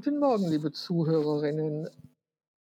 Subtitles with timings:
[0.00, 1.88] Guten Morgen, liebe Zuhörerinnen.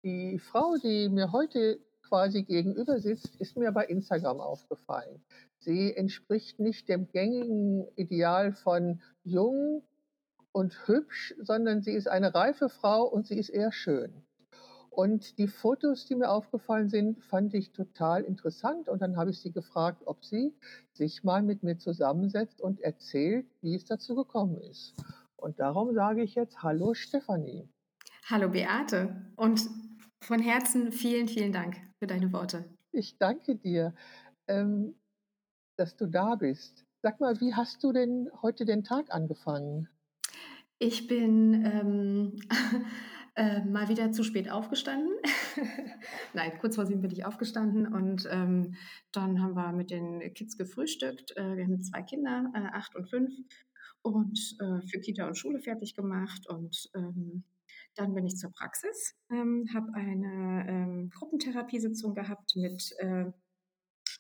[0.02, 5.24] Die Frau, die mir heute quasi gegenüber sitzt, ist mir bei Instagram aufgefallen.
[5.56, 9.82] Sie entspricht nicht dem gängigen Ideal von jung
[10.52, 14.12] und hübsch, sondern sie ist eine reife Frau und sie ist eher schön.
[14.91, 18.91] Und die Fotos, die mir aufgefallen sind, fand ich total interessant.
[18.91, 20.52] Und dann habe ich sie gefragt, ob sie
[20.93, 24.94] sich mal mit mir zusammensetzt und erzählt, wie es dazu gekommen ist.
[25.44, 27.68] Und darum sage ich jetzt Hallo Stefanie.
[28.30, 29.68] Hallo Beate und
[30.22, 32.65] von Herzen vielen, vielen Dank für deine Worte.
[32.93, 33.95] Ich danke dir,
[34.48, 34.95] ähm,
[35.77, 36.87] dass du da bist.
[37.03, 39.91] Sag mal, wie hast du denn heute den Tag angefangen?
[40.79, 42.37] Ich bin ähm,
[43.34, 45.12] äh, mal wieder zu spät aufgestanden.
[46.33, 48.77] Nein, kurz vor sieben bin ich aufgestanden und ähm,
[49.12, 51.37] dann haben wir mit den Kids gefrühstückt.
[51.37, 53.31] Äh, wir haben zwei Kinder, äh, acht und fünf,
[54.05, 56.47] und äh, für Kita und Schule fertig gemacht.
[56.48, 57.45] Und ähm,
[57.97, 63.25] dann bin ich zur Praxis, ähm, habe eine ähm, Gruppentherapiesitzung gehabt mit äh,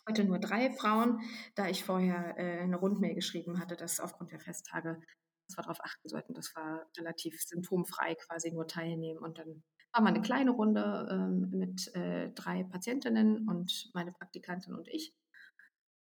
[0.08, 1.20] heute nur drei Frauen,
[1.54, 5.00] da ich vorher äh, eine Rundmail geschrieben hatte, dass aufgrund der Festtage
[5.46, 9.18] dass wir darauf achten sollten, dass wir relativ symptomfrei quasi nur teilnehmen.
[9.18, 14.74] Und dann war mal eine kleine Runde ähm, mit äh, drei Patientinnen und meine Praktikantin
[14.74, 15.14] und ich.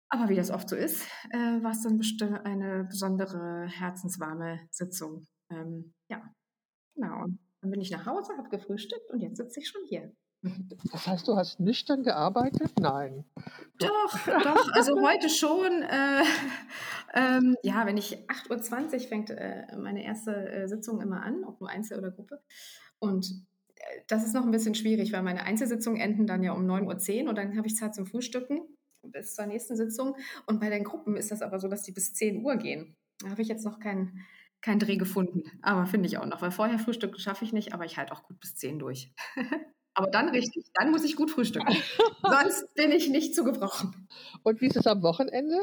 [0.09, 5.25] Aber wie das oft so ist, äh, war es dann bestimmt eine besondere herzenswarme Sitzung.
[5.49, 6.21] Ähm, ja,
[6.95, 7.25] genau.
[7.61, 10.13] Dann bin ich nach Hause, habe gefrühstückt und jetzt sitze ich schon hier.
[10.91, 12.71] Das heißt, du hast nüchtern gearbeitet?
[12.79, 13.25] Nein.
[13.79, 15.81] Doch, doch, also heute schon.
[15.81, 16.23] Äh,
[17.15, 21.59] ähm, ja, wenn ich 8.20 Uhr fängt äh, meine erste äh, Sitzung immer an, ob
[21.59, 22.43] nur Einzel oder Gruppe.
[22.99, 23.25] Und
[23.75, 27.23] äh, das ist noch ein bisschen schwierig, weil meine Einzelsitzungen enden dann ja um 9.10
[27.23, 28.59] Uhr und dann habe ich Zeit zum Frühstücken
[29.11, 30.15] bis zur nächsten Sitzung.
[30.45, 32.95] Und bei den Gruppen ist das aber so, dass die bis 10 Uhr gehen.
[33.19, 34.25] Da habe ich jetzt noch keinen
[34.61, 35.43] kein Dreh gefunden.
[35.61, 38.23] Aber finde ich auch noch, weil vorher Frühstück schaffe ich nicht, aber ich halte auch
[38.23, 39.13] gut bis 10 durch.
[39.97, 41.73] Aber dann richtig, dann muss ich gut frühstücken.
[42.21, 44.09] Sonst bin ich nicht zu gebrauchen.
[44.43, 45.55] Und wie ist es am Wochenende?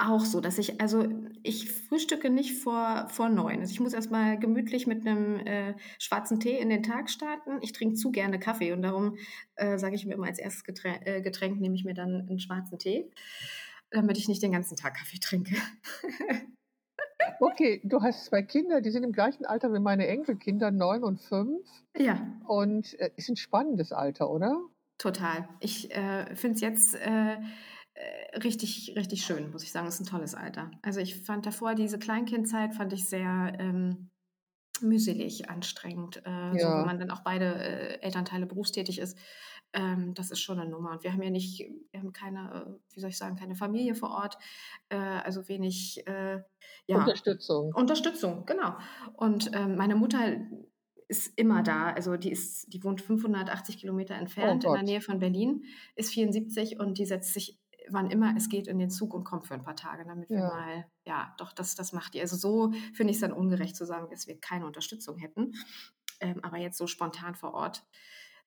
[0.00, 1.08] Auch so, dass ich, also
[1.42, 3.58] ich frühstücke nicht vor, vor neun.
[3.58, 7.58] Also ich muss erstmal gemütlich mit einem äh, schwarzen Tee in den Tag starten.
[7.62, 9.16] Ich trinke zu gerne Kaffee und darum
[9.56, 12.38] äh, sage ich mir immer als erstes Getränk, äh, Getränk nehme ich mir dann einen
[12.38, 13.10] schwarzen Tee,
[13.90, 15.56] damit ich nicht den ganzen Tag Kaffee trinke.
[17.40, 21.20] Okay, du hast zwei Kinder, die sind im gleichen Alter wie meine Enkelkinder, neun und
[21.20, 21.64] fünf.
[21.96, 22.20] Ja.
[22.46, 24.60] Und äh, ist ein spannendes Alter, oder?
[24.98, 25.48] Total.
[25.60, 27.36] Ich äh, finde es jetzt äh,
[28.42, 29.86] richtig, richtig schön, muss ich sagen.
[29.86, 30.70] Es ist ein tolles Alter.
[30.82, 34.10] Also ich fand davor diese Kleinkindzeit, fand ich sehr ähm,
[34.80, 36.58] mühselig, anstrengend, äh, ja.
[36.58, 39.18] so, wenn man dann auch beide äh, Elternteile berufstätig ist.
[39.72, 40.92] Ähm, das ist schon eine Nummer.
[40.92, 41.60] Und wir haben ja nicht,
[41.90, 44.38] wir haben keine, wie soll ich sagen, keine Familie vor Ort,
[44.88, 46.40] äh, also wenig äh,
[46.86, 47.72] ja, Unterstützung.
[47.74, 48.76] Unterstützung, genau.
[49.14, 50.36] Und ähm, meine Mutter
[51.08, 51.92] ist immer da.
[51.92, 55.64] Also die ist, die wohnt 580 Kilometer entfernt oh in der Nähe von Berlin,
[55.96, 57.58] ist 74 und die setzt sich
[57.90, 60.38] wann immer es geht in den Zug und kommt für ein paar Tage, damit wir
[60.38, 62.20] mal, ja, doch, das, das macht die.
[62.20, 65.52] Also so finde ich es dann ungerecht zu sagen, dass wir keine Unterstützung hätten.
[66.20, 67.84] Ähm, aber jetzt so spontan vor Ort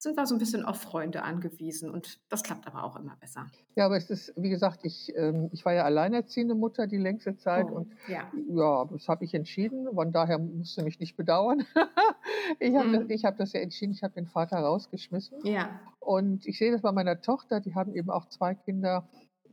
[0.02, 3.46] sind wir so ein bisschen auf Freunde angewiesen und das klappt aber auch immer besser.
[3.76, 7.38] Ja, aber es ist, wie gesagt, ich, ähm, ich war ja alleinerziehende Mutter die längste
[7.38, 9.88] Zeit oh, und ja, ja das habe ich entschieden.
[9.94, 11.66] Von daher musst du mich nicht bedauern.
[12.60, 13.08] ich habe mhm.
[13.08, 15.46] das, hab das ja entschieden, ich habe den Vater rausgeschmissen.
[15.46, 15.80] Ja.
[16.00, 19.08] Und ich sehe das bei meiner Tochter, die haben eben auch zwei Kinder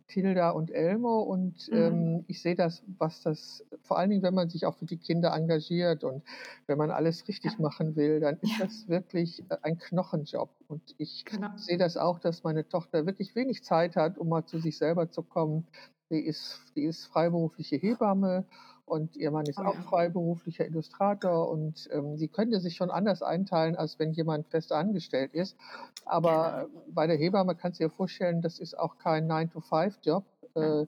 [0.09, 1.77] Tilda und Elmo und mhm.
[1.77, 4.97] ähm, ich sehe das, was das, vor allen Dingen, wenn man sich auch für die
[4.97, 6.23] Kinder engagiert und
[6.67, 7.61] wenn man alles richtig ja.
[7.61, 8.65] machen will, dann ist ja.
[8.65, 10.51] das wirklich äh, ein Knochenjob.
[10.67, 11.57] Und ich genau.
[11.57, 15.11] sehe das auch, dass meine Tochter wirklich wenig Zeit hat, um mal zu sich selber
[15.11, 15.67] zu kommen.
[16.11, 18.47] Die ist, die ist freiberufliche Hebamme
[18.89, 19.83] und ihr Mann ist oh, auch ja.
[19.83, 25.35] freiberuflicher Illustrator und ähm, sie könnte sich schon anders einteilen, als wenn jemand fest angestellt
[25.35, 25.57] ist.
[26.05, 26.69] Aber.
[26.69, 26.79] Genau.
[26.89, 30.25] bei der Hebamme kannst du dir vorstellen, das ist auch kein 9-to-5-Job.
[30.55, 30.87] Äh,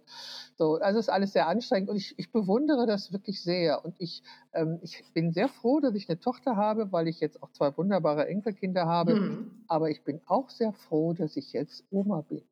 [0.56, 3.84] so, also ist alles sehr anstrengend und ich, ich bewundere das wirklich sehr.
[3.84, 4.22] Und ich,
[4.52, 7.76] ähm, ich bin sehr froh, dass ich eine Tochter habe, weil ich jetzt auch zwei
[7.76, 9.14] wunderbare Enkelkinder habe.
[9.14, 9.50] Mhm.
[9.68, 12.42] Aber ich bin auch sehr froh, dass ich jetzt Oma bin.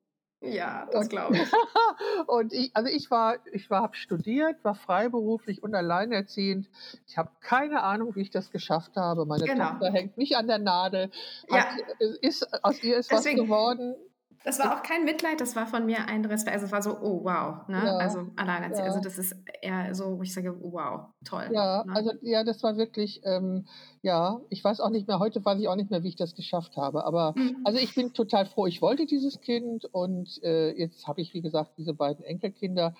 [0.41, 1.43] Ja, das glaube ich.
[2.27, 6.69] und ich, also ich war, ich war, habe studiert, war freiberuflich und alleinerziehend.
[7.07, 9.27] Ich habe keine Ahnung, wie ich das geschafft habe.
[9.27, 9.71] Meine genau.
[9.71, 11.11] Tochter hängt mich an der Nadel.
[11.51, 11.67] Hat,
[11.99, 12.07] ja.
[12.21, 13.97] ist, aus ihr ist Deswegen, was geworden.
[14.45, 16.55] Das war auch kein Mitleid, das war von mir ein Respekt.
[16.55, 17.83] Also es war so, oh wow, ne?
[17.85, 18.87] Ja, also alleinerziehend.
[18.87, 18.95] Ja.
[18.95, 21.49] Also das ist eher so, wo ich sage, wow, toll.
[21.53, 21.93] Ja, ne?
[21.95, 23.67] also ja, das war wirklich, ähm,
[24.03, 26.35] ja, ich weiß auch nicht mehr, heute weiß ich auch nicht mehr, wie ich das
[26.35, 27.05] geschafft habe.
[27.05, 27.59] Aber mhm.
[27.65, 31.41] also ich bin total froh, ich wollte dieses Kind und äh, jetzt habe ich, wie
[31.41, 32.95] gesagt, diese beiden Enkelkinder.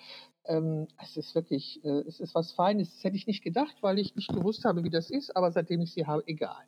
[0.45, 2.93] ähm, es ist wirklich, äh, es ist was Feines.
[2.95, 5.81] Das hätte ich nicht gedacht, weil ich nicht gewusst habe, wie das ist, aber seitdem
[5.81, 6.63] ich sie habe, egal.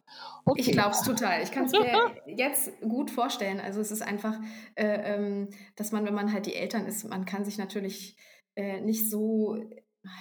[0.46, 0.62] Okay.
[0.62, 1.42] Ich glaube es total.
[1.42, 3.60] Ich kann es mir jetzt gut vorstellen.
[3.60, 4.40] Also es ist einfach,
[4.76, 8.16] äh, ähm, dass man, wenn man halt die Eltern ist, man kann sich natürlich
[8.56, 9.58] äh, nicht so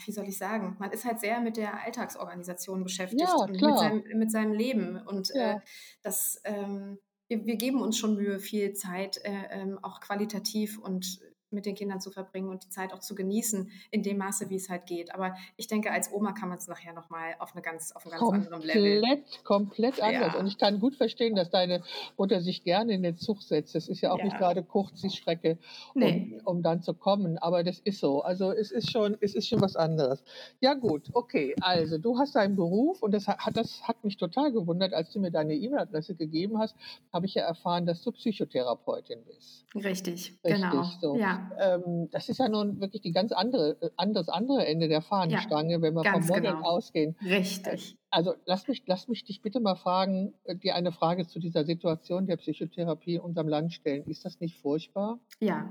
[0.05, 3.79] wie soll ich sagen, man ist halt sehr mit der Alltagsorganisation beschäftigt ja, und mit
[3.79, 5.00] seinem, mit seinem, Leben.
[5.06, 5.55] Und ja.
[5.55, 5.61] äh,
[6.03, 6.99] das, ähm,
[7.29, 11.75] wir, wir, geben uns schon Mühe, viel Zeit äh, ähm, auch qualitativ und mit den
[11.75, 14.87] Kindern zu verbringen und die Zeit auch zu genießen, in dem Maße, wie es halt
[14.87, 15.14] geht.
[15.14, 18.12] Aber ich denke, als Oma kann man es nachher nochmal auf, eine ganz, auf einem
[18.12, 19.00] ganz komplett, anderen Level.
[19.00, 20.35] Komplett, komplett anders.
[20.35, 20.38] Ja.
[20.38, 21.82] Und ich kann gut verstehen, dass deine
[22.17, 23.75] Mutter sich gerne in den Zug setzt.
[23.75, 24.25] Das ist ja auch ja.
[24.25, 25.58] nicht gerade kurz die Strecke,
[25.94, 26.41] um, nee.
[26.44, 27.38] um dann zu kommen.
[27.38, 28.23] Aber das ist so.
[28.23, 30.23] Also es ist schon, es ist schon was anderes.
[30.61, 31.55] Ja gut, okay.
[31.61, 35.20] Also du hast deinen Beruf und das hat, das hat mich total gewundert, als du
[35.20, 36.76] mir deine E-Mail-Adresse gegeben hast,
[37.12, 39.64] habe ich ja erfahren, dass du Psychotherapeutin bist.
[39.75, 40.85] Richtig, Richtig genau.
[41.00, 41.17] So.
[41.17, 41.39] Ja.
[41.58, 45.72] Ähm, das ist ja nun wirklich die ganz andere, äh, das andere Ende der Fahnenstange,
[45.72, 46.62] ja, wenn wir vom Modell genau.
[46.62, 47.16] ausgehen.
[47.22, 47.96] Richtig.
[48.10, 51.64] Also lass mich, lass mich dich bitte mal fragen, äh, dir eine Frage zu dieser
[51.64, 54.04] Situation der Psychotherapie in unserem Land stellen.
[54.06, 55.20] Ist das nicht furchtbar?
[55.40, 55.69] Ja,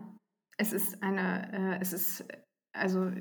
[0.58, 2.26] es ist eine, äh, es ist
[2.74, 3.12] also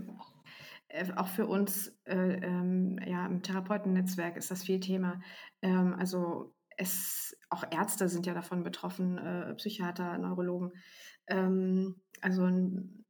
[0.89, 5.21] äh, auch für uns äh, ähm, ja, im Therapeutennetzwerk ist das viel Thema.
[5.63, 10.73] Ähm, also es, auch Ärzte sind ja davon betroffen, äh, Psychiater, Neurologen.
[11.29, 12.43] Ähm, also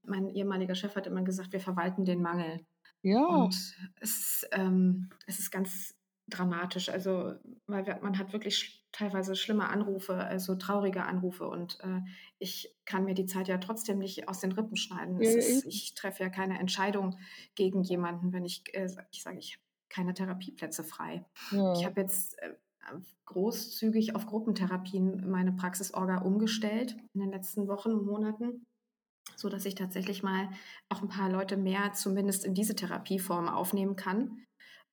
[0.03, 2.61] mein ehemaliger Chef hat immer gesagt, wir verwalten den Mangel.
[3.03, 3.25] Ja.
[3.25, 3.55] Und
[4.01, 5.95] es ist, ähm, es ist ganz
[6.29, 6.89] dramatisch.
[6.89, 7.35] Also,
[7.67, 11.47] weil wir, man hat wirklich sch teilweise schlimme Anrufe, also traurige Anrufe.
[11.47, 12.01] Und äh,
[12.39, 15.21] ich kann mir die Zeit ja trotzdem nicht aus den Rippen schneiden.
[15.21, 17.19] Ja, ist, ich treffe ja keine Entscheidung
[17.55, 21.25] gegen jemanden, wenn ich, äh, ich sage, ich habe keine Therapieplätze frei.
[21.51, 21.75] Ja.
[21.75, 22.55] Ich habe jetzt äh,
[23.27, 28.67] großzügig auf Gruppentherapien meine Praxisorga umgestellt in den letzten Wochen und Monaten,
[29.37, 30.49] so dass ich tatsächlich mal
[30.89, 34.45] auch ein paar Leute mehr zumindest in diese Therapieform aufnehmen kann.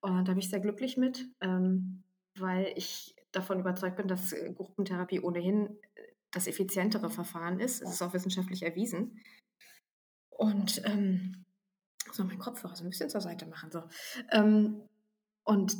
[0.01, 2.03] Und da bin ich sehr glücklich mit, ähm,
[2.37, 6.01] weil ich davon überzeugt bin, dass äh, Gruppentherapie ohnehin äh,
[6.31, 7.81] das effizientere Verfahren ist.
[7.81, 9.19] Es ist auch wissenschaftlich erwiesen.
[10.29, 11.45] Und ähm,
[12.11, 13.71] so mein Kopfhörer so ein bisschen zur Seite machen.
[13.71, 13.83] So.
[14.31, 14.81] Ähm,
[15.43, 15.75] und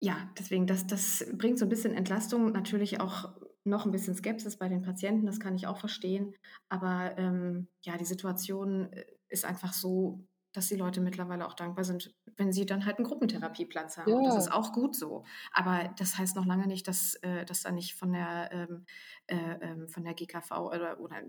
[0.00, 3.34] ja, deswegen, das, das bringt so ein bisschen Entlastung, natürlich auch
[3.64, 6.34] noch ein bisschen Skepsis bei den Patienten, das kann ich auch verstehen.
[6.68, 11.84] Aber ähm, ja, die Situation äh, ist einfach so, dass die Leute mittlerweile auch dankbar
[11.84, 14.10] sind, wenn sie dann halt einen Gruppentherapieplatz haben.
[14.10, 14.22] Ja.
[14.22, 15.24] Das ist auch gut so.
[15.52, 18.86] Aber das heißt noch lange nicht, dass, äh, dass da nicht von der, ähm,
[19.26, 21.22] äh, ähm, von der GKV oder, oder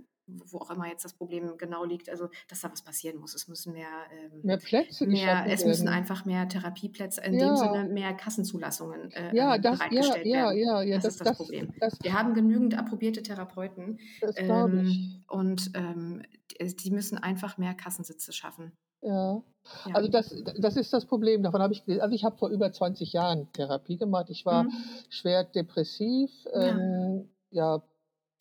[0.45, 3.33] wo auch immer jetzt das Problem genau liegt, also dass da was passieren muss.
[3.33, 7.47] Es müssen mehr, ähm, mehr Plätze mehr, Es müssen einfach mehr Therapieplätze, in ja.
[7.47, 10.57] dem Sinne mehr Kassenzulassungen äh, ja, ähm, das, bereitgestellt ja, werden.
[10.59, 11.73] Ja, ja, das, das ist das, das Problem.
[11.79, 13.99] Das, Wir haben genügend approbierte Therapeuten
[14.35, 16.21] ähm, und ähm,
[16.59, 18.71] die müssen einfach mehr Kassensitze schaffen.
[19.01, 19.41] Ja.
[19.85, 19.95] ja.
[19.95, 21.43] Also das, das ist das Problem.
[21.43, 22.01] Davon habe ich gelesen.
[22.01, 24.29] Also ich habe vor über 20 Jahren Therapie gemacht.
[24.29, 24.71] Ich war mhm.
[25.09, 26.31] schwer depressiv.
[26.53, 27.81] Ähm, ja,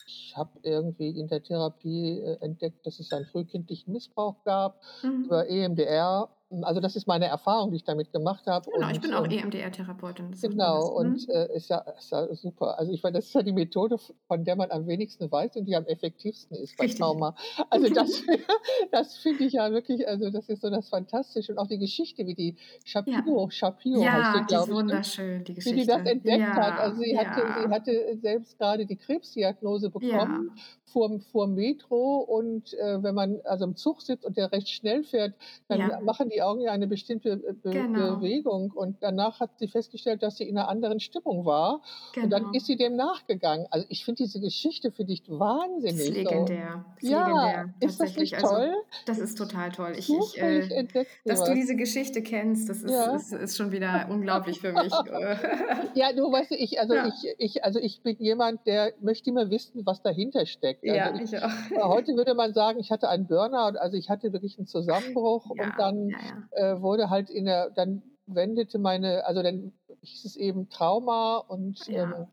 [0.05, 5.25] ich habe irgendwie in der Therapie äh, entdeckt, dass es einen frühkindlichen Missbrauch gab mhm.
[5.25, 6.29] über EMDR
[6.63, 8.69] also das ist meine Erfahrung, die ich damit gemacht habe.
[8.71, 10.31] Genau, und, ich bin auch ähm, EMDR-Therapeutin.
[10.41, 11.33] Genau, und mhm.
[11.33, 12.79] äh, ist, ja, ist ja super.
[12.79, 13.97] Also ich meine, das ist ja die Methode,
[14.27, 16.99] von der man am wenigsten weiß und die am effektivsten ist bei Richtig.
[16.99, 17.35] Trauma.
[17.69, 18.23] Also das,
[18.91, 21.51] das finde ich ja wirklich, also das ist so das Fantastische.
[21.51, 23.51] Und auch die Geschichte, wie die Shapiro, ja.
[23.51, 24.69] Shapiro ja, heißt die, glaube ich.
[24.69, 24.75] Ne?
[24.75, 25.77] wunderschön, die Geschichte.
[25.77, 26.79] Wie die das entdeckt ja, hat.
[26.79, 30.51] Also sie, hatte, sie hatte selbst gerade die Krebsdiagnose bekommen
[30.91, 35.03] vor, vor Metro und äh, wenn man also im Zug sitzt und der recht schnell
[35.03, 35.33] fährt,
[35.67, 38.15] dann machen die Augen ja eine bestimmte äh, Be genau.
[38.15, 41.81] Bewegung und danach hat sie festgestellt, dass sie in einer anderen Stimmung war
[42.13, 42.25] genau.
[42.25, 42.55] und dann genau.
[42.55, 43.67] ist sie dem nachgegangen.
[43.69, 45.97] Also ich finde diese Geschichte für dich wahnsinnig.
[45.97, 46.85] Das ist legendär.
[46.99, 48.69] Das ja, legendär, ist das nicht also, toll?
[48.69, 49.93] Also, das ist total toll.
[49.97, 50.87] Ich, ich, äh,
[51.25, 53.15] dass du diese Geschichte kennst, das ist, ja.
[53.15, 54.91] ist, ist, schon wieder unglaublich für mich.
[55.95, 57.07] ja, du weißt, ich, also ja.
[57.07, 60.78] ich, ich, also ich bin jemand, der möchte immer wissen, was dahinter steckt.
[60.81, 61.89] Also ja, ich, ich auch.
[61.89, 65.73] Heute würde man sagen, ich hatte einen Burnout, also ich hatte wirklich einen Zusammenbruch und
[65.77, 66.09] dann
[66.51, 71.85] äh, wurde halt in der, dann wendete meine, also dann hieß es eben Trauma und
[71.87, 72.03] ja.
[72.03, 72.27] ähm,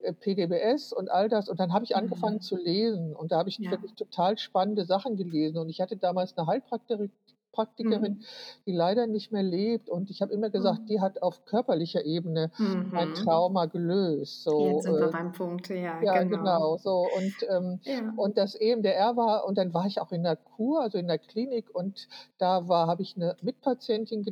[0.00, 1.48] äh, PDBS und all das.
[1.48, 2.40] Und dann habe ich angefangen mhm.
[2.40, 3.70] zu lesen und da habe ich ja.
[3.70, 5.58] wirklich total spannende Sachen gelesen.
[5.58, 7.10] Und ich hatte damals eine Heilpraktikerin,
[7.52, 8.24] Praktikerin, mhm.
[8.66, 9.88] die leider nicht mehr lebt.
[9.88, 10.86] Und ich habe immer gesagt, mhm.
[10.86, 12.92] die hat auf körperlicher Ebene mhm.
[12.94, 14.42] ein Trauma gelöst.
[14.42, 16.02] So, Jetzt sind wir äh, beim Punkt, ja.
[16.02, 16.36] Ja, genau.
[16.36, 17.06] genau so.
[17.16, 18.12] Und, ähm, ja.
[18.16, 21.18] und das EMDR war, und dann war ich auch in der Kur, also in der
[21.18, 24.24] Klinik, und da war, habe ich eine Mitpatientin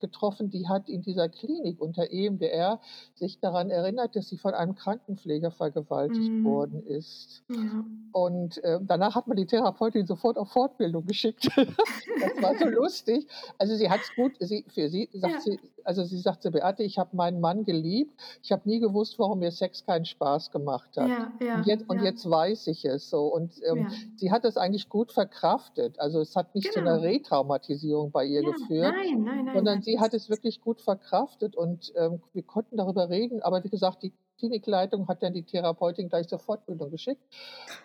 [0.00, 2.80] getroffen, die hat in dieser Klinik unter EMDR
[3.14, 6.44] sich daran erinnert, dass sie von einem Krankenpfleger vergewaltigt mhm.
[6.44, 7.42] worden ist.
[7.48, 7.84] Ja.
[8.12, 11.48] Und äh, danach hat man die Therapeutin sofort auf Fortbildung geschickt.
[11.56, 13.26] das war so lustig.
[13.58, 15.40] Also sie hat es gut, sie, für sie sagt ja.
[15.40, 18.12] sie, also sie sagte, Beate, ich habe meinen Mann geliebt.
[18.42, 21.08] Ich habe nie gewusst, warum mir Sex keinen Spaß gemacht hat.
[21.08, 23.26] Ja, ja, und, jetzt, und jetzt weiß ich es so.
[23.26, 25.98] Und ähm, sie hat es eigentlich gut verkraftet.
[25.98, 26.86] Also es hat nicht genau.
[26.86, 30.80] zu einer Retraumatisierung bei ihr geführt, nein, nein, nein, sondern sie hat es wirklich gut
[30.80, 33.42] verkraftet und ähm, wir konnten darüber reden.
[33.42, 37.22] Aber wie gesagt, die Klinikleitung hat dann die Therapeutin gleich zur Fortbildung geschickt.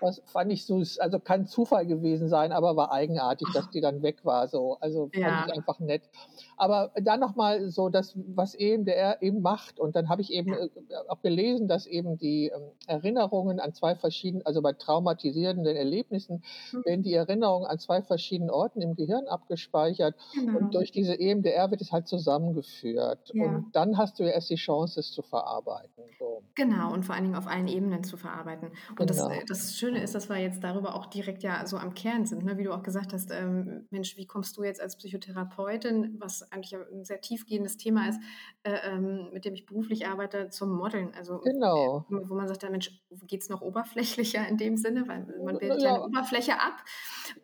[0.01, 4.01] Das fand ich so, also kann Zufall gewesen sein, aber war eigenartig, dass die dann
[4.01, 4.47] weg war.
[4.47, 4.77] So.
[4.79, 5.45] Also fand ja.
[5.45, 6.09] ich einfach nett.
[6.57, 9.79] Aber dann nochmal so das, was eben der eben macht.
[9.79, 10.69] Und dann habe ich eben äh,
[11.07, 16.85] auch gelesen, dass eben die ähm, Erinnerungen an zwei verschiedenen, also bei traumatisierenden Erlebnissen, mhm.
[16.85, 20.15] werden die Erinnerungen an zwei verschiedenen Orten im Gehirn abgespeichert.
[20.33, 20.57] Genau.
[20.57, 23.31] Und durch diese EMDR wird es halt zusammengeführt.
[23.35, 23.45] Ja.
[23.45, 26.03] Und dann hast du ja erst die Chance, es zu verarbeiten.
[26.17, 26.41] So.
[26.55, 28.69] Genau, und vor allen Dingen auf allen Ebenen zu verarbeiten.
[28.89, 29.29] Und genau.
[29.29, 32.43] das, das Schöne ist, dass wir jetzt darüber auch direkt ja so am Kern sind,
[32.43, 32.57] ne?
[32.57, 36.75] wie du auch gesagt hast, ähm, Mensch, wie kommst du jetzt als Psychotherapeutin, was eigentlich
[36.75, 38.19] ein sehr tiefgehendes Thema ist,
[38.63, 41.13] äh, ähm, mit dem ich beruflich arbeite, zum Modeln.
[41.15, 42.05] Also genau.
[42.09, 45.81] wo man sagt, ja, Mensch, geht es noch oberflächlicher in dem Sinne, weil man bildet
[45.81, 46.83] ja, eine Oberfläche ab.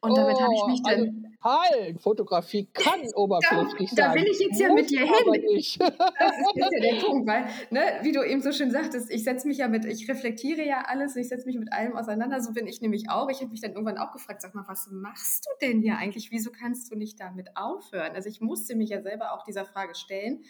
[0.01, 0.99] Und oh, damit habe ich mich dann.
[0.99, 1.11] Also,
[1.43, 4.11] halt, Fotografie kann oberflächlich da, sein.
[4.11, 5.13] Da will ich jetzt ja mit dir hin.
[5.43, 9.23] Das ist jetzt ja der Punkt, weil, ne, wie du eben so schön sagtest, ich
[9.23, 12.41] setze mich ja mit, ich reflektiere ja alles und ich setze mich mit allem auseinander.
[12.41, 13.29] So bin ich nämlich auch.
[13.29, 16.31] Ich habe mich dann irgendwann auch gefragt, sag mal, was machst du denn hier eigentlich?
[16.31, 18.13] Wieso kannst du nicht damit aufhören?
[18.15, 20.43] Also ich musste mich ja selber auch dieser Frage stellen.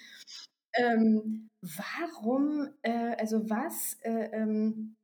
[0.75, 4.95] Ähm, warum, äh, also was äh, ähm,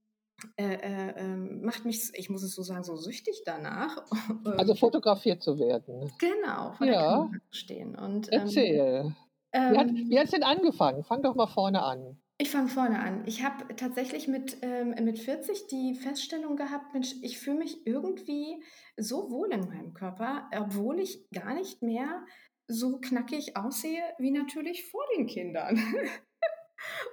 [0.57, 4.03] äh, äh, ähm, macht mich, ich muss es so sagen, so süchtig danach.
[4.57, 6.11] Also fotografiert zu werden.
[6.19, 6.93] Genau, vor ja.
[6.93, 7.95] der Kamera stehen.
[7.95, 9.15] Und, ähm, Erzähl.
[9.51, 11.03] Ähm, wie hat es denn angefangen?
[11.03, 12.19] Fang doch mal vorne an.
[12.41, 13.23] Ich fange vorne an.
[13.25, 18.63] Ich habe tatsächlich mit, ähm, mit 40 die Feststellung gehabt, Mensch, ich fühle mich irgendwie
[18.95, 22.25] so wohl in meinem Körper, obwohl ich gar nicht mehr
[22.67, 25.77] so knackig aussehe wie natürlich vor den Kindern.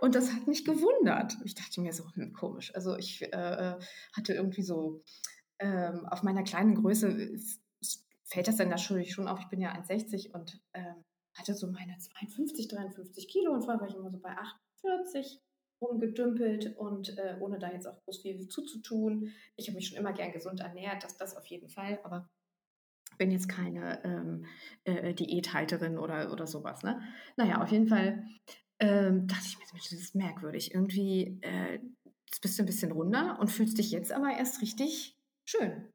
[0.00, 1.36] Und das hat mich gewundert.
[1.44, 2.74] Ich dachte mir so, hm, komisch.
[2.74, 3.74] Also ich äh,
[4.12, 5.02] hatte irgendwie so
[5.58, 7.38] ähm, auf meiner kleinen Größe
[8.24, 9.38] fällt das dann natürlich schon auf.
[9.40, 11.04] Ich bin ja 1,60 und ähm,
[11.34, 15.40] hatte so meine 52, 53 Kilo und vorher war ich immer so bei 8 40
[15.80, 19.32] rumgedümpelt und äh, ohne da jetzt auch groß viel zuzutun.
[19.56, 22.28] Ich habe mich schon immer gern gesund ernährt, das, das auf jeden Fall, aber
[23.18, 24.46] bin jetzt keine ähm,
[24.84, 26.82] äh, Diäthalterin oder, oder sowas.
[26.82, 27.00] Ne?
[27.36, 28.24] Naja, auf jeden Fall
[28.80, 30.74] ähm, dachte ich mir, das ist merkwürdig.
[30.74, 31.80] Irgendwie äh,
[32.42, 35.88] bist du ein bisschen runder und fühlst dich jetzt aber erst richtig schön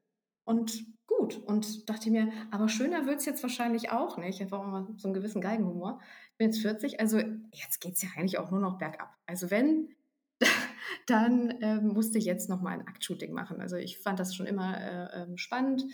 [0.44, 1.36] und gut.
[1.36, 4.40] Und dachte mir, aber schöner wird es jetzt wahrscheinlich auch nicht.
[4.40, 6.00] Ich habe auch immer so einen gewissen Geigenhumor
[6.42, 7.18] bin jetzt 40, also
[7.52, 9.14] jetzt geht es ja eigentlich auch nur noch bergab.
[9.26, 9.94] Also wenn,
[11.06, 13.60] dann äh, musste ich jetzt nochmal ein Aktshooting machen.
[13.60, 15.84] Also ich fand das schon immer äh, ähm, spannend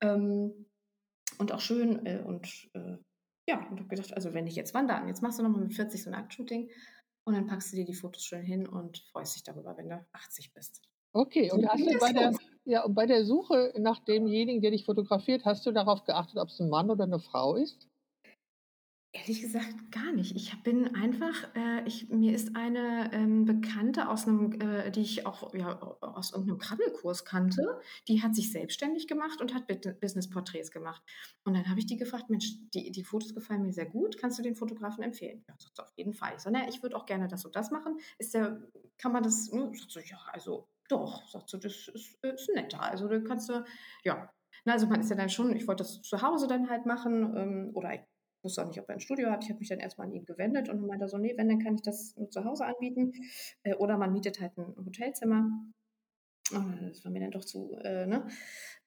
[0.00, 0.66] ähm,
[1.38, 2.96] und auch schön äh, und äh,
[3.46, 6.02] ja, und habe gedacht, also wenn ich jetzt wandern, jetzt machst du nochmal mit 40
[6.02, 6.70] so ein Aktshooting
[7.24, 10.06] und dann packst du dir die Fotos schön hin und freust dich darüber, wenn du
[10.12, 10.82] 80 bist.
[11.12, 14.84] Okay, und hast du bei der, ja, und bei der Suche nach demjenigen, der dich
[14.84, 17.89] fotografiert, hast du darauf geachtet, ob es ein Mann oder eine Frau ist?
[19.12, 20.36] Ehrlich gesagt gar nicht.
[20.36, 25.26] Ich bin einfach, äh, ich, mir ist eine ähm, Bekannte aus einem, äh, die ich
[25.26, 29.66] auch ja, aus irgendeinem Krabbelkurs kannte, die hat sich selbstständig gemacht und hat
[30.00, 31.02] Business-Porträts gemacht.
[31.42, 34.38] Und dann habe ich die gefragt, Mensch, die, die Fotos gefallen mir sehr gut, kannst
[34.38, 35.42] du den Fotografen empfehlen?
[35.48, 36.34] Ja, sagt auf jeden Fall.
[36.36, 37.98] Ich sage, ich würde auch gerne das und das machen.
[38.18, 38.62] Ist der,
[38.96, 39.72] kann man das, ne?
[39.74, 42.80] sagt sie, ja, also doch, sagt sie, das ist, ist netter.
[42.80, 43.64] Also du kannst du,
[44.04, 44.30] ja,
[44.64, 47.34] na, also man ist ja dann schon, ich wollte das zu Hause dann halt machen
[47.36, 47.98] ähm, oder
[48.42, 49.44] wusste auch nicht, ob er ein Studio hat.
[49.44, 51.74] Ich habe mich dann erstmal an ihn gewendet und meinte so, nee, wenn, dann kann
[51.74, 53.12] ich das nur zu Hause anbieten.
[53.62, 55.50] Äh, oder man mietet halt ein Hotelzimmer.
[56.50, 58.26] Das war mir dann doch zu äh, ne?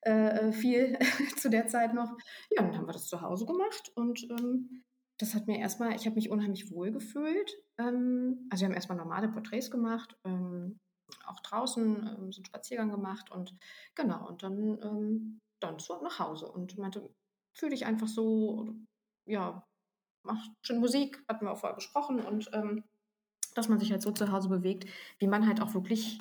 [0.02, 0.98] äh, viel
[1.38, 2.18] zu der Zeit noch.
[2.50, 4.84] Ja, dann haben wir das zu Hause gemacht und ähm,
[5.18, 7.56] das hat mir erstmal, ich habe mich unheimlich wohl gefühlt.
[7.78, 10.80] Ähm, also wir haben erstmal normale Porträts gemacht, ähm,
[11.26, 13.56] auch draußen ähm, so einen Spaziergang gemacht und
[13.96, 17.10] genau, und dann, ähm, dann so nach Hause und meinte,
[17.56, 18.76] fühle dich einfach so,
[19.26, 19.66] ja,
[20.24, 22.84] macht schon Musik, hatten wir auch vorher besprochen und ähm,
[23.56, 24.90] dass man sich halt so zu Hause bewegt,
[25.20, 26.20] wie man halt auch wirklich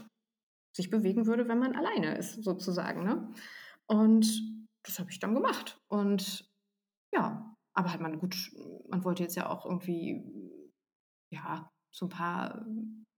[0.73, 3.05] sich bewegen würde, wenn man alleine ist, sozusagen.
[3.05, 3.33] Ne?
[3.87, 4.27] Und
[4.83, 5.81] das habe ich dann gemacht.
[5.89, 6.51] Und
[7.13, 8.51] ja, aber halt man gut,
[8.89, 10.23] man wollte jetzt ja auch irgendwie,
[11.31, 12.65] ja, so ein paar,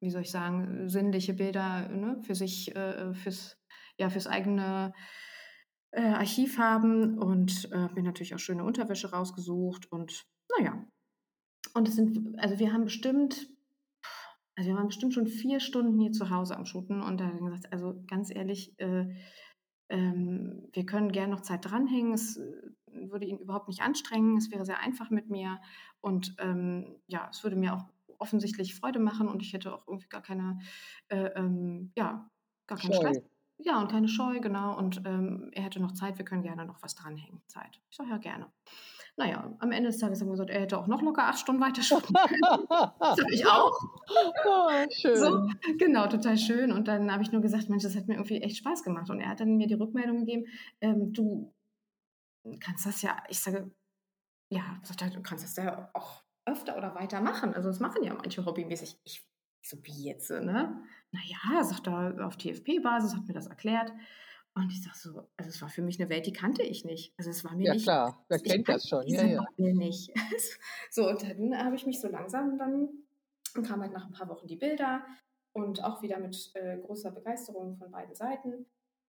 [0.00, 3.56] wie soll ich sagen, sinnliche Bilder ne, für sich, äh, fürs,
[3.98, 4.92] ja, fürs eigene
[5.94, 10.26] äh, Archiv haben und äh, mir natürlich auch schöne Unterwäsche rausgesucht und
[10.58, 10.84] naja,
[11.74, 13.48] Und es sind, also wir haben bestimmt,
[14.56, 17.38] also wir waren bestimmt schon vier Stunden hier zu Hause am Shooten und da haben
[17.40, 19.06] wir gesagt, also ganz ehrlich, äh,
[19.88, 22.14] ähm, wir können gerne noch Zeit dranhängen.
[22.14, 22.52] Es äh,
[22.86, 24.36] würde ihn überhaupt nicht anstrengen.
[24.36, 25.60] Es wäre sehr einfach mit mir
[26.00, 27.84] und ähm, ja, es würde mir auch
[28.18, 30.60] offensichtlich Freude machen und ich hätte auch irgendwie gar keine,
[31.08, 32.30] äh, ähm, ja,
[32.66, 33.18] gar keinen Stress.
[33.58, 34.76] Ja, und keine Scheu, genau.
[34.76, 37.40] Und ähm, er hätte noch Zeit, wir können gerne noch was dranhängen.
[37.46, 37.80] Zeit.
[37.90, 38.46] Ich sage ja gerne.
[39.16, 41.62] Naja, am Ende des Tages haben wir gesagt, er hätte auch noch locker acht Stunden
[41.62, 42.42] weiter schaffen können.
[42.98, 43.78] das habe ich auch.
[44.46, 45.16] Oh, schön.
[45.16, 46.72] So, genau, total schön.
[46.72, 49.10] Und dann habe ich nur gesagt, Mensch, das hat mir irgendwie echt Spaß gemacht.
[49.10, 50.46] Und er hat dann mir die Rückmeldung gegeben,
[50.80, 51.52] ähm, du
[52.58, 53.70] kannst das ja, ich sage,
[54.50, 54.80] ja,
[55.12, 57.54] du kannst das ja auch öfter oder weiter machen.
[57.54, 58.98] Also das machen ja manche hobbymäßig.
[59.04, 59.24] Ich
[59.64, 60.82] so, wie jetzt, ne?
[61.10, 63.92] Naja, sagt er, auf TFP-Basis, hat mir das erklärt.
[64.56, 67.12] Und ich sag so, also es war für mich eine Welt, die kannte ich nicht.
[67.18, 67.86] Also es war mir ja, nicht.
[67.86, 69.06] Ja klar, wer kennt das schon?
[69.08, 69.44] Ja, ja.
[69.56, 70.12] nicht.
[70.90, 72.88] so, und dann habe ich mich so langsam dann,
[73.64, 75.04] kam halt nach ein paar Wochen die Bilder
[75.56, 78.66] und auch wieder mit äh, großer Begeisterung von beiden Seiten.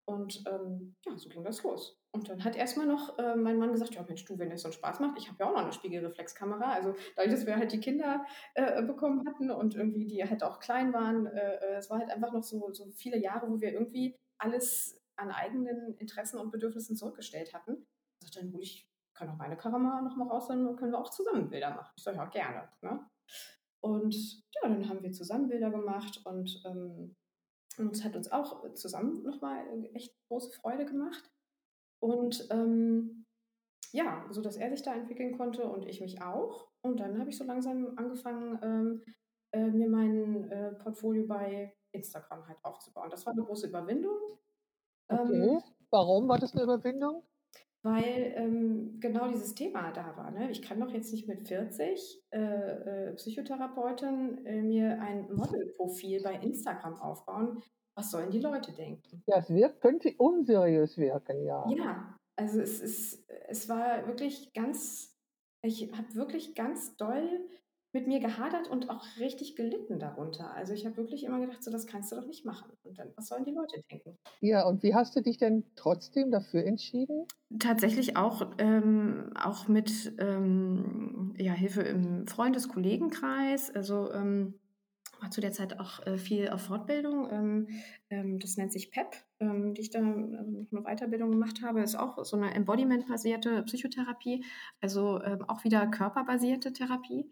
[0.08, 1.98] Und ähm, ja, so ging das los.
[2.16, 4.70] Und dann hat erstmal noch äh, mein Mann gesagt, ja Mensch, du, wenn das so
[4.70, 6.72] einen Spaß macht, ich habe ja auch noch eine Spiegelreflexkamera.
[6.72, 10.62] Also dadurch, dass wir halt die Kinder äh, bekommen hatten und irgendwie die halt auch
[10.62, 13.74] klein waren, äh, äh es war halt einfach noch so, so viele Jahre, wo wir
[13.74, 17.86] irgendwie alles an eigenen Interessen und Bedürfnissen zurückgestellt hatten.
[18.22, 21.00] Ich dachte, dann hole ich, kann auch meine Kamera noch mal raus, dann können wir
[21.00, 21.92] auch zusammen Bilder machen.
[21.98, 22.70] Ich sage, ja, gerne.
[22.82, 23.06] Ne?
[23.82, 24.16] Und
[24.54, 27.14] ja, dann haben wir zusammen Bilder gemacht und ähm,
[27.78, 31.30] und es hat uns auch zusammen nochmal echt große Freude gemacht.
[32.06, 33.26] Und ähm,
[33.92, 36.68] ja, so dass er sich da entwickeln konnte und ich mich auch.
[36.82, 39.04] Und dann habe ich so langsam angefangen, ähm,
[39.54, 43.10] äh, mir mein äh, Portfolio bei Instagram halt aufzubauen.
[43.10, 44.18] Das war eine große Überwindung.
[45.08, 45.50] Okay.
[45.50, 47.24] Ähm, Warum war das eine Überwindung?
[47.86, 50.32] weil ähm, genau dieses Thema da war.
[50.32, 50.50] Ne?
[50.50, 56.34] Ich kann doch jetzt nicht mit 40 äh, äh, Psychotherapeutin äh, mir ein Modelprofil bei
[56.34, 57.62] Instagram aufbauen.
[57.96, 59.24] Was sollen die Leute denken?
[59.26, 61.66] Ja, es wirkt, könnte unseriös wirken, ja.
[61.70, 65.16] Ja, also es ist, es war wirklich ganz,
[65.62, 67.48] ich habe wirklich ganz doll
[67.96, 70.54] mit mir gehadert und auch richtig gelitten darunter.
[70.54, 72.70] Also ich habe wirklich immer gedacht, so das kannst du doch nicht machen.
[72.84, 74.18] Und dann, was sollen die Leute denken?
[74.42, 77.26] Ja, und wie hast du dich denn trotzdem dafür entschieden?
[77.58, 83.74] Tatsächlich auch, ähm, auch mit ähm, ja, Hilfe im Freundeskollegenkreis.
[83.74, 84.60] Also ähm,
[85.22, 87.30] war zu der Zeit auch äh, viel auf Fortbildung.
[87.32, 87.68] Ähm,
[88.10, 91.82] ähm, das nennt sich PEP, ähm, die ich da ähm, eine Weiterbildung gemacht habe.
[91.82, 94.46] Ist auch so eine Embodiment-basierte Psychotherapie,
[94.82, 97.32] also ähm, auch wieder körperbasierte Therapie.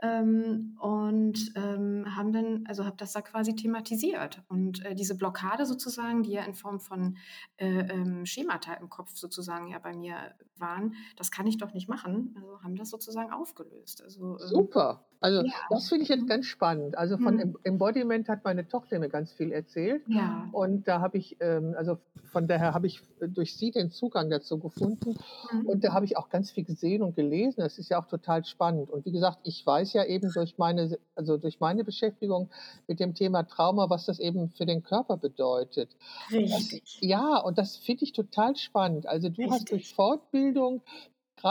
[0.00, 4.42] Ähm, und haben dann, also habe das da quasi thematisiert.
[4.48, 7.16] Und äh, diese Blockade sozusagen, die ja in Form von
[7.56, 10.16] äh, Schemata im Kopf sozusagen ja bei mir
[10.56, 12.34] waren, das kann ich doch nicht machen.
[12.36, 14.02] Also haben das sozusagen aufgelöst.
[14.02, 15.04] Also, Super.
[15.20, 15.52] Also ja.
[15.70, 16.28] das finde ich jetzt mhm.
[16.28, 16.96] ganz spannend.
[16.96, 17.58] Also von mhm.
[17.64, 20.02] Embodiment hat meine Tochter mir ganz viel erzählt.
[20.06, 20.48] Ja.
[20.52, 21.98] Und da habe ich, ähm, also
[22.30, 25.16] von daher habe ich durch sie den Zugang dazu gefunden.
[25.52, 25.66] Mhm.
[25.66, 27.60] Und da habe ich auch ganz viel gesehen und gelesen.
[27.60, 28.90] Das ist ja auch total spannend.
[28.90, 32.50] Und wie gesagt, ich weiß ja eben durch meine, also durch meine Beschäftigung
[32.86, 35.96] mit dem Thema Trauma, was das eben für den Körper bedeutet.
[36.30, 36.82] Richtig.
[36.82, 39.06] Das, ja, und das finde ich total spannend.
[39.06, 39.50] Also du Richtig.
[39.50, 40.82] hast durch Fortbildung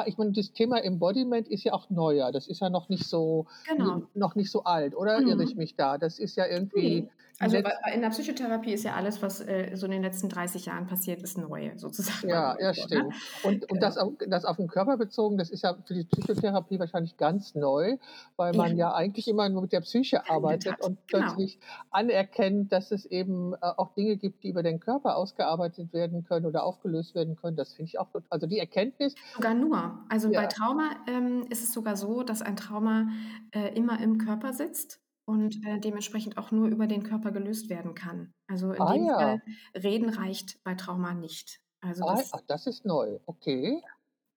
[0.05, 2.31] ich meine, das Thema Embodiment ist ja auch neuer.
[2.31, 4.03] Das ist ja noch nicht so, genau.
[4.13, 5.27] noch nicht so alt, oder mhm.
[5.27, 5.97] irre ich mich da?
[5.97, 7.01] Das ist ja irgendwie.
[7.01, 7.09] Nee.
[7.39, 10.87] Also in der Psychotherapie ist ja alles, was äh, so in den letzten 30 Jahren
[10.87, 12.29] passiert, ist neu, sozusagen.
[12.29, 12.73] Ja, ja, ne?
[12.73, 13.13] stimmt.
[13.43, 13.81] Und, und genau.
[13.81, 17.53] das, auf, das auf den Körper bezogen, das ist ja für die Psychotherapie wahrscheinlich ganz
[17.53, 17.97] neu,
[18.37, 21.25] weil man ja, ja eigentlich immer nur mit der Psyche arbeitet und genau.
[21.25, 21.59] plötzlich
[21.91, 26.47] anerkennt, dass es eben äh, auch Dinge gibt, die über den Körper ausgearbeitet werden können
[26.47, 27.55] oder aufgelöst werden können.
[27.55, 29.13] Das finde ich auch, also die Erkenntnis.
[29.35, 29.76] Sogar nur.
[30.09, 30.41] Also ja.
[30.41, 33.09] bei Trauma ähm, ist es sogar so, dass ein Trauma
[33.51, 37.93] äh, immer im Körper sitzt und äh, dementsprechend auch nur über den Körper gelöst werden
[37.95, 38.33] kann.
[38.47, 39.17] Also in ah, dem ja.
[39.17, 39.41] Fall
[39.75, 41.59] Reden reicht bei Trauma nicht.
[41.81, 43.81] Also ah, das, ach, das ist neu, okay.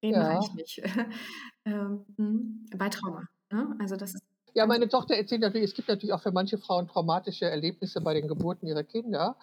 [0.03, 0.37] Reden ja.
[0.37, 0.83] reicht nicht.
[1.65, 3.29] ähm, hm, bei Trauma.
[3.53, 3.77] Ne?
[3.79, 6.89] Also das ist ja, meine Tochter erzählt natürlich, es gibt natürlich auch für manche Frauen
[6.89, 9.37] traumatische Erlebnisse bei den Geburten ihrer Kinder.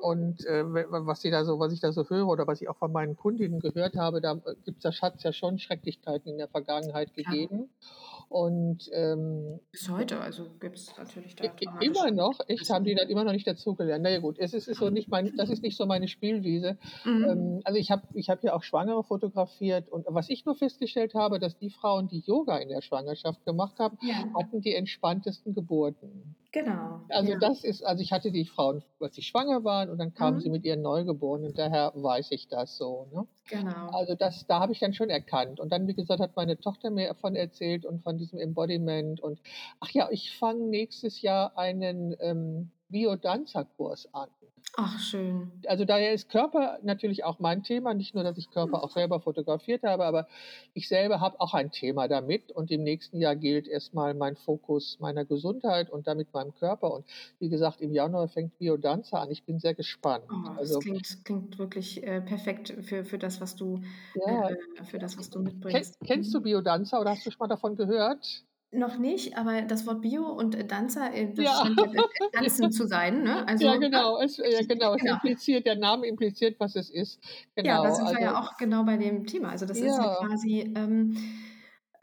[0.00, 2.76] Und äh, was, sie da so, was ich da so höre oder was ich auch
[2.76, 6.48] von meinen Kundinnen gehört habe, da äh, gibt es ja, ja schon Schrecklichkeiten in der
[6.48, 7.70] Vergangenheit gegeben.
[7.80, 8.17] Ja.
[8.28, 11.44] Und ähm, bis heute, also gibt es natürlich da.
[11.80, 14.02] Immer noch, echt, haben die dann immer noch nicht dazugelernt.
[14.02, 16.76] Naja gut, es ist, ist so nicht mein, das ist nicht so meine Spielwiese.
[17.04, 17.24] Mhm.
[17.24, 21.14] Ähm, also ich habe ich hab ja auch Schwangere fotografiert und was ich nur festgestellt
[21.14, 24.24] habe, dass die Frauen, die Yoga in der Schwangerschaft gemacht haben, ja.
[24.38, 26.36] hatten die entspanntesten Geburten.
[26.52, 27.02] Genau.
[27.10, 27.38] Also Ja.
[27.38, 30.48] das ist, also ich hatte die Frauen, als sie schwanger waren und dann kamen sie
[30.48, 30.52] Mhm.
[30.52, 33.06] mit ihren Neugeborenen, daher weiß ich das so.
[33.12, 33.26] Ne?
[33.48, 33.88] Genau.
[33.92, 35.60] Also das, da habe ich dann schon erkannt.
[35.60, 39.20] Und dann, wie gesagt, hat meine Tochter mir davon erzählt und von diesem Embodiment.
[39.20, 39.40] Und
[39.80, 44.30] ach ja, ich fange nächstes Jahr einen ähm, Biodanzerkurs an.
[44.76, 45.52] Ach, schön.
[45.66, 47.92] Also daher ist Körper natürlich auch mein Thema.
[47.94, 50.28] Nicht nur, dass ich Körper auch selber fotografiert habe, aber
[50.74, 52.52] ich selber habe auch ein Thema damit.
[52.52, 56.92] Und im nächsten Jahr gilt erstmal mein Fokus meiner Gesundheit und damit meinem Körper.
[56.92, 57.06] Und
[57.40, 59.30] wie gesagt, im Januar fängt Biodanza an.
[59.30, 60.30] Ich bin sehr gespannt.
[60.30, 63.80] Oh, das Also klingt, klingt wirklich äh, perfekt für, für das, was du
[64.14, 65.98] ja, äh, für das, was du Ken, mitbringst.
[66.04, 66.42] kennst du Mhm.
[66.42, 68.44] Biodanza oder hast du schon mal davon gehört?
[68.72, 72.02] Noch nicht, aber das Wort Bio und äh, Danzer, äh, das Ja, scheint ja äh,
[72.32, 73.46] Tanzen zu sein, ne?
[73.58, 73.78] ja Also, ne?
[73.78, 74.20] genau.
[74.20, 74.94] Es, ja, genau.
[74.94, 75.14] Es Genau.
[75.14, 77.20] impliziert, der Name impliziert, was es ist.
[77.62, 77.92] Ja, da Genau.
[77.92, 79.50] sind wir ja Also auch genau bei dem Thema.
[79.50, 81.16] Also das ist ja ja, quasi, ähm,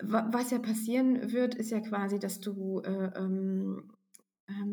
[0.01, 3.91] wa- was ja passieren wird, ist ja quasi, dass du, äh, ähm,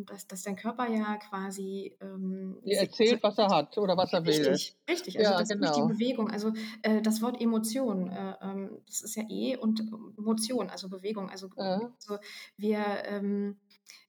[0.07, 4.25] dass, dass dein Körper ja quasi ähm, also erzählt, was er hat oder was er
[4.27, 4.33] will.
[4.49, 5.19] Richtig, richtig.
[5.19, 5.87] Also Ja, das durch die genau.
[5.89, 9.83] Bewegung, also äh, das Wort Emotion, äh, ähm, das ist ja E und
[10.19, 11.31] Motion, also Bewegung.
[11.31, 12.19] Also, Ja, also
[12.57, 13.61] wir, ähm,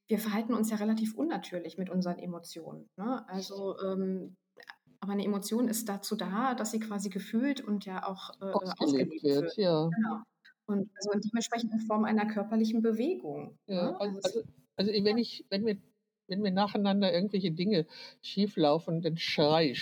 [0.08, 2.90] wir verhalten uns ja relativ unnatürlich mit unseren Emotionen.
[2.98, 3.28] Ne?
[3.30, 4.36] Also ähm,
[5.00, 8.82] aber eine Emotion ist dazu da, dass sie quasi gefühlt und ja auch äh, ausgelebt
[8.82, 9.44] ausgelebt wird.
[9.44, 9.58] wird.
[9.58, 9.90] Ja.
[9.96, 10.22] Genau.
[10.66, 13.58] Und also und dementsprechend in Form einer körperlichen Bewegung.
[13.68, 14.00] Ja, Ne?
[14.00, 14.42] also, Also
[14.76, 15.78] also, wenn ich, wenn mir,
[16.28, 17.86] wenn mir nacheinander irgendwelche Dinge
[18.22, 19.82] schieflaufen, dann schrei ich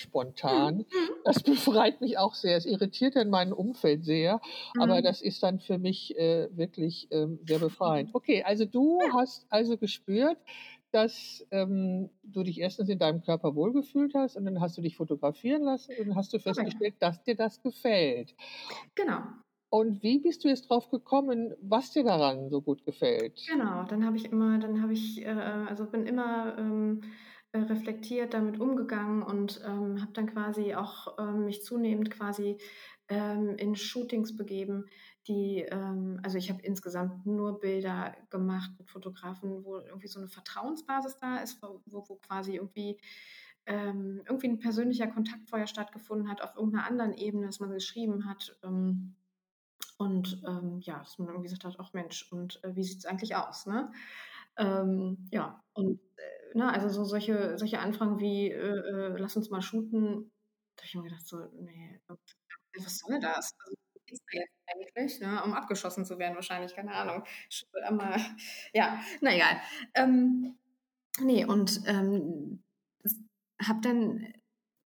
[0.49, 0.85] Mhm, spontan.
[0.93, 2.57] mhm, Das befreit mich auch sehr.
[2.57, 4.41] Es irritiert dann mein Umfeld sehr,
[4.77, 5.03] aber mhm.
[5.03, 8.13] das ist dann für mich äh, wirklich ähm, sehr befreiend.
[8.13, 10.37] Okay, also du hast also gespürt,
[10.91, 14.97] dass ähm, du dich erstens in deinem Körper wohlgefühlt hast und dann hast du dich
[14.97, 16.75] fotografieren lassen und dann hast du korrekt.
[16.79, 18.35] festgestellt, dass dir das gefällt.
[18.95, 19.41] Genau.
[19.71, 23.39] Und wie bist du jetzt drauf gekommen, was dir daran so gut gefällt?
[23.47, 26.99] Genau, dann habe ich immer, dann habe ich, äh, also bin immer ähm,
[27.53, 32.57] äh, reflektiert damit umgegangen und ähm, habe dann quasi auch ähm, mich zunehmend quasi
[33.07, 34.87] ähm, in Shootings begeben,
[35.29, 40.27] die, ähm, also ich habe insgesamt nur Bilder gemacht mit Fotografen, wo irgendwie so eine
[40.27, 42.99] Vertrauensbasis da ist, wo, wo quasi irgendwie
[43.65, 48.27] ähm, irgendwie ein persönlicher Kontakt vorher stattgefunden hat auf irgendeiner anderen Ebene, dass man geschrieben
[48.27, 48.57] hat.
[48.63, 49.15] Ähm,
[50.01, 53.05] und ähm, ja, dass man irgendwie gesagt hat, ach Mensch, und äh, wie sieht es
[53.05, 53.67] eigentlich aus?
[53.67, 53.91] Ne?
[54.57, 59.51] Ähm, ja, und äh, ne, also so solche, solche Anfragen wie, äh, äh, lass uns
[59.51, 60.31] mal shooten,
[60.75, 62.01] da habe ich mir gedacht, so, nee,
[62.79, 63.53] was soll das?
[63.63, 63.75] Also,
[64.07, 65.19] geht's da jetzt eigentlich?
[65.19, 65.43] Ne?
[65.43, 67.23] Um abgeschossen zu werden, wahrscheinlich, keine Ahnung.
[67.83, 68.19] Einmal,
[68.73, 69.61] ja, na egal.
[69.93, 70.57] Ähm,
[71.19, 72.63] nee, und ähm,
[73.61, 74.33] habe dann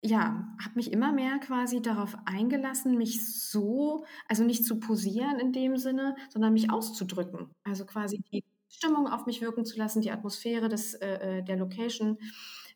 [0.05, 5.51] ja, habe mich immer mehr quasi darauf eingelassen, mich so, also nicht zu posieren in
[5.51, 7.51] dem Sinne, sondern mich auszudrücken.
[7.63, 11.57] Also quasi die Stimmung auf mich wirken zu lassen, die Atmosphäre des, äh, äh, der
[11.57, 12.17] Location,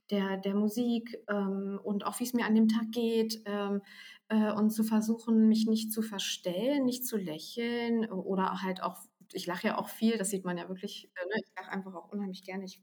[0.10, 3.82] der, der Musik ähm, und auch wie es mir an dem Tag geht ähm,
[4.30, 8.98] äh, und zu versuchen, mich nicht zu verstellen, nicht zu lächeln oder halt auch,
[9.34, 11.42] ich lache ja auch viel, das sieht man ja wirklich, äh, ne?
[11.44, 12.66] ich lache einfach auch unheimlich gerne.
[12.66, 12.82] Ich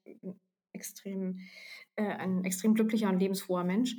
[0.77, 1.41] extrem,
[1.97, 3.97] äh, ein extrem glücklicher und lebensfroher Mensch.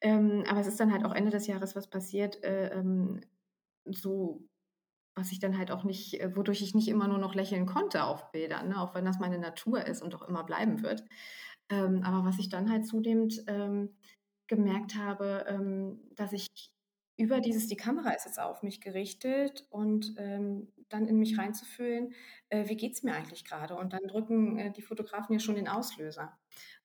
[0.00, 3.20] Ähm, aber es ist dann halt auch Ende des Jahres was passiert, äh, ähm,
[3.84, 4.48] so
[5.14, 8.04] was ich dann halt auch nicht, äh, wodurch ich nicht immer nur noch lächeln konnte
[8.04, 8.80] auf Bildern, ne?
[8.80, 11.04] auch wenn das meine Natur ist und auch immer bleiben wird.
[11.68, 13.90] Ähm, aber was ich dann halt zunehmend ähm,
[14.46, 16.48] gemerkt habe, ähm, dass ich
[17.16, 22.14] über dieses, die Kamera ist jetzt auf mich gerichtet und ähm, dann in mich reinzufühlen,
[22.48, 23.76] äh, wie geht es mir eigentlich gerade?
[23.76, 26.24] Und dann drücken äh, die Fotografen ja schon den Auslöser.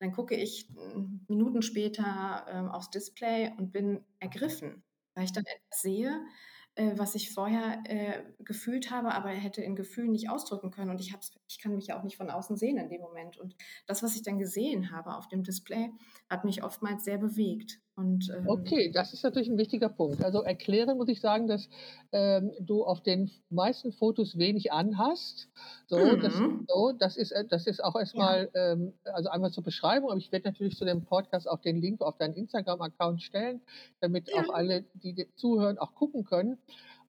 [0.00, 4.82] dann gucke ich äh, Minuten später ähm, aufs Display und bin ergriffen,
[5.14, 6.24] weil ich dann etwas sehe,
[6.74, 10.90] äh, was ich vorher äh, gefühlt habe, aber hätte in Gefühlen nicht ausdrücken können.
[10.90, 13.36] Und ich, hab's, ich kann mich ja auch nicht von außen sehen in dem Moment.
[13.38, 15.90] Und das, was ich dann gesehen habe auf dem Display,
[16.30, 17.80] hat mich oftmals sehr bewegt.
[17.98, 20.22] Und, ähm, Okay, das ist natürlich ein wichtiger Punkt.
[20.22, 21.68] Also erklären muss ich sagen, dass
[22.12, 25.48] ähm, du auf den meisten Fotos wenig anhast.
[25.88, 26.64] So, das, Mhm.
[26.68, 30.30] so, das, ist, äh, das ist auch erstmal, ähm, also einmal zur Beschreibung, aber ich
[30.30, 33.62] werde natürlich zu dem Podcast auch den Link auf deinen Instagram-Account stellen,
[34.00, 34.42] damit Ja.
[34.42, 36.58] auch alle, die dir zuhören, auch gucken können.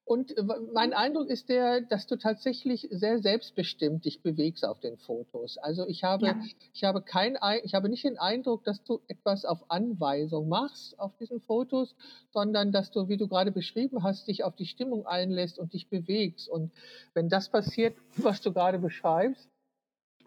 [0.10, 0.44] Und äh,
[0.74, 5.60] mein Eindruck ist der, dass du tatsächlich sehr selbstbestimmt dich bewegst auf den Fotos.
[5.60, 6.36] Also ich habe, Ja.
[6.74, 10.98] ich habe kein, Ei- ich habe nicht den Eindruck, dass du etwas auf Anweisung machst
[11.00, 11.96] auf diesen Fotos,
[12.32, 15.90] sondern dass du, wie du gerade beschrieben hast, dich auf die Stimmung einlässt und dich
[15.90, 16.50] bewegst.
[16.50, 16.72] Und
[17.14, 19.49] wenn das passiert, was du gerade beschreibst,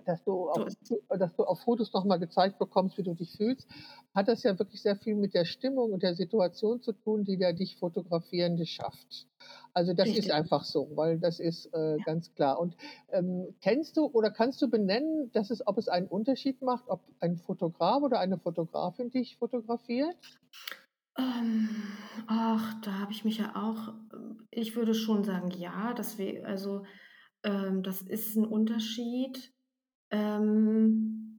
[0.06, 0.66] dass du, auf,
[1.08, 3.68] dass du auf Fotos nochmal gezeigt bekommst, wie du dich fühlst,
[4.14, 7.36] hat das ja wirklich sehr viel mit der Stimmung und der Situation zu tun, die
[7.36, 9.26] der dich Fotografierende schafft.
[9.74, 10.26] Also das Richtig.
[10.26, 12.04] ist einfach so, weil das ist äh, ja.
[12.04, 12.58] ganz klar.
[12.58, 12.76] Und
[13.10, 17.00] ähm, kennst du oder kannst du benennen, dass es, ob es einen Unterschied macht, ob
[17.20, 20.16] ein Fotograf oder eine Fotografin dich fotografiert?
[21.18, 21.68] Ähm,
[22.26, 23.92] ach, da habe ich mich ja auch,
[24.50, 26.84] ich würde schon sagen, ja, das wär, also
[27.44, 29.52] ähm, das ist ein Unterschied.
[30.12, 31.38] Ähm,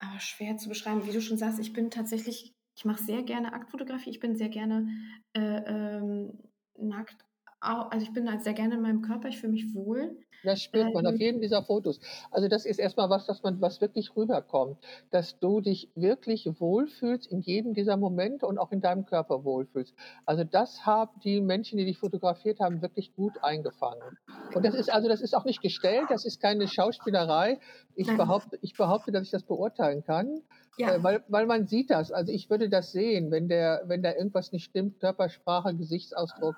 [0.00, 3.52] aber schwer zu beschreiben, wie du schon sagst, ich bin tatsächlich, ich mache sehr gerne
[3.52, 4.88] Aktfotografie, ich bin sehr gerne
[5.34, 6.38] äh, ähm,
[6.78, 7.24] nackt,
[7.60, 10.16] also ich bin halt sehr gerne in meinem Körper, ich fühle mich wohl.
[10.42, 11.20] Das spürt man auf ähm.
[11.20, 12.00] jedem dieser Fotos.
[12.30, 14.78] Also das ist erstmal was, dass man, was wirklich rüberkommt,
[15.10, 19.94] dass du dich wirklich wohlfühlst in jedem dieser Momente und auch in deinem Körper wohlfühlst.
[20.24, 24.18] Also das haben die Menschen, die dich fotografiert haben, wirklich gut eingefangen.
[24.54, 27.58] Und das ist also, das ist auch nicht gestellt, das ist keine Schauspielerei.
[27.94, 30.40] Ich behaupte, ich behaupte, dass ich das beurteilen kann.
[30.78, 30.94] Ja.
[30.94, 32.12] Äh, weil, weil man sieht das.
[32.12, 36.56] Also ich würde das sehen, wenn der, wenn da irgendwas nicht stimmt, Körpersprache, Gesichtsausdruck.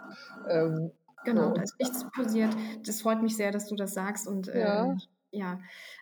[0.48, 0.92] Ähm,
[1.24, 1.54] Genau, so.
[1.54, 2.54] da ist nichts passiert.
[2.84, 4.26] Das freut mich sehr, dass du das sagst.
[4.26, 5.60] Und ja, ähm, ja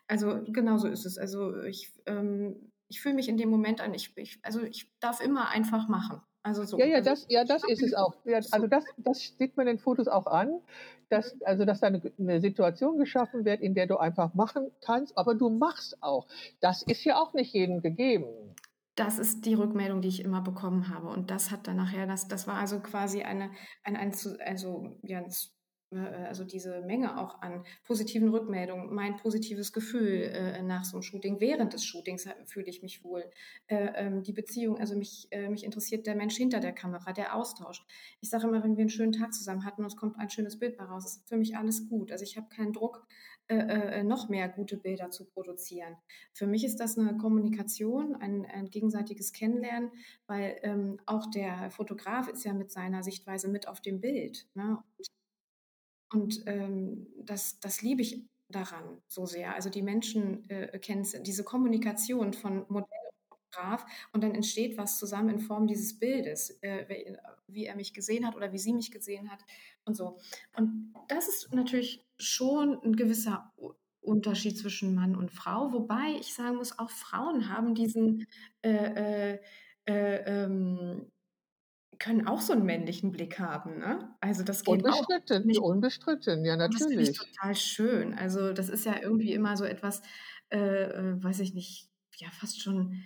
[0.09, 1.18] also genau so ist es.
[1.18, 5.20] Also ich, ähm, ich fühle mich in dem Moment an, ich, ich, also ich darf
[5.20, 6.20] immer einfach machen.
[6.42, 6.79] Also so.
[6.79, 8.14] Ja, ja, also das, ja, das ist es auch.
[8.24, 10.61] Ja, also das, das sieht man in den Fotos auch an,
[11.11, 15.18] dass, also dass da eine, eine, Situation geschaffen wird, in der du einfach machen kannst,
[15.18, 16.26] aber du machst auch.
[16.61, 18.55] Das ist ja auch nicht jedem gegeben
[19.00, 21.09] das ist die Rückmeldung, die ich immer bekommen habe.
[21.09, 23.50] Und das hat dann nachher, das, das war also quasi eine,
[23.83, 24.12] ein, ein,
[24.44, 25.24] also, ja,
[25.92, 31.40] also diese Menge auch an positiven Rückmeldungen, mein positives Gefühl äh, nach so einem Shooting,
[31.40, 33.24] während des Shootings fühle ich mich wohl.
[33.66, 37.35] Äh, ähm, die Beziehung, also mich, äh, mich interessiert der Mensch hinter der Kamera, der
[37.35, 37.85] Austausch.
[38.20, 40.59] Ich sage immer, wenn wir einen schönen Tag zusammen hatten und es kommt ein schönes
[40.59, 42.12] Bild raus, ist für mich alles gut.
[42.12, 43.07] Also ich habe keinen Druck,
[43.50, 43.57] äh,
[43.98, 45.96] äh, noch mehr gute Bilder zu produzieren.
[46.33, 49.90] Für mich ist das eine Kommunikation, ein, ein gegenseitiges Kennenlernen,
[50.29, 54.46] weil ähm, auch der Fotograf ist ja mit seiner Sichtweise mit auf dem Bild.
[54.55, 54.79] Ne?
[54.98, 55.20] Und
[56.46, 59.55] ähm, das, das liebe ich daran so sehr.
[59.55, 62.88] Also die Menschen äh, kennen diese Kommunikation von Modell
[63.31, 67.94] und Fotograf und dann entsteht was zusammen in Form dieses Bildes, äh, wie er mich
[67.94, 69.40] gesehen hat oder wie sie mich gesehen hat
[69.85, 70.18] und so.
[70.57, 73.53] Und das ist natürlich schon ein gewisser
[74.01, 78.27] Unterschied zwischen Mann und Frau, wobei ich sagen muss, auch Frauen haben diesen
[78.62, 79.38] äh, äh,
[79.87, 81.11] äh ähm,
[82.01, 84.17] können auch so einen männlichen Blick haben, ne?
[84.21, 85.61] Also, das geht Unbestritten, auch nicht.
[85.61, 86.81] unbestritten, ja natürlich.
[86.81, 88.15] Das finde ich total schön.
[88.15, 90.03] Also, das ist ja irgendwie immer so etwas,
[90.51, 93.05] äh, äh, weiß ich nicht, ja fast schon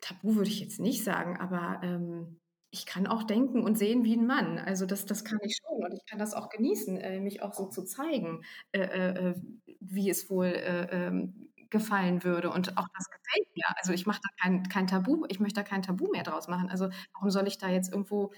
[0.00, 4.16] Tabu würde ich jetzt nicht sagen, aber, ähm, ich kann auch denken und sehen wie
[4.16, 4.58] ein Mann.
[4.58, 7.54] Also, das das kann ich schon und ich kann das auch genießen, äh, mich auch
[7.54, 9.34] so zu zeigen, äh, äh, äh
[9.80, 11.43] wie es wohl, äh, ähm,
[11.74, 12.50] gefallen würde.
[12.50, 13.64] Und auch das gefällt mir.
[13.76, 16.70] Also ich mache da kein, kein Tabu, ich möchte da kein Tabu mehr draus machen.
[16.70, 18.30] Also warum soll ich da jetzt irgendwo.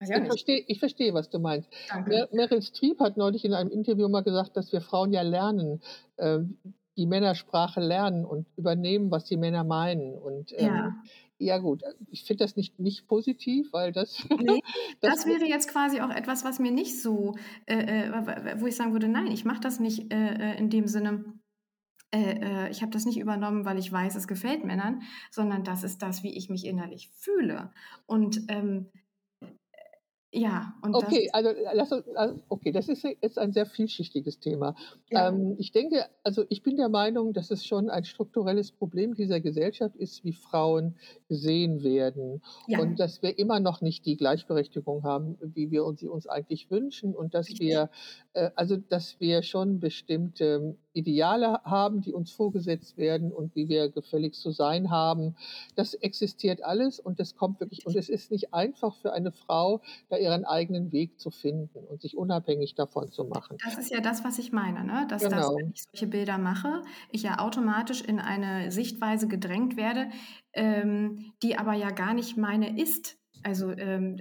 [0.00, 1.70] Ich, ich verstehe, ich verstehe, was du meinst.
[1.88, 2.28] Danke.
[2.32, 5.80] Meryl Streep hat neulich in einem Interview mal gesagt, dass wir Frauen ja lernen,
[6.16, 6.40] äh,
[6.96, 10.12] die Männersprache lernen und übernehmen, was die Männer meinen.
[10.12, 10.94] Und ähm, ja.
[11.38, 14.16] Ja gut, ich finde das nicht, nicht positiv, weil das...
[14.40, 14.60] Nee,
[15.00, 17.34] das, das, wäre jetzt quasi auch etwas, was mir nicht so,
[17.66, 20.86] äh, äh wo ich sagen würde, nein, ich mache das nicht äh, äh in dem
[20.86, 21.24] Sinne,
[22.12, 25.82] äh, äh, ich habe das nicht übernommen, weil ich weiß, es gefällt Männern, sondern das
[25.82, 27.70] ist das, wie ich mich innerlich fühle.
[28.06, 28.88] Und ähm,
[30.34, 34.74] ja, und okay, also, lass uns, also okay, das ist jetzt ein sehr vielschichtiges Thema.
[35.10, 35.28] Ja.
[35.28, 39.40] Ähm, ich denke, also ich bin der Meinung, dass es schon ein strukturelles Problem dieser
[39.40, 40.96] Gesellschaft ist, wie Frauen
[41.28, 42.80] gesehen werden ja.
[42.80, 46.70] und dass wir immer noch nicht die Gleichberechtigung haben, wie wir uns sie uns eigentlich
[46.70, 47.90] wünschen und dass wir,
[48.31, 53.90] äh, also dass wir schon bestimmte Ideale haben, die uns vorgesetzt werden und wie wir
[53.90, 55.36] gefälligst zu sein haben.
[55.74, 59.80] Das existiert alles und das kommt wirklich, und es ist nicht einfach für eine Frau,
[60.08, 63.56] da ihren eigenen Weg zu finden und sich unabhängig davon zu machen.
[63.64, 65.06] Das ist ja das, was ich meine, ne?
[65.08, 65.36] dass, genau.
[65.36, 70.10] dass wenn ich solche Bilder mache, ich ja automatisch in eine Sichtweise gedrängt werde,
[70.52, 73.18] ähm, die aber ja gar nicht meine ist.
[73.42, 74.18] Also ähm,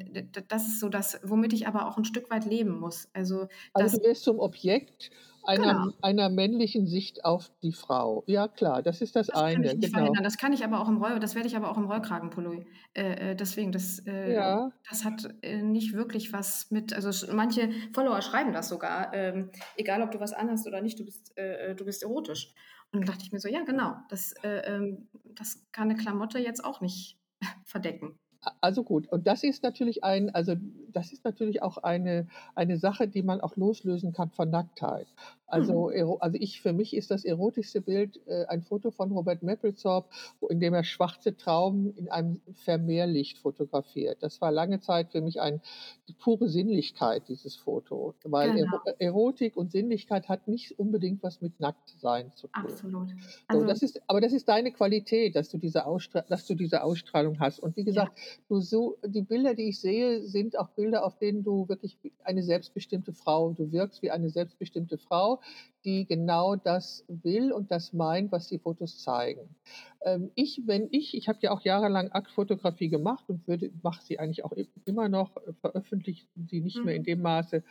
[0.47, 3.09] das ist so das, womit ich aber auch ein Stück weit leben muss.
[3.13, 5.11] Also, also du wirst zum Objekt
[5.43, 5.93] einer, genau.
[6.01, 8.23] einer männlichen Sicht auf die Frau.
[8.27, 9.53] Ja, klar, das ist das, das eine.
[9.53, 9.97] Kann ich nicht genau.
[9.97, 10.23] verhindern.
[10.23, 12.63] Das kann ich aber auch im Roll, das werde ich aber auch im Rollkragenpullover.
[12.93, 14.71] Äh, äh, deswegen, das, äh, ja.
[14.89, 20.01] das hat äh, nicht wirklich was mit, also manche Follower schreiben das sogar, ähm, egal
[20.01, 22.53] ob du was anhast oder nicht, du bist, äh, äh, du bist erotisch.
[22.91, 26.63] Und dann dachte ich mir so, ja, genau, das, ähm, das kann eine Klamotte jetzt
[26.63, 27.17] auch nicht
[27.65, 28.19] verdecken.
[28.59, 30.55] Also gut, und das ist natürlich ein, also
[30.91, 35.13] das ist natürlich auch eine, eine Sache, die man auch loslösen kann von Nacktheit.
[35.45, 36.17] Also, Mhm.
[36.19, 40.09] also ich, für mich ist das erotischste Bild äh, ein Foto von Robert Mapplethorpe,
[40.49, 44.23] in dem er schwarze Trauben in einem Vermehrlicht fotografiert.
[44.23, 45.61] Das war lange Zeit für mich ein,
[46.07, 48.15] die pure Sinnlichkeit, dieses Foto.
[48.23, 48.79] Weil Genau.
[48.99, 52.81] Erotik und Sinnlichkeit hat nicht unbedingt was mit Nacktsein zu tun.
[52.81, 53.09] Absolut.
[53.49, 56.55] So, Also das ist, aber das ist deine Qualität, dass du diese, Ausstra dass du
[56.55, 57.59] diese Ausstrahlung hast.
[57.59, 61.17] Und wie ja, gesagt, du so, die Bilder, die ich sehe, sind auch Bilder, auf
[61.17, 65.41] denen du wirklich eine selbstbestimmte Frau, du wirkst wie eine selbstbestimmte Frau,
[65.83, 69.55] die genau das will und das meint, was die Fotos zeigen.
[70.03, 74.19] Ähm, ich, wenn ich, ich habe ja auch jahrelang Aktfotografie gemacht und würde, mache sie
[74.19, 74.53] eigentlich auch
[74.85, 77.05] immer noch, äh, veröffentliche sie nicht mehr in mhm.
[77.05, 77.63] dem Maße,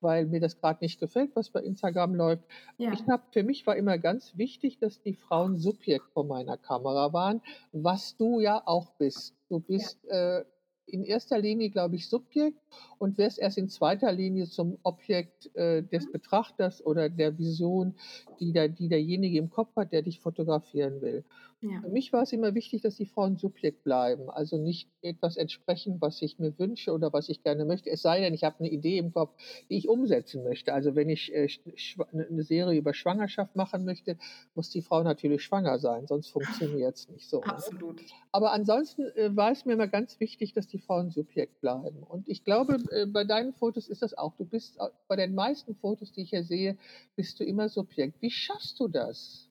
[0.00, 2.44] weil mir das gerade nicht gefällt, was bei Instagram läuft.
[2.76, 6.56] Ich ja, habe, für mich war immer ganz wichtig, dass die Frauen Subjekt vor meiner
[6.58, 7.40] Kamera waren,
[7.72, 9.34] was du ja auch bist.
[9.48, 10.44] Du ja, bist äh,
[10.88, 12.58] in erster Linie, glaube ich, Subjekt
[12.98, 16.12] und wirst erst in zweiter Linie zum Objekt äh, des mhm.
[16.12, 17.94] Betrachters oder der Vision,
[18.40, 21.24] die, der, die derjenige im Kopf hat, der dich fotografieren will.
[21.60, 25.36] Ja, Für mich war es immer wichtig, dass die Frauen Subjekt bleiben, also nicht etwas
[25.36, 27.90] entsprechen, was ich mir wünsche oder was ich gerne möchte.
[27.90, 29.34] Es sei denn, ich habe eine Idee im Kopf,
[29.68, 30.72] die ich umsetzen möchte.
[30.72, 34.16] Also wenn ich äh, schwa- eine Serie über Schwangerschaft machen möchte,
[34.54, 37.38] muss die Frau natürlich schwanger sein, sonst funktioniert es nicht so.
[37.40, 37.46] Ne?
[37.52, 38.02] absolut.
[38.30, 42.02] Aber ansonsten äh, war es mir immer ganz wichtig, dass die Frauen Subjekt bleiben.
[42.04, 44.34] Und ich glaube, äh, bei deinen Fotos ist das auch.
[44.36, 46.76] Du bist au- bei den meisten Fotos, die ich hier sehe,
[47.16, 48.22] bist du immer Subjekt.
[48.22, 49.47] Wie schaffst du das?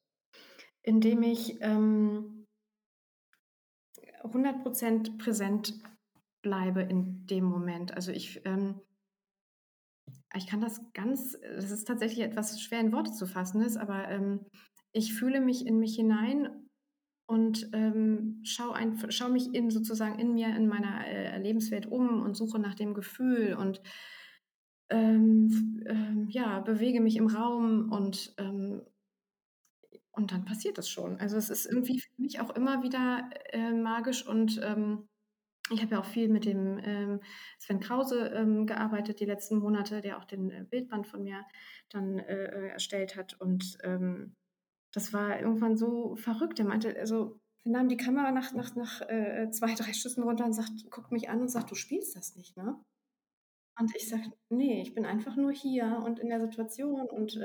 [0.88, 2.45] Indem ich ähm,
[4.23, 5.73] 100% präsent
[6.41, 7.93] bleibe in dem Moment.
[7.93, 8.80] Also ich, ähm,
[10.34, 14.08] ich kann das ganz, das ist tatsächlich etwas schwer in Worte zu fassen ist, aber
[14.08, 14.45] ähm,
[14.93, 16.69] ich fühle mich in mich hinein
[17.26, 22.21] und ähm, schaue ein, schau mich in sozusagen in mir, in meiner äh, Lebenswelt um
[22.21, 23.82] und suche nach dem Gefühl und
[24.89, 28.84] ähm, ähm, ja, bewege mich im Raum und, ähm,
[30.17, 31.19] und dann passiert das schon.
[31.19, 35.08] Also es ist irgendwie für mich auch immer wieder äh, magisch und ähm,
[35.69, 37.21] ich habe ja auch viel mit dem ähm,
[37.60, 41.45] Sven Krause ähm, gearbeitet die letzten Monate, der auch den äh, Bildband von mir
[41.89, 43.39] dann äh, äh, erstellt hat.
[43.39, 44.34] Und ähm,
[44.93, 46.60] das war irgendwann so verrückt.
[46.60, 50.45] Er meinte, also wir nahmen die Kamera nach, nach, nach äh, zwei, drei Schüssen runter
[50.45, 52.80] und sagt, guckt mich an und sagt, du spielst das nicht, ne?
[53.80, 57.08] Und ich sage, nee, ich bin einfach nur hier und in der Situation.
[57.10, 57.39] Und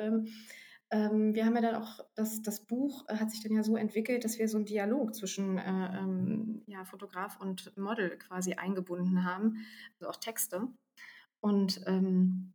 [0.92, 3.76] ähm, wir haben ja dann auch, das, das Buch äh, hat sich dann ja so
[3.76, 9.24] entwickelt, dass wir so einen Dialog zwischen äh, ähm, ja, Fotograf und Model quasi eingebunden
[9.24, 9.64] haben,
[9.98, 10.68] also auch Texte.
[11.40, 12.52] Und ähm,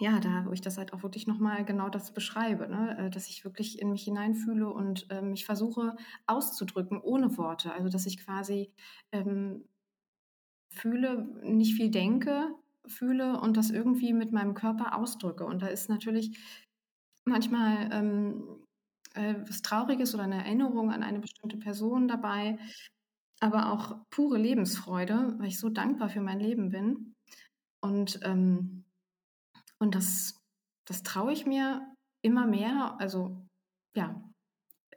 [0.00, 2.98] ja, da, wo ich das halt auch wirklich nochmal genau das beschreibe, ne?
[2.98, 7.72] äh, dass ich wirklich in mich hineinfühle und äh, mich versuche auszudrücken ohne Worte.
[7.72, 8.72] Also, dass ich quasi
[9.12, 9.64] ähm,
[10.70, 12.54] fühle, nicht viel denke,
[12.86, 15.44] fühle und das irgendwie mit meinem Körper ausdrücke.
[15.44, 16.38] Und da ist natürlich
[17.28, 18.64] manchmal ähm,
[19.14, 22.58] äh, was Trauriges oder eine Erinnerung an eine bestimmte Person dabei,
[23.40, 27.14] aber auch pure Lebensfreude, weil ich so dankbar für mein Leben bin.
[27.82, 28.84] Und, ähm,
[29.78, 30.38] und das,
[30.86, 33.46] das traue ich mir immer mehr, also
[33.96, 34.22] ja,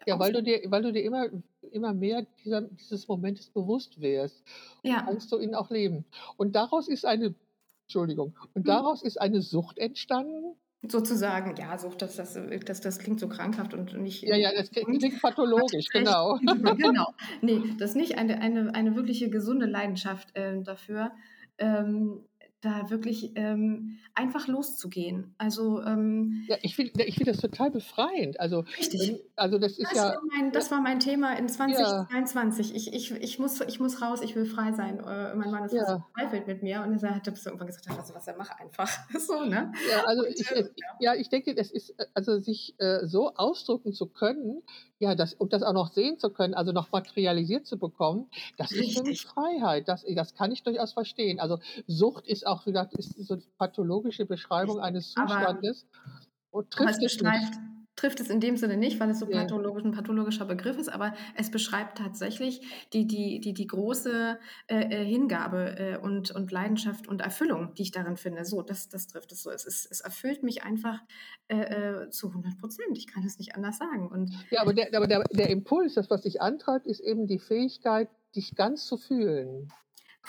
[0.08, 1.28] Ja, weil du dir, weil du dir immer,
[1.72, 4.44] immer mehr dieser, dieses Momentes bewusst wirst.
[4.90, 6.06] Und Ja, kannst du ihn auch leben.
[6.38, 7.36] Und daraus ist eine,
[7.84, 10.56] Entschuldigung, und hm, daraus ist eine Sucht entstanden.
[10.88, 14.72] Sozusagen, ja, so, das, das, das, das klingt so krankhaft und nicht, Ja, ja, das
[14.72, 16.40] klingt klingt pathologisch, genau.
[16.78, 17.14] genau.
[17.42, 21.12] Nee, das ist nicht eine, eine, eine wirkliche gesunde Leidenschaft ähm, dafür,
[21.60, 22.26] ähm,
[22.62, 25.34] da wirklich ähm, einfach loszugehen.
[25.40, 28.40] Also ähm, Ja, ich finde ich find das total befreiend.
[28.40, 29.20] Also, richtig.
[29.36, 32.76] also das ist Das ja, war mein, ja, das war mein Thema in ja, 2022.
[32.76, 35.00] Ich, ich, ich, muss, ich muss raus, ich will frei sein.
[35.00, 36.06] Äh, mein Mann ist ja.
[36.14, 38.90] verzweifelt mit mir und er hat bis irgendwann gesagt, also was er macht einfach.
[39.20, 39.72] So, ne?
[39.90, 43.06] Ja, also Und ich, äh, es- ja, ich denke, das ist, äh, also sich äh,
[43.08, 44.62] so ausdrücken zu können,
[45.02, 48.72] ja, das, und das auch noch sehen zu können, also noch materialisiert zu bekommen, das
[48.72, 49.26] ist für mich richtig.
[49.26, 49.88] Freiheit.
[49.88, 51.40] Das, das kann ich durchaus verstehen.
[51.40, 54.88] Also Sucht ist auch, wie gesagt, ist so eine pathologische Beschreibung richtig.
[54.88, 55.88] eines Aber Zustandes
[56.52, 57.60] und Aber es trifft es beschreibt, nicht.
[57.96, 61.14] Trifft es in dem Sinne nicht, weil es so pathologisch, ein pathologischer Begriff ist, aber
[61.36, 62.62] es beschreibt tatsächlich
[62.94, 67.84] die, die, die, die große äh, äh, Hingabe äh, und, und Leidenschaft und Erfüllung, die
[67.84, 68.46] ich darin finde.
[68.46, 69.52] So, das, das trifft es so.
[69.52, 71.00] Es, ist, es erfüllt mich einfach
[71.48, 71.58] äh,
[72.06, 72.98] äh, zu 100 Prozent.
[72.98, 74.08] Ich kann es nicht anders sagen.
[74.10, 77.40] Und Ja, aber, der, aber der, der Impuls, das, was dich antreibt, ist eben die
[77.40, 79.72] Fähigkeit, dich ganz zu fühlen.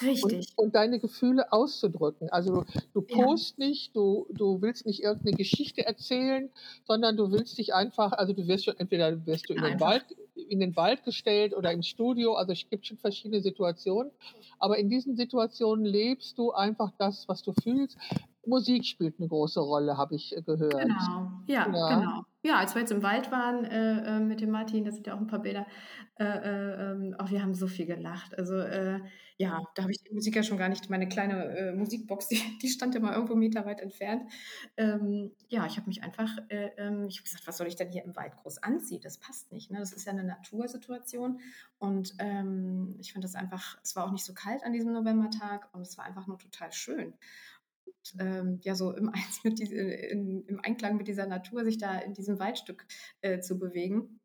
[0.00, 2.28] Und, richtig, und deine Gefühle auszudrücken.
[2.30, 6.50] Also du ja, post nicht, du, du willst nicht irgendeine Geschichte erzählen,
[6.84, 10.04] sondern du willst dich einfach, also du wirst schon, entweder wirst du in den Wald,
[10.34, 12.34] in den Wald gestellt oder im Studio.
[12.34, 14.10] Also es gibt schon verschiedene Situationen.
[14.58, 17.98] Aber in diesen Situationen lebst du einfach das, was du fühlst.
[18.46, 20.72] Musik spielt eine große Rolle, habe ich äh, gehört.
[20.72, 21.98] Genau, ja, Ja.
[22.00, 22.22] genau.
[22.44, 25.14] Ja, als wir jetzt im Wald waren äh, äh, mit dem Martin, da sind ja
[25.14, 25.64] auch ein paar Bilder,
[26.18, 28.36] äh, äh, ähm, auch wir haben so viel gelacht.
[28.36, 28.98] Also äh,
[29.36, 32.42] ja, da habe ich die Musik ja schon gar nicht, meine kleine äh, Musikbox, die,
[32.60, 34.24] die stand ja mal irgendwo meterweit entfernt.
[34.76, 37.90] Ähm, ja, ich habe mich einfach, äh, ähm, ich habe gesagt, was soll ich denn
[37.92, 39.00] hier im Wald groß anziehen?
[39.02, 39.70] Das passt nicht.
[39.70, 39.78] Ne?
[39.78, 41.38] Das ist ja eine Natursituation
[41.78, 45.68] und ähm, ich fand das einfach, es war auch nicht so kalt an diesem Novembertag
[45.72, 47.14] und es war einfach nur total schön
[48.18, 51.98] ähm, ja so im, Eins mit diese, in, im Einklang mit dieser Natur sich da
[51.98, 52.86] in diesem Waldstück
[53.20, 54.20] äh, zu bewegen.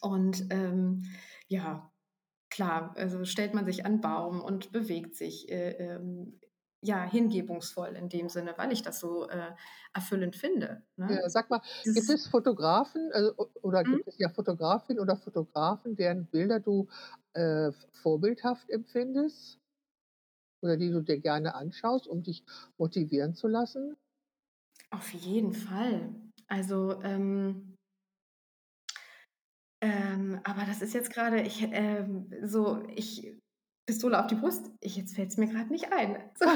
[0.00, 1.02] Und ähm,
[1.48, 1.90] ja,
[2.50, 6.40] klar, also stellt man sich an Baum und bewegt sich äh, ähm,
[6.80, 9.50] ja hingebungsvoll in dem Sinne, weil ich das so äh,
[9.92, 10.82] erfüllend finde.
[10.96, 11.18] Ne?
[11.20, 13.96] Ja, sag mal, gibt Dieses, es Fotografen also, oder Hm?
[13.96, 16.88] gibt es ja Fotografinnen oder Fotografen, deren Bilder du
[17.32, 17.72] äh,
[18.02, 19.58] vorbildhaft empfindest
[20.62, 22.44] oder die du dir gerne anschaust, um dich
[22.78, 23.96] motivieren zu lassen?
[24.90, 26.14] Auf jeden Fall.
[26.46, 27.76] Also, ähm,
[29.80, 33.36] ähm, aber das ist jetzt gerade, ich, ähm, so, ich,
[33.86, 36.30] Pistole auf die Brust, ich, jetzt fällt es mir gerade nicht ein.
[36.40, 36.46] So,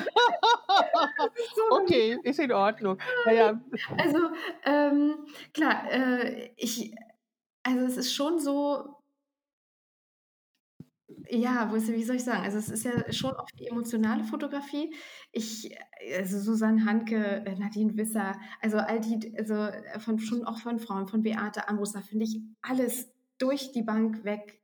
[1.54, 2.98] so okay, ist in Ordnung.
[3.26, 3.60] Naja,
[3.98, 4.18] Also,
[4.64, 6.94] ähm, klar, äh, ich,
[7.62, 9.01] also es ist schon so,
[11.28, 12.44] ja, wie soll ich sagen?
[12.44, 14.94] Also es ist ja schon auch die emotionale Fotografie.
[15.32, 15.76] Ich,
[16.18, 19.68] also Susanne Hanke, äh, Nadine Wisser, also all die, also
[20.00, 24.24] von schon auch von Frauen, von Beate Ambrus, da finde ich alles durch die Bank
[24.24, 24.61] weg.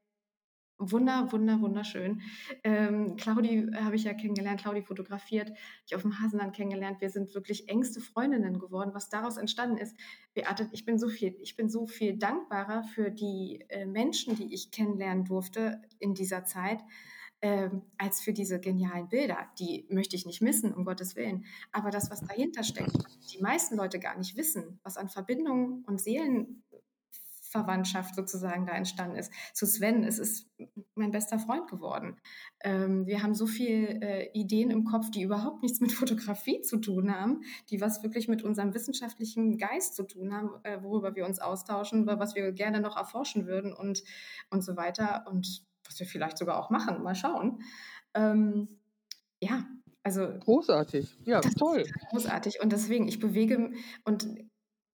[0.80, 2.20] Wunder, wunder, wunderschön.
[2.62, 5.52] Ähm, Claudi äh, habe ich ja kennengelernt, Claudi fotografiert,
[5.86, 7.00] ich auf dem Hasenland kennengelernt.
[7.00, 9.96] Wir sind wirklich engste Freundinnen geworden, was daraus entstanden ist.
[10.34, 14.54] Beate, ich bin so viel, ich bin so viel dankbarer für die äh, Menschen, die
[14.54, 16.78] ich kennenlernen durfte in dieser Zeit,
[17.40, 19.48] ähm, als für diese genialen Bilder.
[19.58, 21.44] Die möchte ich nicht missen, um Gottes Willen.
[21.72, 22.96] Aber das, was dahinter steckt,
[23.32, 26.00] die meisten Leute gar nicht wissen, was an Verbindungen und
[27.48, 29.32] Seelenverwandtschaft sozusagen da entstanden ist.
[29.52, 30.50] Zu Sven, es ist
[30.94, 32.16] mein bester Freund geworden.
[32.60, 36.78] Ähm, wir haben so viele äh, Ideen im Kopf, die überhaupt nichts mit Fotografie zu
[36.78, 41.26] tun haben, die was wirklich mit unserem wissenschaftlichen Geist zu tun haben, äh, worüber wir
[41.26, 44.02] uns austauschen, über was wir gerne noch erforschen würden und,
[44.50, 47.02] und so weiter und was wir vielleicht sogar auch machen.
[47.02, 47.62] Mal schauen.
[48.14, 48.68] Ähm,
[49.40, 49.66] ja,
[50.02, 51.16] also großartig.
[51.24, 51.84] Ja, toll.
[52.10, 53.72] großartig und deswegen, ich bewege
[54.04, 54.26] und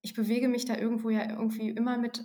[0.03, 2.25] ich bewege mich da irgendwo ja irgendwie immer mit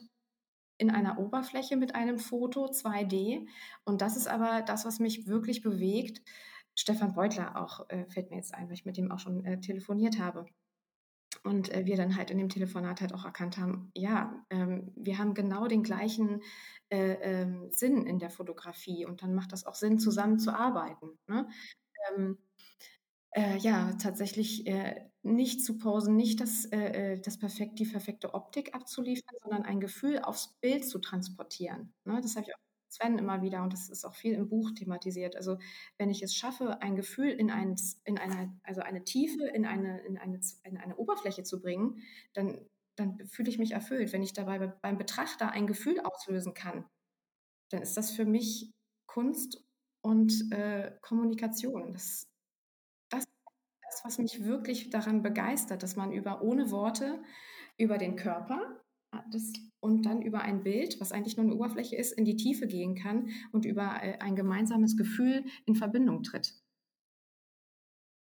[0.80, 3.46] in einer Oberfläche mit einem Foto 2D
[3.84, 6.22] und das ist aber das, was mich wirklich bewegt.
[6.76, 9.60] Stefan Beutler auch äh, fällt mir jetzt ein, weil ich mit dem auch schon äh,
[9.60, 10.46] telefoniert habe.
[11.44, 15.18] Und äh, wir dann halt in dem Telefonat halt auch erkannt haben, ja, ähm, wir
[15.18, 16.42] haben genau den gleichen
[16.90, 21.20] äh, ähm, Sinn in der Fotografie und dann macht das auch Sinn, zusammen zu arbeiten.
[21.28, 21.48] Ne?
[22.10, 22.38] Ähm,
[23.32, 28.34] äh, ja, tatsächlich äh, nicht zu posen, nicht das, äh, äh, das perfekt, die perfekte
[28.34, 31.93] Optik abzuliefern, sondern ein Gefühl aufs Bild zu transportieren.
[32.05, 32.20] Ne?
[32.22, 32.59] Das habe ich auch
[32.91, 35.36] Sven immer wieder und das ist auch viel im Buch thematisiert.
[35.36, 35.57] Also
[35.99, 39.99] wenn ich es schaffe, ein Gefühl in, ein, in eine, also eine Tiefe, in eine,
[40.05, 42.01] in eine, in eine Oberfläche zu bringen,
[42.34, 42.65] dann,
[42.95, 44.11] dann fühle ich mich erfüllt.
[44.11, 46.86] Wenn ich dabei be- beim Betrachter ein Gefühl auslösen kann,
[47.72, 48.72] dann ist das für mich
[49.05, 49.63] Kunst
[50.01, 51.93] und äh, Kommunikation.
[51.93, 52.29] Das
[54.00, 57.22] das, was mich wirklich daran begeistert, dass man über ohne Worte,
[57.78, 58.82] über den Körper
[59.14, 62.36] äh, das, und dann über ein Bild, was eigentlich nur eine Oberfläche ist, in die
[62.36, 66.54] Tiefe gehen kann und über äh, ein gemeinsames Gefühl in Verbindung tritt.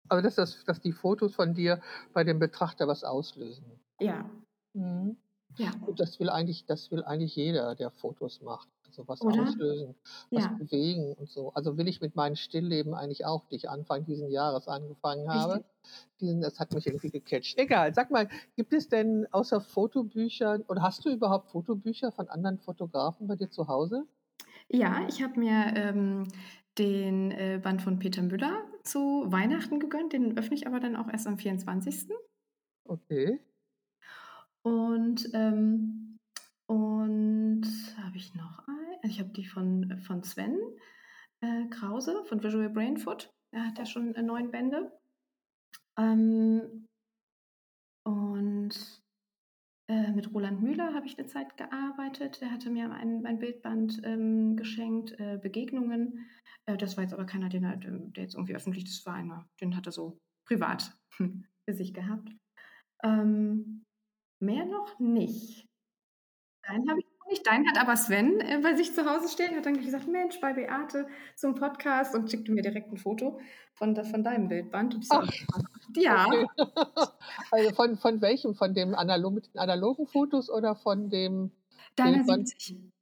[0.10, 1.82] Also, dass, das, dass die Fotos von dir
[2.14, 3.80] bei dem Betrachter was auslösen.
[4.00, 4.30] Ja,
[4.76, 5.18] Mhm.
[5.58, 8.68] ja, Und das will eigentlich, das will eigentlich jeder, der Fotos macht.
[8.94, 9.42] Also was oder?
[9.42, 9.96] auslösen,
[10.34, 11.52] was Ja, bewegen und so.
[11.54, 15.54] Also will ich mit meinem Stillleben eigentlich auch, die ich Anfang diesen Jahres angefangen habe.
[15.54, 15.66] richtig.
[16.22, 17.58] Diesen, das hat mich irgendwie gecatcht.
[17.58, 22.60] Egal, sag mal, gibt es denn außer Fotobüchern oder hast du überhaupt Fotobücher von anderen
[22.60, 24.06] Fotografen bei dir zu Hause?
[24.70, 26.28] Ja, ich habe mir ähm,
[26.78, 30.14] den äh, Band von Peter Müller zu Weihnachten gegönnt.
[30.14, 32.10] Den öffne ich aber dann auch erst am 24.
[32.90, 33.40] Okay.
[34.64, 36.13] Und, ähm,
[36.68, 37.66] und
[37.98, 39.10] habe ich noch ein?
[39.10, 40.58] Ich habe die von, von Sven
[41.42, 43.32] äh, Krause von Visual Brain Food.
[43.52, 44.92] Er hat ja schon äh, neun Bände.
[45.98, 46.88] Ähm,
[48.06, 49.02] und
[49.90, 52.42] äh, mit Roland Müller habe ich eine Zeit gearbeitet.
[52.42, 56.26] Der hatte mir ein, ein Bildband ähm, geschenkt, äh, Begegnungen.
[56.66, 59.48] Äh, das war jetzt aber keiner, den er, der jetzt irgendwie öffentlich, das war einer,
[59.62, 62.30] den hat er so privat für sich gehabt.
[63.04, 63.84] Ähm,
[64.42, 65.68] mehr noch nicht.
[66.64, 69.66] Einen habe ich nicht dein, hat aber Sven äh, bei sich zu Hause stehen, hat
[69.66, 73.40] dann gesagt, Mensch, bei Beate zum Podcast und schickte mir direkt ein Foto
[73.74, 74.96] von, von deinem Bildband.
[74.96, 75.30] Und ich so, Ach,
[75.96, 76.46] ja, okay.
[77.52, 78.56] Also von, von welchem?
[78.56, 81.52] Von dem analog, mit den analogen Fotos oder von dem
[81.96, 82.50] deiner Bildband?
[82.50, 82.93] 70.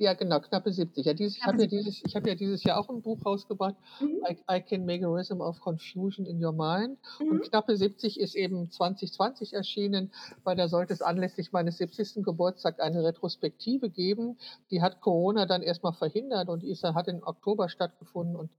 [0.00, 1.04] Ja, genau, knappe 70.
[1.06, 1.78] Ja, dieses, ich habe ja 70.
[1.84, 4.20] dieses, ich habe ja dieses Jahr auch ein Buch rausgebracht, Mhm.
[4.30, 6.98] I, I Can Make a Rhythm of Confusion in Your Mind.
[7.18, 7.40] Und Mhm.
[7.40, 10.12] knappe 70 ist eben 2020 erschienen,
[10.44, 12.22] weil da sollte es anlässlich meines 70.
[12.22, 14.38] Geburtstags eine Retrospektive geben.
[14.70, 18.50] Die hat Corona dann erstmal verhindert und die ist, dann- hat im Oktober stattgefunden und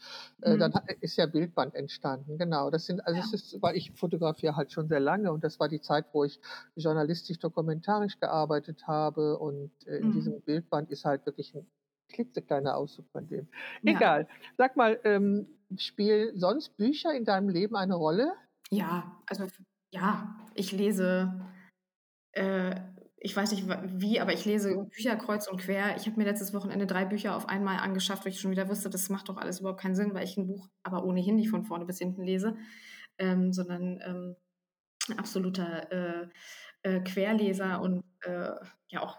[0.41, 0.75] äh, dann Mhm.
[0.75, 2.37] hat, ist ja Bildband entstanden.
[2.37, 3.23] Genau, das sind, also Ja.
[3.25, 6.25] es ist, weil ich fotografiere halt schon sehr lange und das war die Zeit, wo
[6.25, 6.41] ich
[6.75, 10.11] journalistisch, dokumentarisch gearbeitet habe und äh, in Mhm.
[10.11, 11.69] diesem Bildband ist halt wirklich ein
[12.09, 13.47] klitzekleiner Auszug von dem.
[13.83, 13.93] Ja.
[13.93, 14.27] Egal.
[14.57, 18.33] Sag mal, ähm, spielen sonst Bücher in deinem Leben eine Rolle?
[18.71, 19.47] Ja, also
[19.91, 21.39] ja, ich lese,
[22.33, 22.75] äh,
[23.17, 25.95] ich weiß nicht wie, aber ich lese Bücher kreuz und quer.
[25.97, 28.89] Ich habe mir letztes Wochenende drei Bücher auf einmal angeschafft, weil ich schon wieder wusste,
[28.89, 31.63] das macht doch alles überhaupt keinen Sinn, weil ich ein Buch aber ohnehin nicht von
[31.63, 32.57] vorne bis hinten lese,
[33.17, 34.35] ähm, sondern ähm,
[35.09, 36.29] ein absoluter äh,
[36.83, 38.51] äh, Querleser und äh,
[38.89, 39.17] ja auch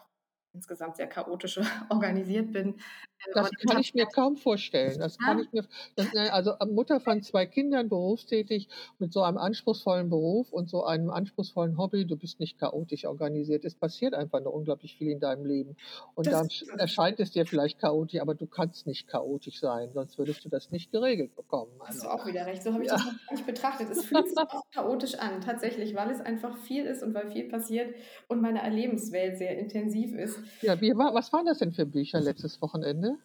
[0.53, 1.59] insgesamt sehr chaotisch
[1.91, 2.77] organisiert bin.
[3.19, 4.99] Äh, Das kann ich mir kaum vorstellen.
[4.99, 5.43] Das kann Ja.
[5.45, 10.09] ich mir, das, ne, also äh, Mutter von zwei Kindern, berufstätig, mit so einem anspruchsvollen
[10.11, 12.07] Beruf und so einem anspruchsvollen Hobby.
[12.07, 13.65] Du bist nicht chaotisch organisiert.
[13.65, 15.77] Es passiert einfach nur unglaublich viel in deinem Leben.
[16.15, 20.45] Und sch- erscheint es dir vielleicht chaotisch, aber du kannst nicht chaotisch sein, sonst würdest
[20.45, 21.73] du das nicht geregelt bekommen.
[21.81, 22.63] Hast Also, du auch wieder recht.
[22.63, 22.97] So habe ich Ja.
[22.97, 23.91] das noch gar nicht betrachtet.
[23.91, 27.49] Es fühlt sich auch chaotisch an, tatsächlich, weil es einfach viel ist und weil viel
[27.49, 27.95] passiert
[28.29, 30.40] und meine Lebenswelt sehr intensiv ist.
[30.63, 33.19] Ja, wie war, was waren das denn für Bücher letztes Wochenende?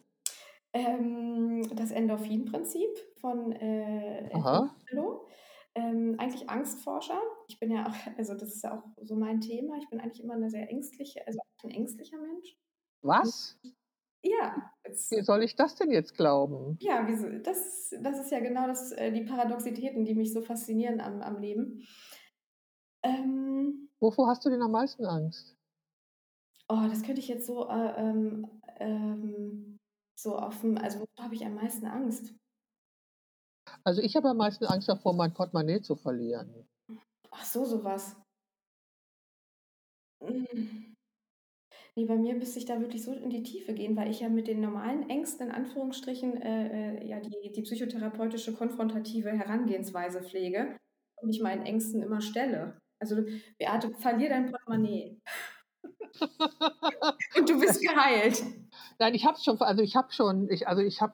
[0.73, 2.89] Ähm, das Endorphin-Prinzip
[3.21, 4.29] von äh.
[4.33, 5.27] Hallo.
[5.77, 7.19] Ähm, eigentlich Angstforscher.
[7.49, 9.77] Ich bin ja auch, also das ist ja auch so mein Thema.
[9.77, 12.57] Ich bin eigentlich immer eine sehr ängstliche, also ein ängstlicher Mensch.
[13.01, 13.57] Was?
[14.23, 16.77] Ja, es, Wie soll ich das denn jetzt glauben?
[16.81, 20.99] ja, wieso, das, das ist ja genau das, äh, die Paradoxitäten, die mich so faszinieren
[20.99, 21.85] am, am Leben.
[23.03, 25.54] Ähm, Wovor hast du denn am meisten Angst?
[26.67, 29.77] Oh, das könnte ich jetzt so, äh, ähm, ähm,
[30.17, 32.33] so offen, also wovor habe ich am meisten Angst?
[33.83, 36.67] Also ich habe am meisten Angst davor, mein Portemonnaie zu verlieren.
[37.31, 38.15] Ach so, sowas.
[41.97, 44.29] Nee, bei mir müsste ich da wirklich so in die Tiefe gehen, weil ich ja
[44.29, 50.77] mit den normalen Ängsten in Anführungsstrichen äh, äh, ja die, die psychotherapeutische konfrontative Herangehensweise pflege
[51.21, 52.77] und mich meinen Ängsten immer stelle.
[52.99, 53.23] Also,
[53.57, 55.21] Beate, verlier dein Portemonnaie
[57.37, 58.43] und du bist geheilt.
[58.99, 61.13] Nein, ich habe schon, also ich habe schon, ich, also ich habe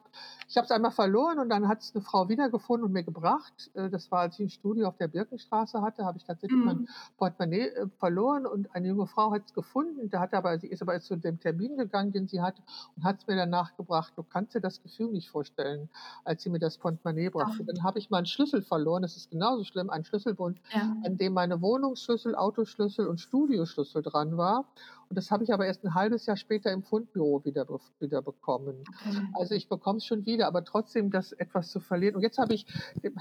[0.52, 3.72] ich habe es einmal verloren und dann hat es eine Frau wiedergefunden und mir gebracht.
[3.74, 6.80] Äh, Das war, als ich ein Studio auf der Birkenstraße hatte, habe ich tatsächlich mein
[6.80, 6.88] Mhm.
[7.18, 10.10] Portemonnaie äh, verloren und eine junge Frau hat es gefunden.
[10.10, 12.62] Da hat aber, sie ist aber zu dem Termin gegangen, den sie hatte
[12.98, 14.12] und hat es mir danach gebracht.
[14.18, 15.90] Du kannst dir das Gefühl nicht vorstellen,
[16.26, 17.64] als sie mir das Portemonnaie brachte.
[17.64, 19.04] Dann habe ich meinen Schlüssel verloren.
[19.04, 20.96] Das ist genauso schlimm, ein Schlüsselbund, Ja.
[21.06, 24.66] an dem meine Wohnungsschlüssel, Autoschlüssel und Studioschlüssel dran war.
[25.12, 27.68] Und das habe ich aber erst ein halbes Jahr später im Fundbüro wieder,
[28.00, 28.86] wieder bekommen.
[28.88, 29.28] Okay.
[29.34, 32.16] Also ich bekomme es schon wieder, aber trotzdem das etwas zu verlieren.
[32.16, 32.66] Und jetzt habe ich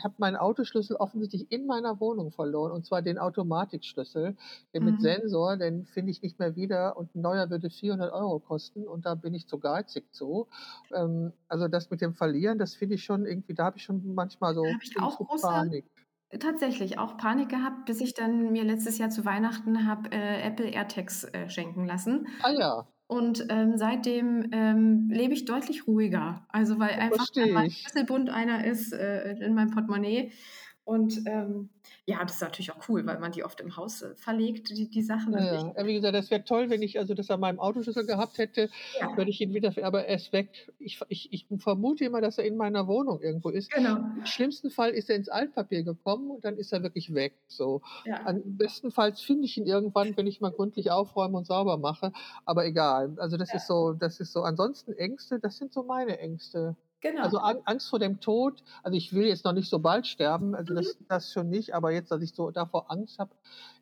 [0.05, 4.36] hab meinen Autoschlüssel offensichtlich in meiner Wohnung verloren, und zwar den Automatikschlüssel,
[4.72, 5.01] den mit Mhm.
[5.01, 9.05] Sensor, den finde ich nicht mehr wieder und ein neuer würde 400 Euro kosten und
[9.05, 10.47] da bin ich zu geizig zu.
[10.95, 14.14] Ähm, also das mit dem Verlieren, das finde ich schon irgendwie, da habe ich schon
[14.14, 15.86] manchmal so, Da ich auch so große Panik.
[16.39, 20.66] Tatsächlich auch Panik gehabt, bis ich dann mir letztes Jahr zu Weihnachten habe äh, Apple
[20.70, 22.28] AirTags äh, schenken lassen.
[22.39, 26.47] Ah ja, Und ähm, seitdem ähm, lebe ich deutlich ruhiger.
[26.49, 27.78] Also weil einfach mein ich.
[27.81, 30.33] Schlüsselbund einer ist äh, in meinem Portemonnaie.
[30.91, 31.68] Und ähm,
[32.05, 34.91] ja, das ist natürlich auch cool, weil man die oft im Haus äh, verlegt, die,
[34.91, 35.34] die Sachen.
[35.34, 38.68] Ja, Wie gesagt, das wäre toll, wenn ich also das an meinem Autoschlüssel gehabt hätte,
[38.99, 40.68] ja, würde ich ihn wieder, aber er ist weg.
[40.80, 43.70] Ich, ich, ich vermute immer, dass er in meiner Wohnung irgendwo ist.
[43.70, 43.99] genau.
[43.99, 47.34] Im schlimmsten Fall ist er ins Altpapier gekommen und dann ist er wirklich weg.
[47.47, 47.82] So.
[48.05, 48.26] Ja.
[48.26, 52.12] Am bestenfalls finde ich ihn irgendwann, wenn ich mal gründlich aufräume und sauber mache.
[52.45, 53.14] Aber egal.
[53.18, 54.43] Also das ist so, das ist so.
[54.43, 56.74] Ansonsten Ängste, das sind so meine Ängste.
[57.01, 57.22] Genau.
[57.22, 58.62] Also Ang- Angst vor dem Tod.
[58.82, 60.76] Also ich will jetzt noch nicht so bald sterben, also Mhm.
[60.76, 63.30] das, das schon nicht, aber jetzt, dass ich so davor Angst habe.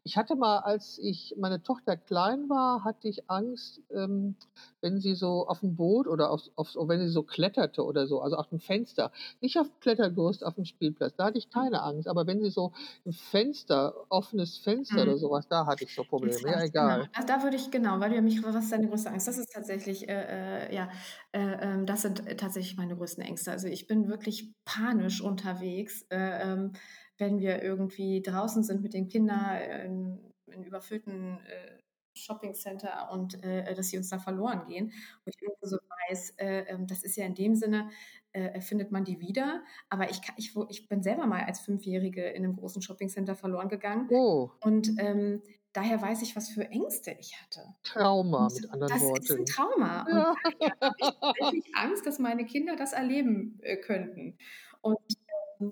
[0.05, 4.37] Ich hatte mal, als ich meine Tochter klein war, hatte ich Angst, ähm,
[4.81, 8.21] wenn sie so auf dem Boot oder auf, auf, wenn sie so kletterte oder so,
[8.21, 9.13] also auf dem Fenster.
[9.41, 12.09] Nicht auf Klettergerüst auf dem Spielplatz, da hatte ich keine Angst.
[12.09, 12.73] Aber wenn sie so
[13.07, 15.03] ein Fenster, offenes Fenster Mhm.
[15.03, 16.49] oder sowas, da hatte ich so Probleme.
[16.49, 17.07] Ja, weiß, egal.
[17.07, 17.07] Genau.
[17.13, 19.29] Da, da würde ich, genau, weil du mich, was ist deine größte Angst?
[19.29, 20.91] Das ist tatsächlich, äh, äh, ja,
[21.33, 23.53] äh, ähm, das sind äh, tatsächlich meine größten Ängste.
[23.53, 26.73] Also ich bin wirklich panisch unterwegs, äh, ähm,
[27.19, 31.79] wenn wir irgendwie draußen sind mit den Kindern in, in überfüllten äh,
[32.19, 34.87] Shoppingcenter und äh, dass sie uns da verloren gehen.
[34.87, 35.77] Und ich irgendwie so
[36.09, 37.91] weiß, äh, ähm, das ist ja in dem Sinne,
[38.33, 39.63] äh, findet man die wieder.
[39.89, 43.69] Aber ich, kann, ich, ich bin selber mal als Fünfjährige in einem großen Shoppingcenter verloren
[43.69, 44.09] gegangen.
[44.11, 44.51] Oh.
[44.61, 45.43] Und ähm,
[45.73, 47.61] daher weiß ich, was für Ängste ich hatte.
[47.85, 49.21] Trauma, und mit anderen das Worten.
[49.21, 50.07] Das ist ein Trauma.
[50.09, 50.31] Ja.
[50.31, 54.37] Und daher habe ich tatsächlich Angst, dass meine Kinder das erleben äh, könnten.
[54.81, 54.99] Und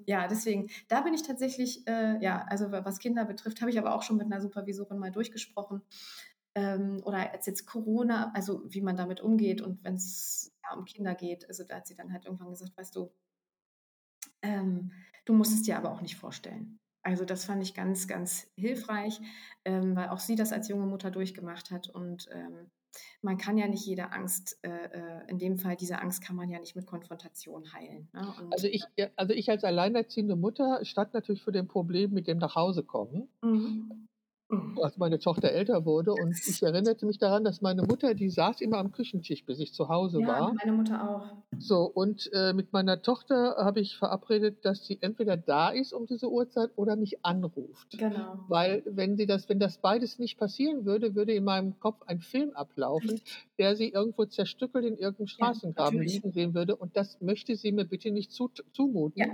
[0.07, 3.95] ja, deswegen, da bin ich tatsächlich, äh, ja, also was Kinder betrifft, habe ich aber
[3.95, 5.83] auch schon mit einer Supervisorin mal durchgesprochen.
[6.55, 10.85] Ähm, oder als jetzt Corona, also wie man damit umgeht und wenn es ja, um
[10.87, 13.11] Kinder geht, also da hat sie dann halt irgendwann gesagt, weißt du,
[14.43, 14.93] ähm,
[15.25, 16.79] du musst es dir aber auch nicht vorstellen.
[17.03, 19.21] Also das fand ich ganz, ganz hilfreich,
[19.65, 22.71] ähm, weil auch sie das als junge Mutter durchgemacht hat und ähm,
[23.23, 26.49] man kann ja nicht jede Angst, äh, äh, in dem Fall diese Angst kann man
[26.49, 28.09] ja nicht mit Konfrontation heilen.
[28.13, 28.35] Ne?
[28.41, 28.85] Und, also, ich,
[29.17, 33.29] also ich als alleinerziehende Mutter stand natürlich vor dem Problem mit dem Nachhausekommen.
[33.43, 34.09] Mhm.
[34.49, 34.79] Mhm.
[34.81, 36.13] als meine Tochter älter wurde.
[36.13, 39.75] Und ich erinnerte mich daran, dass meine Mutter, die saß immer am Küchentisch, bis ich
[39.75, 40.55] zu Hause ja, war.
[40.55, 41.27] meine Mutter auch.
[41.59, 46.07] So, und äh, mit meiner Tochter habe ich verabredet, dass sie entweder da ist um
[46.07, 47.99] diese Uhrzeit oder mich anruft.
[47.99, 48.39] Genau.
[48.49, 52.21] Weil wenn sie das, wenn das beides nicht passieren würde, würde in meinem Kopf ein
[52.21, 53.49] Film ablaufen, Richtig.
[53.59, 56.77] der sie irgendwo zerstückelt in irgendeinem Straßengraben ja, liegen sehen würde.
[56.77, 59.21] Und das möchte sie mir bitte nicht zu, zumuten.
[59.21, 59.27] Ja.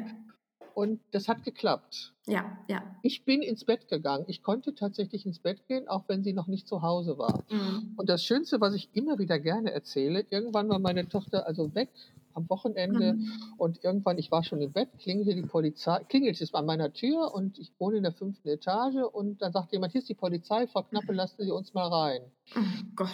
[0.74, 2.12] Und das hat geklappt.
[2.26, 2.82] Ja, ja.
[3.02, 4.24] Ich bin ins Bett gegangen.
[4.28, 7.42] Ich konnte tatsächlich ins Bett gehen, auch wenn sie noch nicht zu Hause war.
[7.50, 7.94] Mhm.
[7.96, 11.90] Und das Schönste, was ich immer wieder gerne erzähle, irgendwann war meine Tochter also weg
[12.34, 13.30] am Wochenende mhm.
[13.56, 17.34] und irgendwann, ich war schon im Bett, klingelte die Polizei, klingelt es an meiner Tür
[17.34, 20.66] und ich wohne in der fünften Etage und dann sagt jemand, hier ist die Polizei,
[20.66, 22.22] Frau Knappe, lassen Sie uns mal rein.
[22.56, 22.60] Oh
[22.96, 23.10] Gott.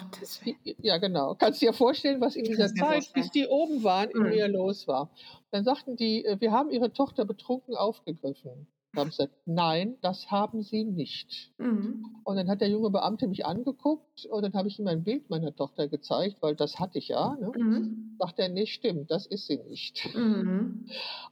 [0.81, 1.35] Ja, genau.
[1.35, 4.29] Kannst du dir vorstellen, was in dieser Zeit, bis die oben waren, in mhm.
[4.29, 5.09] mir los war.
[5.51, 8.67] Dann sagten die, äh, wir haben Ihre Tochter betrunken aufgegriffen.
[9.05, 11.51] Gesagt, nein, das haben Sie nicht.
[11.57, 12.05] Mhm.
[12.23, 15.29] Und dann hat der junge Beamte mich angeguckt und dann habe ich ihm ein Bild
[15.29, 17.35] meiner Tochter gezeigt, weil das hatte ich ja.
[17.39, 17.51] Ne?
[17.55, 18.15] Mhm.
[18.19, 20.13] Sagt er, nee, stimmt, das ist sie nicht.
[20.15, 20.85] Mhm.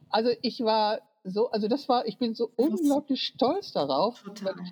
[0.10, 1.02] Also ich war
[1.32, 4.24] so, also das war, ich bin so unglaublich stolz darauf,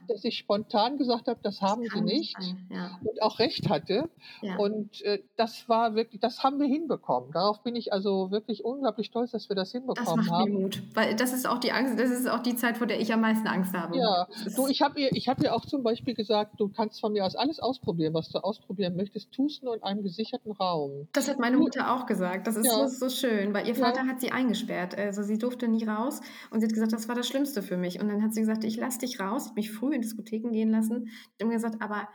[0.07, 2.37] dass ich spontan gesagt habe, das, das haben sie nicht
[2.69, 2.99] ja.
[3.03, 4.09] und auch recht hatte.
[4.41, 4.57] Ja.
[4.57, 7.31] Und äh, das war wirklich, das haben wir hinbekommen.
[7.31, 10.53] Darauf bin ich also wirklich unglaublich stolz, dass wir das hinbekommen das macht haben.
[10.53, 12.99] Mir Mut, weil das ist auch die Angst, das ist auch die Zeit, vor der
[12.99, 13.97] ich am meisten Angst habe.
[13.97, 17.13] Ja, du, ich habe ihr, ich habe ihr auch zum Beispiel gesagt, du kannst von
[17.13, 21.07] mir aus alles ausprobieren, was du ausprobieren möchtest, tust nur in einem gesicherten Raum.
[21.13, 22.47] Das hat meine Mutter auch gesagt.
[22.47, 22.87] Das ist ja.
[22.87, 26.21] so, so schön, weil ihr Vater hat sie eingesperrt, also sie durfte nie raus.
[26.51, 27.99] Und sie hat gesagt, das war das Schlimmste für mich.
[27.99, 29.43] Und dann hat sie gesagt, ich lasse dich raus.
[29.43, 31.07] Ich habe mich früh in Diskotheken gehen lassen.
[31.37, 32.07] Ich habe gesagt, aber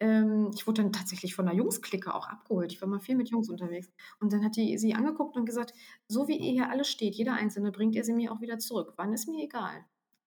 [0.00, 2.72] ähm, ich wurde dann tatsächlich von einer Jungsklicke auch abgeholt.
[2.72, 3.90] Ich war mal viel mit Jungs unterwegs.
[4.20, 5.72] Und dann hat die sie angeguckt und gesagt,
[6.08, 8.94] so wie ihr hier alle steht, jeder Einzelne, bringt ihr sie mir auch wieder zurück.
[8.96, 9.84] Wann ist mir egal.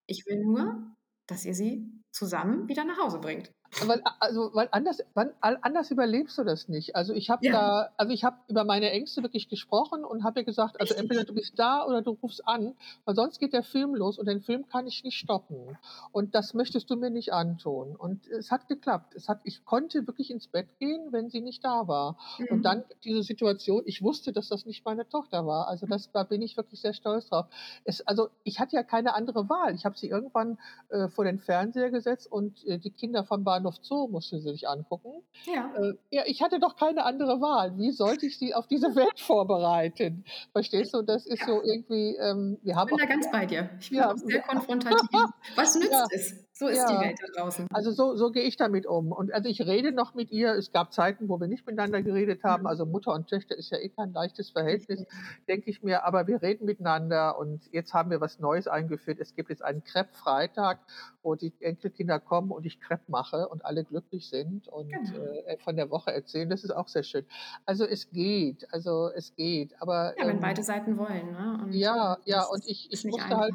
[0.08, 0.96] Ich will nur,
[1.28, 3.54] dass ihr sie zusammen wieder nach Hause bringt.
[3.86, 6.96] Weil, also, weil anders, weil, anders überlebst du das nicht.
[6.96, 7.52] Also ich habe ja.
[7.54, 11.24] da, also ich habe über meine Ängste wirklich gesprochen und habe ihr gesagt, also entweder
[11.24, 14.42] du bist da oder du rufst an, weil sonst geht der Film los und den
[14.42, 15.78] Film kann ich nicht stoppen.
[16.12, 17.96] Und das möchtest du mir nicht antun.
[17.96, 19.16] Und es hat geklappt.
[19.16, 22.18] Es hat, ich konnte wirklich ins Bett gehen, wenn sie nicht da war.
[22.38, 22.48] Mhm.
[22.50, 25.68] Und dann diese Situation, ich wusste, dass das nicht meine Tochter war.
[25.68, 27.46] Also das, da bin ich wirklich sehr stolz drauf.
[27.86, 29.74] Es, also ich hatte ja keine andere Wahl.
[29.76, 30.60] Ich habe sie irgendwann
[30.90, 34.52] äh, vor den Fernseher gesetzt und äh, die Kinder vom Bahnhof Bahnhof Zoo musste sie
[34.52, 35.24] sich angucken.
[35.46, 35.72] Ja.
[35.76, 37.78] Äh, ja, ich hatte doch keine andere Wahl.
[37.78, 40.26] Wie sollte ich sie auf diese Welt vorbereiten?
[40.52, 41.02] Verstehst du?
[41.02, 41.46] Das ist ja.
[41.48, 42.16] so irgendwie.
[42.18, 43.70] Ähm, wir haben ich bin da ganz bei dir.
[43.80, 45.22] Ich bin ja, auch sehr konfrontativ.
[45.56, 46.06] Was nützt ja.
[46.12, 46.41] es?
[46.62, 46.92] So ist ja.
[46.92, 47.66] die Welt da draußen.
[47.74, 49.12] Also so, so gehe ich damit um.
[49.12, 50.54] Und also ich rede noch mit ihr.
[50.54, 52.68] Es gab Zeiten, wo wir nicht miteinander geredet haben.
[52.68, 55.04] Also Mutter und Töchter ist ja eh kein leichtes Verhältnis,
[55.48, 56.04] denke ich mir.
[56.04, 59.18] Aber wir reden miteinander und jetzt haben wir was Neues eingeführt.
[59.20, 60.78] Es gibt jetzt einen Crepe-Freitag,
[61.24, 65.20] wo die Enkelkinder kommen und ich Crepe mache und alle glücklich sind und genau.
[65.48, 66.48] äh, von der Woche erzählen.
[66.48, 67.26] Das ist auch sehr schön.
[67.66, 69.74] Also es geht, also es geht.
[69.82, 71.32] Aber ja, wenn ähm, beide Seiten wollen.
[71.32, 71.60] Ne?
[71.64, 72.44] Und ja, ja.
[72.44, 73.40] Und ich, ich musste einfach.
[73.40, 73.54] halt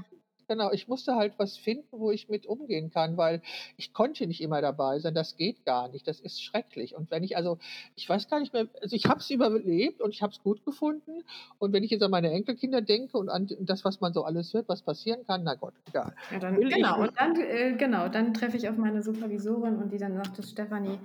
[0.49, 3.43] Genau, ich musste halt was finden, wo ich mit umgehen kann, weil
[3.77, 5.15] ich konnte nicht immer dabei sein.
[5.15, 6.07] Das geht gar nicht.
[6.07, 6.95] Das ist schrecklich.
[6.95, 7.59] Und wenn ich also,
[7.97, 10.65] ich weiß gar nicht mehr, also ich habe es überlebt und ich habe es gut
[10.65, 11.25] gefunden.
[11.59, 14.55] Und wenn ich jetzt an meine Enkelkinder denke und an das, was man so alles
[14.55, 16.15] hört, was passieren kann, na Gott, egal.
[16.31, 19.99] Ja, dann, genau, und dann, äh, genau, dann treffe ich auf meine Supervisorin und die
[19.99, 20.99] dann sagte, Stefanie,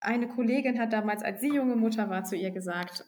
[0.00, 3.04] eine Kollegin hat damals, als sie junge Mutter war, zu ihr gesagt,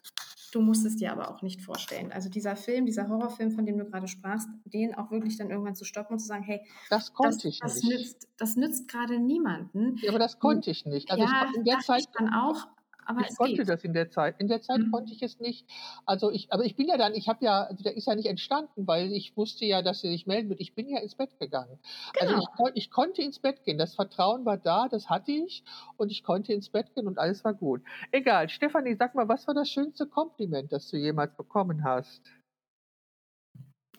[0.54, 2.12] Du musst es dir aber auch nicht vorstellen.
[2.12, 5.74] Also dieser Film, dieser Horrorfilm, von dem du gerade sprachst, den auch wirklich dann irgendwann
[5.74, 7.98] zu stoppen und zu sagen, hey, das konnte das, ich das nicht.
[7.98, 9.96] Nützt, das nützt gerade niemanden.
[10.00, 11.10] Ja, aber das konnte ich nicht.
[11.10, 12.68] Also ja, ich in der Zeit dann auch,
[13.06, 13.64] aber Ich es konnte geht.
[13.64, 14.40] das in der Zeit.
[14.40, 15.12] In der Zeit konnte Mhm.
[15.12, 15.66] ich es nicht.
[16.06, 18.26] Also, ich aber ich bin ja dann ich habe ja also, der ist ja nicht
[18.26, 20.60] entstanden, weil ich wusste ja, dass sie sich melden wird.
[20.60, 21.78] Ich bin ja ins Bett gegangen.
[22.18, 22.56] Also, ich Genau.
[22.56, 23.78] kon ich konnte ins Bett gehen.
[23.78, 25.64] Das Vertrauen war da, das hatte ich
[25.96, 27.82] und ich konnte ins Bett gehen und alles war gut.
[28.12, 32.22] Egal, Stefanie, sag mal, was war das schönste Kompliment, das du jemals bekommen hast?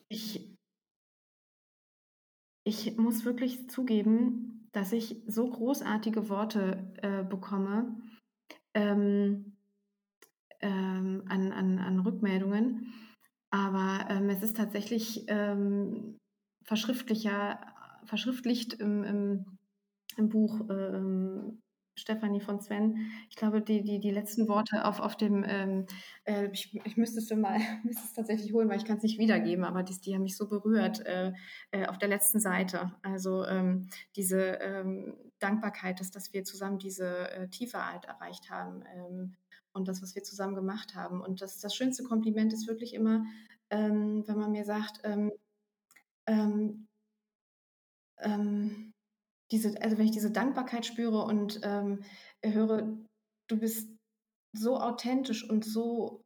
[0.09, 0.55] Ich
[2.67, 7.95] ich muss wirklich zugeben, dass ich so großartige Worte, äh, bekomme,
[8.75, 9.57] ähm,
[10.61, 12.93] ähm, an an an Rückmeldungen.
[13.51, 16.17] Aber, ähm, es ist tatsächlich, ähm,
[16.63, 17.59] verschriftlicher
[18.05, 19.45] verschriftlicht im im
[20.17, 21.61] im Buch, ähm,
[21.95, 23.11] Stefanie von Sven.
[23.29, 25.85] Ich glaube, die die die letzten Worte auf auf dem, ähm,
[26.25, 29.63] äh, ich ich müsste es mal müsste es tatsächlich holen, weil ich kann's nicht wiedergeben,
[29.63, 31.33] aber dies die haben mich so berührt, äh,
[31.71, 32.93] äh, auf der letzten Seite.
[33.01, 38.83] Also, ähm, diese, ähm, Dankbarkeit, dass dass wir zusammen diese, äh, Tiefe halt erreicht haben,
[38.95, 39.35] ähm,
[39.73, 41.21] und das, was wir zusammen gemacht haben.
[41.21, 43.25] Und das das schönste Kompliment ist wirklich immer,
[43.69, 45.31] ähm, wenn man mir sagt, ähm,
[46.27, 46.87] ähm
[48.19, 48.94] ähm,
[49.51, 52.03] diese also, wenn ich diese Dankbarkeit spüre und, ähm,
[52.43, 52.97] höre:
[53.47, 53.97] „Du bist
[54.53, 56.23] so authentisch und so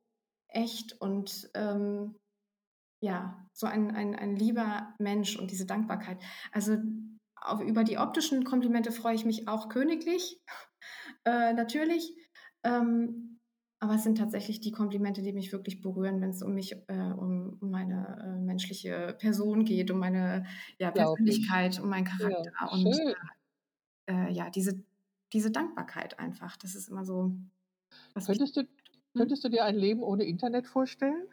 [0.49, 2.17] echt und, ähm,
[3.01, 6.19] ja, so ein ein ein lieber Mensch“ und diese Dankbarkeit.
[6.51, 6.77] Also,
[7.37, 10.41] auf über die optischen Komplimente freue ich mich auch königlich,
[11.25, 12.15] äh, natürlich.
[12.63, 13.38] Ähm,
[13.79, 17.57] aber es sind tatsächlich die Komplimente, die mich wirklich berühren, wenn's um mich äh, um
[17.61, 20.45] um meine, äh, menschliche Person geht, um meine,
[20.79, 21.15] ja, ich.
[21.17, 23.15] Persönlichkeit, um meinen Ja, Charakter und, schön.
[24.07, 24.83] äh, äh, ja, diese
[25.33, 26.57] diese Dankbarkeit einfach.
[26.57, 27.33] Das ist immer so,
[28.25, 28.63] Könntest du
[29.15, 29.29] mhm.
[29.29, 31.27] könntest du dir ein Leben ohne Internet vorstellen?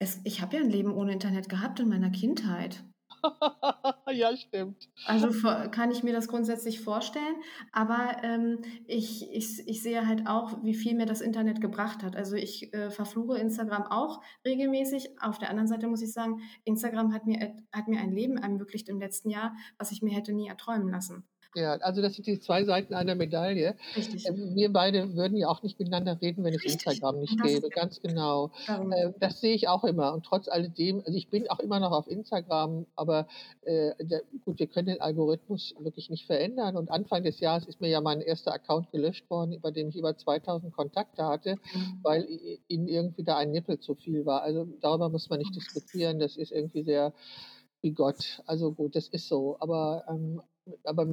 [0.00, 2.84] Es ich habe ja 'n Leben ohne Internet gehabt in meiner Kindheit.
[4.12, 4.88] Ja, stimmt.
[5.04, 5.28] Also,
[5.70, 7.36] kann ich mir das grundsätzlich vorstellen,
[7.72, 12.16] aber, ähm, ich ich ich sehe halt auch, wie viel mir das Internet gebracht hat.
[12.16, 15.20] Also, ich, äh, verfluche Instagram auch regelmäßig.
[15.20, 18.88] Auf der anderen Seite muss ich sagen, Instagram hat mir hat mir ein Leben ermöglicht
[18.88, 21.28] im letzten Jahr, was ich mir hätte nie erträumen lassen.
[21.54, 23.74] Ja, also, das sind die 2 Seiten einer Medaille.
[23.96, 24.22] Richtig.
[24.24, 26.66] Ähm, wir beide würden ja auch nicht miteinander reden, wenn es Richtig.
[26.66, 28.50] Instagram nicht das gäbe, ganz genau.
[28.66, 31.80] darum Äh, das sehe ich auch immer und trotz alledem also, ich bin auch immer
[31.80, 33.26] noch auf Instagram, aber,
[33.62, 37.80] äh, der gut, wir können den Algorithmus wirklich nicht verändern und Anfang des Jahres ist
[37.80, 38.52] mir ja mein 1.
[38.52, 42.02] Account gelöscht worden, über dem ich über 2.000 Kontakte hatte, Mhm.
[42.02, 42.28] weil
[42.68, 44.42] ihnen irgendwie da ein Nippel zu viel war.
[44.42, 46.18] Also, darüber muss man nicht diskutieren.
[46.18, 47.14] Das ist irgendwie sehr
[47.80, 48.42] bigott.
[48.46, 49.56] Also, gut, das ist so.
[49.60, 50.42] Aber, ähm
[50.84, 51.06] aber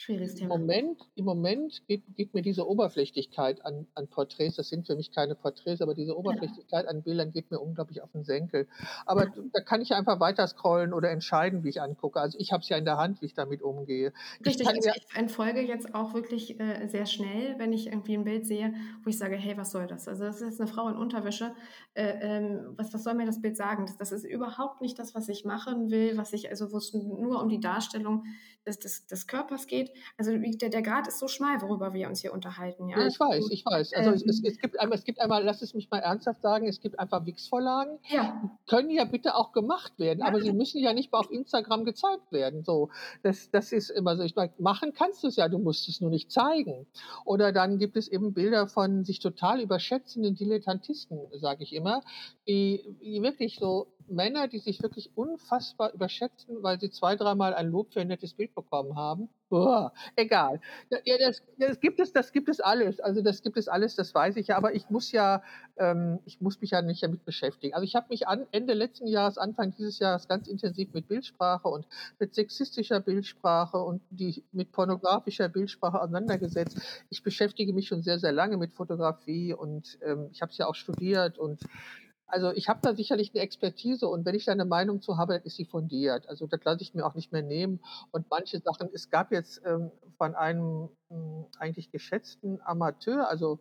[0.00, 0.58] Schwieriges Thema.
[0.60, 5.10] Moment im Moment geht geht mir diese Oberflächlichkeit an an Porträts das sind für mich
[5.12, 6.38] keine Porträts, aber diese Ja.
[6.38, 8.68] Oberflächlichkeit an Bildern geht mir unglaublich auf 'n Senkel.
[9.06, 9.48] Aber Ja.
[9.52, 12.20] da kann ich ja einfach weiter scrollen oder entscheiden, wie ich angucke.
[12.20, 14.12] Also, ich habe es ja in der Hand, wie ich damit umgehe.
[14.44, 18.14] Ich Richtig, kann also, ich entfolge jetzt auch wirklich, äh, sehr schnell, wenn ich irgendwie
[18.14, 18.72] 'n Bild sehe,
[19.02, 21.56] wo ich sage: „Hey, was soll das?“ Also, das ist jetzt 'ne Frau in Unterwäsche.
[21.94, 23.86] Äh, ähm, was was soll mir das Bild sagen?
[23.86, 27.08] Das das ist überhaupt nicht das, was ich machen will, was ich also, wo's n
[27.20, 28.24] nur um die Darstellung
[28.68, 29.92] des des des Körpers geht.
[30.18, 33.06] Also, der der Grad ist so schmal, worüber wir uns hier unterhalten, Ja, ja?
[33.06, 33.92] ich weiß, ich weiß.
[33.94, 36.40] Also, es es ähm es gibt einmal es gibt einmal lass es mich mal ernsthaft
[36.40, 38.58] sagen, es gibt einfach Wix-Vorlagen, die Ja.
[38.66, 41.84] können ja bitte auch gemacht werden, Ja, aber sie müssen ja nicht mal auf Instagram
[41.84, 42.88] gezeigt werden, so.
[43.22, 44.22] Das das ist immer so.
[44.22, 46.86] Ich meine, machen kannst du's ja, du musst es nur nicht zeigen.
[47.26, 52.02] Oder dann gibt es eben Bilder von sich total überschätzenden Dilettantisten, sage ich immer,
[52.48, 57.68] die die wirklich so Männer, die sich wirklich unfassbar überschätzen, weil sie 2, dreimal ein
[57.68, 59.28] Lob für 'n nettes Bild bekommen haben.
[60.16, 60.60] Egal.
[60.90, 63.00] Ja, ja, das das gibt es das gibt es alles.
[63.00, 65.42] Also, das gibt es alles, das weiß ich ja, aber ich muss ja
[65.78, 67.74] ähm, ich muss mich ja nicht damit beschäftigen.
[67.74, 71.68] Also, ich habe mich an Ende letzten Jahres, Anfang dieses Jahres ganz intensiv mit Bildsprache
[71.68, 71.86] und
[72.18, 76.78] mit sexistischer Bildsprache und die mit pornografischer Bildsprache auseinandergesetzt.
[77.10, 80.66] Ich beschäftige mich schon sehr, sehr lange mit Fotografie und, ähm, ich habe es ja
[80.66, 81.62] auch studiert und
[82.28, 85.34] also, ich habe da sicherlich 'ne Expertise und wenn ich da 'ne Meinung zu habe,
[85.34, 86.28] dann ist sie fundiert.
[86.28, 87.80] Also, das lasse ich mir auch nicht mehr nehmen
[88.12, 93.60] und manche Sachen es gab jetzt, ähm, von einem, hm, eigentlich geschätzten Amateur, also,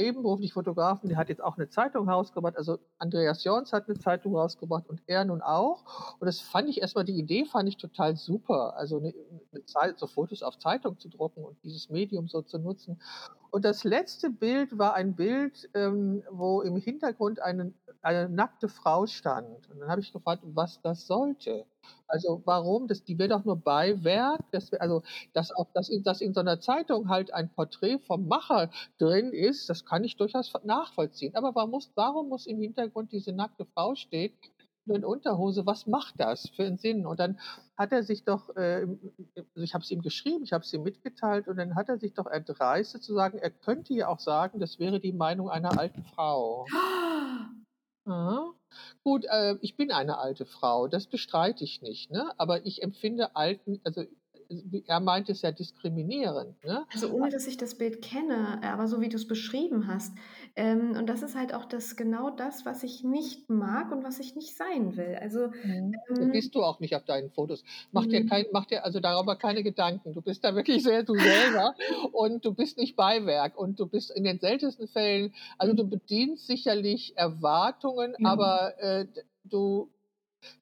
[0.00, 2.56] nebenberuflich Fotografen, der hat jetzt auch 'ne Zeitung rausgebracht.
[2.56, 5.84] Also, Andreas Jorns hat 'ne Zeitung rausgebracht und er nun auch.
[6.20, 8.76] Und das fand ich erst mal die Idee fand ich total super.
[8.76, 9.14] Also, 'ne
[9.52, 13.00] 'ne Zeit so Fotos auf Zeitung zu drucken und dieses Medium so zu nutzen.
[13.52, 17.72] Und das letzte Bild war ein Bild, ähm, wo im Hintergrund eine
[18.02, 19.68] eine nackte Frau stand.
[19.70, 21.66] Und dann habe ich gefragt, was das sollte.
[22.08, 22.88] Also, warum?
[22.88, 24.40] Das die wäre doch nur Beiwerk.
[24.52, 25.02] Das wär also,
[25.32, 29.32] dass auch dass in dass in so 'ner Zeitung halt ein Porträt vom Macher drin
[29.32, 31.34] ist, das kann ich durchaus nachvollziehen.
[31.36, 34.32] Aber wa muss warum muss im Hintergrund diese nackte Frau stehen?
[34.86, 37.06] offenen Unterhose, was macht das für einen Sinn?
[37.06, 37.38] Und dann
[37.76, 38.86] hat er sich doch, äh,
[39.36, 41.98] also ich habe es ihm geschrieben, ich habe es ihm mitgeteilt und dann hat er
[41.98, 45.78] sich doch erdreistet zu sagen, er könnte ja auch sagen, das wäre die Meinung einer
[45.78, 46.66] alten Frau.
[48.10, 48.52] Ja.
[49.02, 52.32] Gut, äh, ich bin eine alte Frau, das bestreite ich nicht, ne?
[52.38, 54.04] aber ich empfinde alten, also
[54.86, 56.62] er meint es ja diskriminierend.
[56.64, 56.84] Ne?
[56.92, 60.12] Also ohne, dass ich das Bild kenne, aber so wie du es beschrieben hast.
[60.56, 64.18] Ähm, und das ist halt auch das genau das, was ich nicht mag und was
[64.18, 65.16] ich nicht sein will.
[65.20, 65.94] Also mhm.
[66.16, 67.62] ähm, bist du auch nicht auf deinen Fotos.
[67.92, 68.28] Mach dir mhm.
[68.28, 70.12] kein, mach dir also darüber keine Gedanken.
[70.12, 71.74] Du bist da wirklich sehr du selber
[72.12, 76.46] und du bist nicht Beiwerk und du bist in den seltensten Fällen, also du bedienst
[76.46, 78.26] sicherlich Erwartungen, mhm.
[78.26, 79.06] aber äh,
[79.44, 79.90] du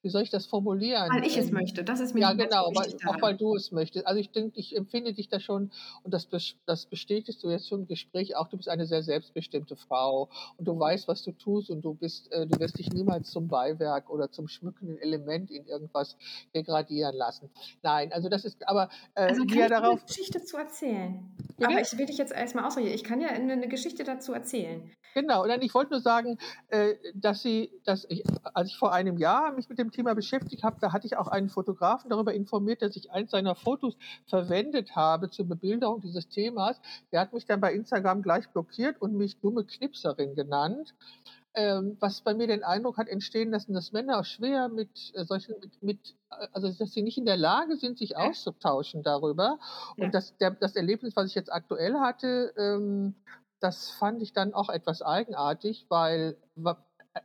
[0.02, 1.08] wie soll ich das formulieren?
[1.10, 3.72] Weil ich es ähm, möchte, das ist mir Ja, genau, weil, auch weil du es
[3.72, 4.06] möchtest.
[4.06, 5.70] Also ich denke, ich empfinde dich da schon,
[6.02, 6.28] und das,
[6.66, 10.66] das bestätigst du jetzt schon im Gespräch auch, du bist eine sehr selbstbestimmte Frau und
[10.66, 14.10] du weißt, was du tust und du bist, äh, du wirst dich niemals zum Beiwerk
[14.10, 16.16] oder zum schmückenden Element in irgendwas
[16.54, 17.50] degradieren lassen.
[17.82, 20.00] Nein, also das ist, aber äh, also kann ich darauf.
[20.00, 21.30] Eine Geschichte zu erzählen.
[21.56, 21.70] Bitte?
[21.70, 22.88] Aber ich will dich jetzt erstmal ausreden.
[22.88, 24.90] Ich kann ja eine, eine Geschichte dazu erzählen.
[25.14, 28.22] Genau, und ich wollte nur sagen, äh, dass sie, dass ich,
[28.54, 31.28] als ich vor einem Jahr mich mit dem Thema beschäftigt habe, da hatte ich auch
[31.28, 33.96] einen Fotografen darüber informiert, dass ich eins seiner Fotos
[34.26, 36.80] verwendet habe zur Bebilderung dieses Themas.
[37.12, 40.94] Der hat mich dann bei Instagram gleich blockiert und mich dumme Knipserin genannt.
[41.54, 45.54] Ähm, was bei mir den Eindruck hat entstehen lassen, dass Männer schwer mit äh, solchen,
[45.60, 46.14] mit, mit,
[46.52, 49.58] also dass sie nicht in der Lage sind, sich auszutauschen darüber.
[49.96, 50.10] Und ja.
[50.10, 53.14] das, der, das Erlebnis, was ich jetzt aktuell hatte, ähm,
[53.60, 56.36] das fand ich dann auch etwas eigenartig, weil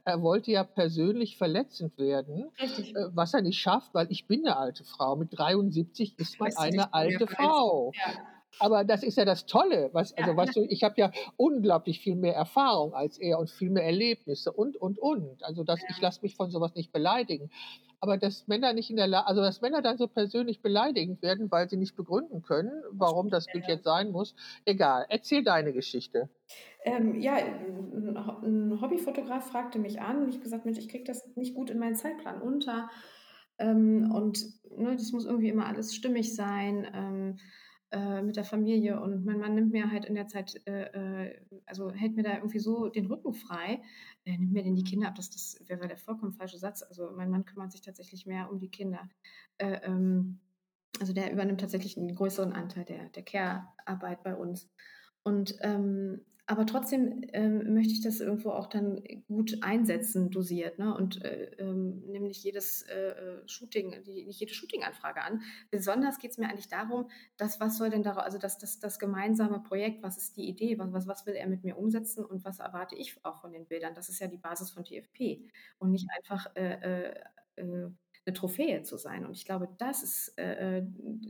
[0.05, 2.95] er wollte ja persönlich verletzend werden, Richtig.
[2.95, 5.15] Äh, was er nicht schafft, weil ich bin eine alte Frau.
[5.15, 7.91] Mit 73 ist man eine alte Frau.
[7.95, 8.13] Ja.
[8.59, 12.15] Aber das ist ja das Tolle, was, also weißt du, ich habe ja unglaublich viel
[12.15, 15.43] mehr Erfahrung als er und viel mehr Erlebnisse und und und.
[15.43, 15.87] Also das, ja.
[15.89, 17.49] ich lasse mich von sowas nicht beleidigen.
[17.99, 21.49] Aber dass Männer nicht in der Lage, also dass Männer dann so persönlich beleidigend werden,
[21.49, 24.35] weil sie nicht begründen können, warum das Bild jetzt sein muss,
[24.65, 25.05] egal.
[25.07, 26.29] Erzähl deine Geschichte.
[26.83, 31.55] Ähm, ja, ein Hobbyfotograf fragte mich an und ich gesagt, Mensch, ich kriege das nicht
[31.55, 32.89] gut in meinen Zeitplan unter.
[33.57, 34.47] Ähm, und
[34.77, 36.85] ne, das muss irgendwie immer alles stimmig sein.
[36.93, 37.72] Ähm, äh,
[38.23, 41.91] mit der Familie und mein Mann nimmt mir halt in der Zeit, äh, äh, also
[41.91, 43.81] hält mir da irgendwie so den Rücken frei,
[44.25, 46.81] äh, nimmt mir denn die Kinder ab, das, das wäre der vollkommen falsche Satz.
[46.81, 49.09] Also mein Mann kümmert sich tatsächlich mehr um die Kinder.
[49.57, 50.39] Äh, ähm,
[50.99, 54.69] also der übernimmt tatsächlich einen größeren Anteil der, der Care-Arbeit bei uns.
[55.23, 60.93] Und ähm, aber trotzdem ähm, möchte ich das irgendwo auch dann gut einsetzen, dosiert, ne?
[60.93, 65.41] Und äh, ähm, nehme nicht jedes äh, äh, Shooting, die, nicht jede Shooting-Anfrage an.
[65.71, 68.99] Besonders geht es mir eigentlich darum, dass was soll denn daraus, also das, das, das
[68.99, 72.43] gemeinsame Projekt, was ist die Idee, was, was, was will er mit mir umsetzen und
[72.43, 73.95] was erwarte ich auch von den Bildern?
[73.95, 77.11] Das ist ja die Basis von TFP und nicht einfach äh,
[77.55, 77.89] äh, äh
[78.25, 79.25] eine Trophäe zu sein.
[79.25, 80.87] Und ich glaube, das ist, äh, äh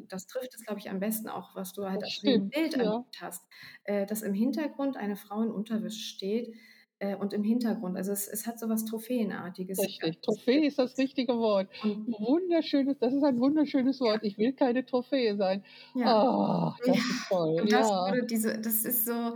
[0.09, 3.05] das trifft es, glaube ich, am besten auch, was du halt als Bild ja.
[3.19, 3.45] hast,
[3.85, 6.53] äh, dass im Hintergrund eine Frau in Unterwäsche steht
[6.99, 9.79] äh, und im Hintergrund, also es, es hat so was Trophäenartiges.
[9.79, 11.67] Richtig, Trophäe ist das richtige Wort.
[11.83, 14.23] Wunderschönes, das ist ein wunderschönes Wort.
[14.23, 15.63] Ich will keine Trophäe sein.
[15.95, 16.23] Ja.
[16.23, 16.93] Oh, das ja.
[16.93, 17.61] ist toll.
[17.61, 18.21] Und das, ja.
[18.21, 19.35] diese, das ist so,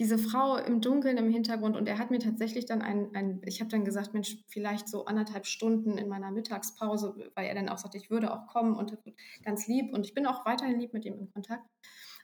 [0.00, 3.60] diese Frau im Dunkeln im Hintergrund und er hat mir tatsächlich dann ein, ein ich
[3.60, 7.76] habe dann gesagt, Mensch, vielleicht so anderthalb Stunden in meiner Mittagspause, weil er dann auch
[7.76, 8.96] sagte, ich würde auch kommen und
[9.44, 11.64] ganz lieb und ich bin auch weiterhin lieb mit ihm in Kontakt.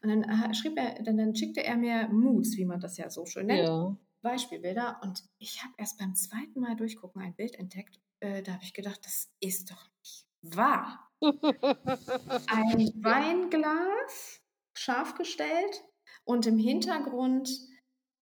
[0.03, 3.11] Und dann äh, schrieb er, dann, dann schickte er mir Moods, wie man das ja
[3.11, 3.95] so schön nennt, ja.
[4.22, 8.64] Beispielbilder und ich habe erst beim zweiten Mal durchgucken ein Bild entdeckt, äh, da habe
[8.64, 11.11] ich gedacht, das ist doch nicht wahr.
[11.20, 14.41] ein Weinglas,
[14.74, 15.85] scharf gestellt,
[16.27, 17.49] und im Hintergrund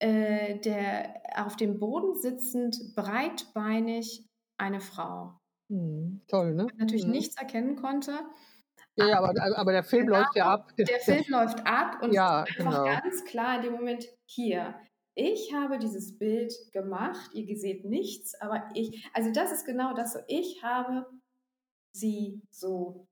[0.00, 4.28] äh, der auf dem Boden sitzend, breitbeinig
[4.58, 5.40] eine Frau.
[5.70, 6.66] Hm, toll, ne?
[6.76, 7.10] Natürlich hm.
[7.10, 8.18] nichts erkennen konnte.
[8.96, 10.72] Ja, aber, aber der Film genau, läuft ja ab.
[10.76, 12.84] Der, Film läuft ab und ja, einfach genau.
[12.84, 14.74] ganz klar in dem Moment hier.
[15.16, 20.18] Ich habe dieses Bild gemacht, ihr seht nichts, aber ich, also das ist genau das,
[20.28, 21.06] ich habe
[21.92, 23.06] sie so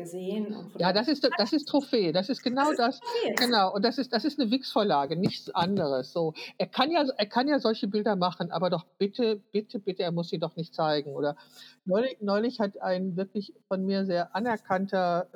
[0.00, 0.56] gesehen.
[0.78, 2.12] ja, das ist, das ist Trophäe.
[2.12, 2.96] Das ist genau das.
[2.96, 3.74] Ist das genau.
[3.74, 6.12] Und das ist, das ist eine Wix-Vorlage, nichts anderes.
[6.12, 10.02] So, er kann ja, er kann ja solche Bilder machen, aber doch bitte, bitte, bitte,
[10.02, 11.14] er muss sie doch nicht zeigen.
[11.14, 11.36] Oder
[11.84, 15.28] neulich, neulich hat ein wirklich von mir sehr anerkannter,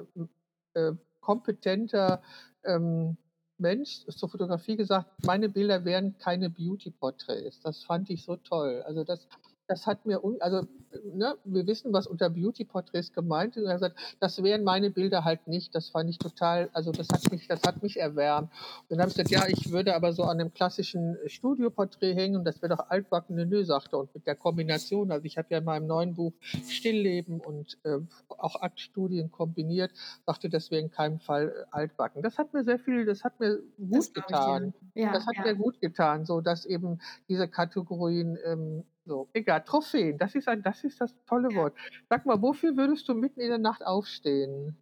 [0.74, 2.22] äh, kompetenter
[2.64, 3.16] ähm,
[3.58, 7.60] Mensch zur Fotografie gesagt, meine Bilder wären keine Beauty-Porträts.
[7.60, 8.82] Das fand ich so toll.
[8.86, 9.26] Also das,
[9.66, 10.66] das hat mir, un also,
[11.12, 13.64] ne, wir wissen, was unter Beauty-Porträts gemeint ist.
[13.64, 15.74] Er hat gesagt, das wären meine Bilder halt nicht.
[15.74, 18.50] Das fand ich total, also das hat mich, das hat mich erwärmt.
[18.82, 22.36] Und dann habe ich gesagt, ja, ich würde aber so an einem klassischen Studioporträt hängen
[22.36, 23.36] und das wäre doch altbacken.
[23.36, 23.96] Nö, sagte.
[23.96, 26.32] Und mit der Kombination, also ich habe ja in meinem neuen Buch
[26.68, 27.98] Stillleben und äh,
[28.28, 29.92] auch Aktstudien kombiniert,
[30.26, 32.22] sagte, das wäre in keinem Fall altbacken.
[32.22, 34.74] Das hat mir sehr viel, das hat mir gut das getan.
[34.94, 35.44] Ja, das hat ja.
[35.44, 36.98] mir gut getan, so dass eben
[37.28, 41.54] diese Kategorien ähm, so, egal, Trophäen, das ist ein das ist das tolle.
[41.54, 41.76] Wort.
[42.08, 44.76] Sag mal, wofür würdest du mitten in der Nacht aufstehen?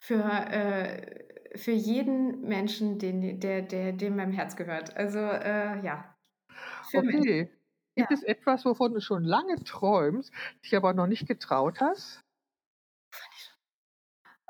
[0.00, 4.96] Für, äh, für jeden Menschen, den der der dem mein Herz gehört.
[4.96, 6.16] Also, äh, ja.
[6.82, 7.28] Für Menschen.
[7.28, 7.50] Okay.
[7.96, 8.12] Gibt Ja.
[8.12, 10.32] es etwas, wovon du schon lange träumst,
[10.64, 12.24] dich aber noch nicht getraut hast?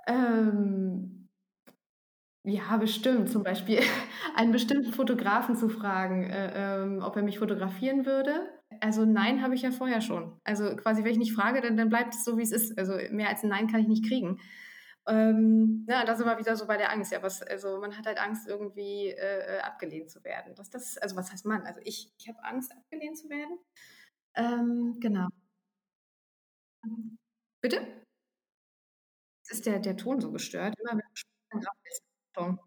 [0.06, 1.28] Ähm,
[2.44, 3.30] ja, bestimmt.
[3.30, 3.80] Zum Beispiel
[4.36, 8.53] einen bestimmten Fotografen zu fragen, äh, ähm, ob er mich fotografieren würde.
[8.80, 10.40] Also Nein habe ich ja vorher schon.
[10.44, 12.76] Also quasi, wenn ich nicht frage, dann, dann bleibt es so, wie es ist.
[12.78, 14.40] Also mehr als ein Nein kann ich nicht kriegen.
[15.06, 17.12] Ähm, ja, das ist immer wieder so bei der Angst.
[17.12, 20.54] Ja, was, also man hat halt Angst, irgendwie äh, abgelehnt zu werden.
[20.54, 21.62] Das, das, also was heißt man?
[21.62, 23.58] Also ich, ich habe Angst, abgelehnt zu werden.
[24.34, 25.28] Ähm, genau.
[27.60, 27.76] Bitte?
[29.40, 30.74] Jetzt ist der, der Ton so gestört.
[30.80, 31.62] Immer wenn
[32.34, 32.58] Ton.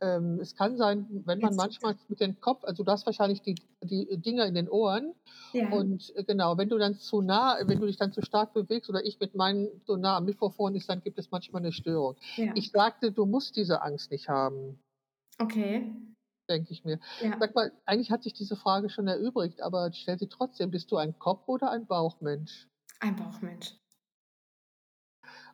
[0.00, 3.56] Ähm, es kann sein, wenn man manchmal mit dem Kopf, also du hast wahrscheinlich die,
[3.82, 5.14] die Dinger in den Ohren
[5.52, 5.70] ja.
[5.70, 8.88] und äh, genau, wenn du dann zu nah, wenn du dich dann zu stark bewegst
[8.88, 12.16] oder ich mit meinem so nah am Mikrofon ist, dann gibt es manchmal eine Störung.
[12.36, 12.52] Ja.
[12.54, 14.78] Ich sagte, du musst diese Angst nicht haben.
[15.38, 15.92] Okay.
[16.48, 16.98] Denke ich mir.
[17.20, 17.36] Ja.
[17.38, 20.96] Sag mal, eigentlich hat sich diese Frage schon erübrigt, aber stell sie trotzdem, bist du
[20.96, 22.68] ein Kopf- oder ein Bauchmensch?
[23.00, 23.74] Ein Bauchmensch.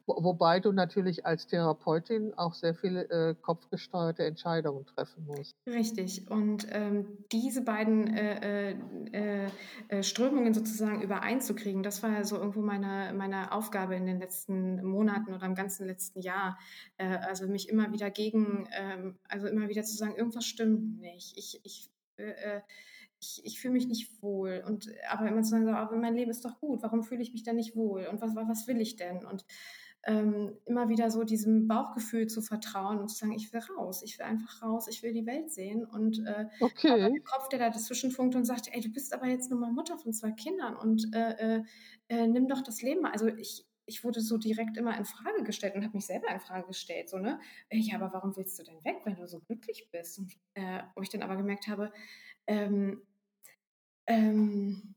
[0.07, 5.57] Wobei du natürlich als Therapeutin auch sehr viele äh, kopfgesteuerte Entscheidungen treffen musst.
[5.67, 6.31] Richtig.
[6.31, 8.77] Und ähm, diese beiden äh,
[9.13, 9.49] äh,
[9.89, 14.85] äh, Strömungen sozusagen übereinzukriegen, das war ja so irgendwo meine, meine Aufgabe in den letzten
[14.85, 16.59] Monaten oder im ganzen letzten Jahr.
[16.99, 21.39] Äh, also mich immer wieder gegen, ähm, also immer wieder zu sagen, irgendwas stimmt nicht.
[21.39, 22.61] Ich, ich äh,
[23.21, 24.63] ich, ich fühle mich nicht wohl.
[24.67, 27.33] Und aber immer zu sagen, so, aber mein Leben ist doch gut, warum fühle ich
[27.33, 28.07] mich denn nicht wohl?
[28.07, 29.25] Und was, was will ich denn?
[29.25, 29.47] Und
[30.07, 34.19] ähm, immer wieder so diesem Bauchgefühl zu vertrauen und zu sagen, ich will raus, ich
[34.19, 35.85] will einfach raus, ich will die Welt sehen.
[35.85, 37.11] Und äh, okay.
[37.11, 39.73] der Kopf, der da dazwischen funkt und sagt, ey, du bist aber jetzt nur mal
[39.73, 41.63] Mutter von zwei Kindern und äh, äh,
[42.09, 43.07] äh nimm doch das Leben.
[43.07, 46.41] Also ich, ich wurde so direkt immer in Frage gestellt und habe mich selber in
[46.41, 47.09] Frage gestellt.
[47.09, 47.41] So, ne?
[47.71, 50.19] Ja, aber warum willst du denn weg, wenn du so glücklich bist?
[50.19, 51.93] Und äh, wo ich dann aber gemerkt habe,
[52.47, 53.01] ähm,
[54.07, 54.95] ähm,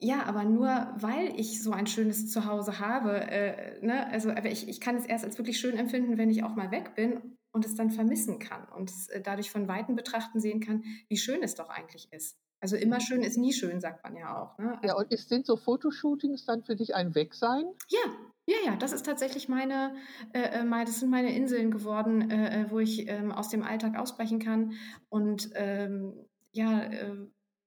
[0.00, 4.66] ja, aber nur weil ich so ein schönes Zuhause habe, äh, ne, also aber ich,
[4.66, 7.66] ich kann es erst als wirklich schön empfinden, wenn ich auch mal weg bin und
[7.66, 11.42] es dann vermissen kann und es äh, dadurch von Weitem betrachten sehen kann, wie schön
[11.42, 12.38] es doch eigentlich ist.
[12.62, 14.58] Also immer schön ist nie schön, sagt man ja auch.
[14.58, 14.74] Ne?
[14.82, 17.64] Also, ja, und sind so Fotoshootings dann für dich ein Wegsein?
[17.88, 18.00] Ja,
[18.46, 19.94] ja, ja, das ist tatsächlich meine,
[20.32, 23.98] äh, äh das sind meine Inseln geworden, äh, äh, wo ich ähm, aus dem Alltag
[23.98, 24.72] ausbrechen kann
[25.08, 26.14] und ähm,
[26.52, 27.16] ja, äh,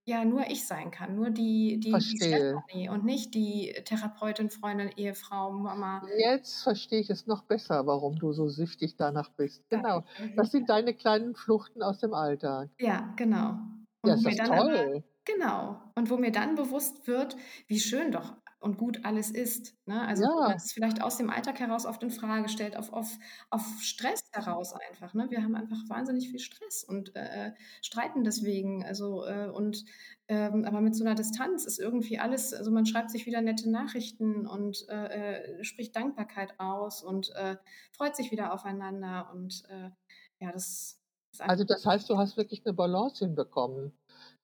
[0.06, 4.90] ja nur ich sein kann, nur die, die, die Stefanie und nicht die Therapeutin, Freundin,
[4.96, 6.02] Ehefrau, Mama.
[6.18, 9.62] Jetzt verstehe ich es noch besser, warum du so süchtig danach bist.
[9.70, 10.04] Genau.
[10.36, 12.68] Das sind deine kleinen Fluchten aus dem Alltag.
[12.78, 13.58] Ja, genau.
[14.02, 14.76] Und ja, ist das toll.
[14.76, 15.80] Aber, genau.
[15.96, 17.36] Und wo mir dann bewusst wird,
[17.66, 18.34] wie schön doch
[18.64, 19.76] und gut alles ist.
[19.84, 20.00] Ne?
[20.08, 20.48] Also ja.
[20.48, 23.18] man es vielleicht aus dem Alltag heraus oft in Frage stellt, auf, auf,
[23.50, 25.12] auf Stress heraus einfach.
[25.12, 25.26] Ne?
[25.28, 27.52] Wir haben einfach wahnsinnig viel Stress und äh,
[27.82, 28.82] streiten deswegen.
[28.82, 29.84] Also äh, und
[30.28, 33.70] ähm, aber mit so einer Distanz ist irgendwie alles, also man schreibt sich wieder nette
[33.70, 37.56] Nachrichten und äh, äh spricht Dankbarkeit aus und äh,
[37.92, 39.90] freut sich wieder aufeinander und äh,
[40.40, 40.98] ja, das
[41.38, 43.92] also das heißt, du hast wirklich eine Balance hinbekommen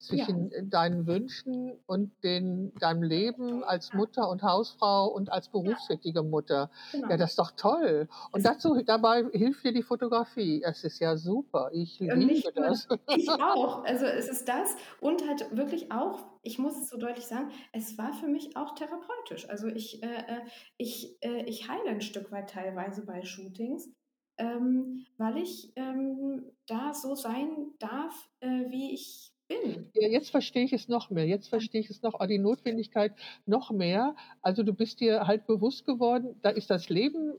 [0.01, 0.63] zwischen ja.
[0.63, 6.71] deinen Wünschen und den, deinem Leben als Mutter und Hausfrau und als berufstätige Mutter.
[6.93, 7.11] Genau.
[7.11, 8.09] Ja, das ist doch toll.
[8.33, 10.63] Und dazu, dabei hilft dir die Fotografie.
[10.65, 11.71] Es ist ja super.
[11.73, 12.89] Ich liebe das.
[13.17, 13.85] Ich auch.
[13.85, 17.99] Also es ist das und halt wirklich auch, ich muss es so deutlich sagen, es
[17.99, 19.49] war für mich auch therapeutisch.
[19.49, 20.41] Also ich, äh, äh
[20.79, 23.91] ich, äh, ich heile ein Stück weit teilweise bei Shootings.
[24.39, 29.91] Ähm, weil ich ähm, da so sein darf, äh, wie ich bin.
[29.95, 31.27] Ja, jetzt verstehe ich es noch mehr.
[31.27, 33.13] Jetzt verstehe ich es noch, die Notwendigkeit
[33.47, 34.15] noch mehr.
[34.41, 37.35] Also du bist dir halt bewusst geworden, da ist das Leben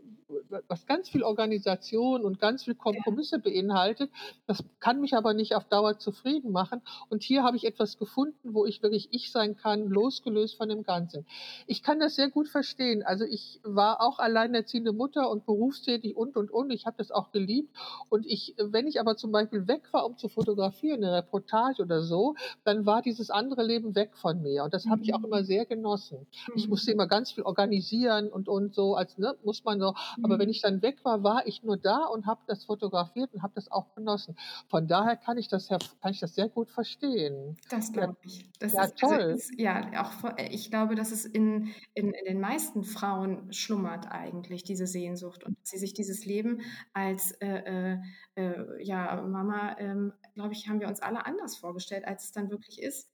[0.67, 3.41] was ganz viel Organisation und ganz viel Kompromisse ja.
[3.41, 4.11] beinhaltet.
[4.47, 6.81] Das kann mich aber nicht auf Dauer zufrieden machen.
[7.09, 10.83] Und hier habe ich etwas gefunden, wo ich wirklich ich sein kann, losgelöst von dem
[10.83, 11.25] Ganzen.
[11.67, 13.03] Ich kann das sehr gut verstehen.
[13.03, 16.71] Also ich war auch alleinerziehende Mutter und berufstätig und, und, und.
[16.71, 17.75] Ich habe das auch geliebt.
[18.09, 22.00] Und ich, wenn ich aber zum Beispiel weg war, um zu fotografieren, eine Reportage oder
[22.01, 25.23] oder so, dann war dieses andere Leben weg von mir und das habe ich auch
[25.23, 25.45] immer Mhm.
[25.45, 26.27] sehr genossen.
[26.53, 26.93] Ich musste Mhm.
[26.93, 30.49] immer ganz viel organisieren und und so, als ne, muss man so aber wenn Mhm.
[30.49, 33.71] ich dann weg war, war ich nur da und habe das fotografiert und habe das
[33.71, 34.35] auch genossen.
[34.67, 37.57] Von daher kann ich das kann ich das sehr gut verstehen.
[37.69, 38.51] Das glaube ich.
[38.59, 39.33] Das ja ist also toll.
[39.33, 44.07] ist ja, auch äh, ich glaube, dass es in in in den meisten Frauen schlummert
[44.11, 46.61] eigentlich diese Sehnsucht und dass sie sich dieses Leben
[46.93, 47.97] als, äh, äh,
[48.35, 52.49] äh, ja, Mama, ähm, glaube ich, haben wir uns alle anders vorgestellt, als es dann
[52.51, 53.09] wirklich ist.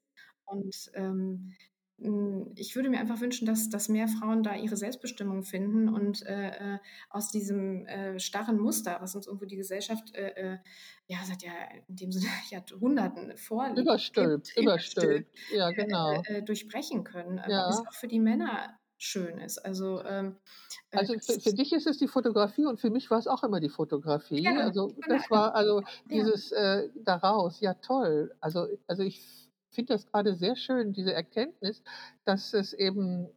[0.45, 1.53] Und, ähm,
[1.99, 6.23] hm, ich würde mir einfach wünschen, dass dass mehr Frauen da ihre Selbstbestimmung finden und,
[6.25, 10.59] äh, äh, aus diesem, äh, starren Muster, was uns irgendwo die Gesellschaft, äh, äh,
[11.07, 11.51] ja, seit ja
[11.87, 15.29] in dem Sinne Jahrhunderten vorlebt Überstülpt, überstülpt.
[15.47, 16.25] Ja, äh, genau.
[16.43, 17.65] durchbrechen können, Ja.
[17.65, 19.59] auch für die Männer schön ist.
[19.59, 20.37] Also, ähm,
[20.91, 23.59] äh, Also, für für dich ist es die Fotografie und für mich war's auch immer
[23.59, 24.49] die Fotografie.
[24.49, 25.07] Ja, Also, genau.
[25.07, 28.35] das war also dieses, äh, daraus ja toll.
[28.39, 29.21] Also also, ich
[29.69, 31.83] finde das grade sehr schön, diese Erkenntnis,
[32.23, 33.27] dass es eben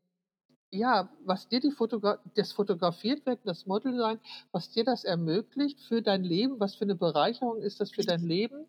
[0.73, 4.21] ja, was dir die Fotogra das fotografiert werden, das Model sein,
[4.53, 8.23] was dir das ermöglicht für dein Leben, was für 'ne Bereicherung ist das für dein.
[8.25, 8.67] Leben.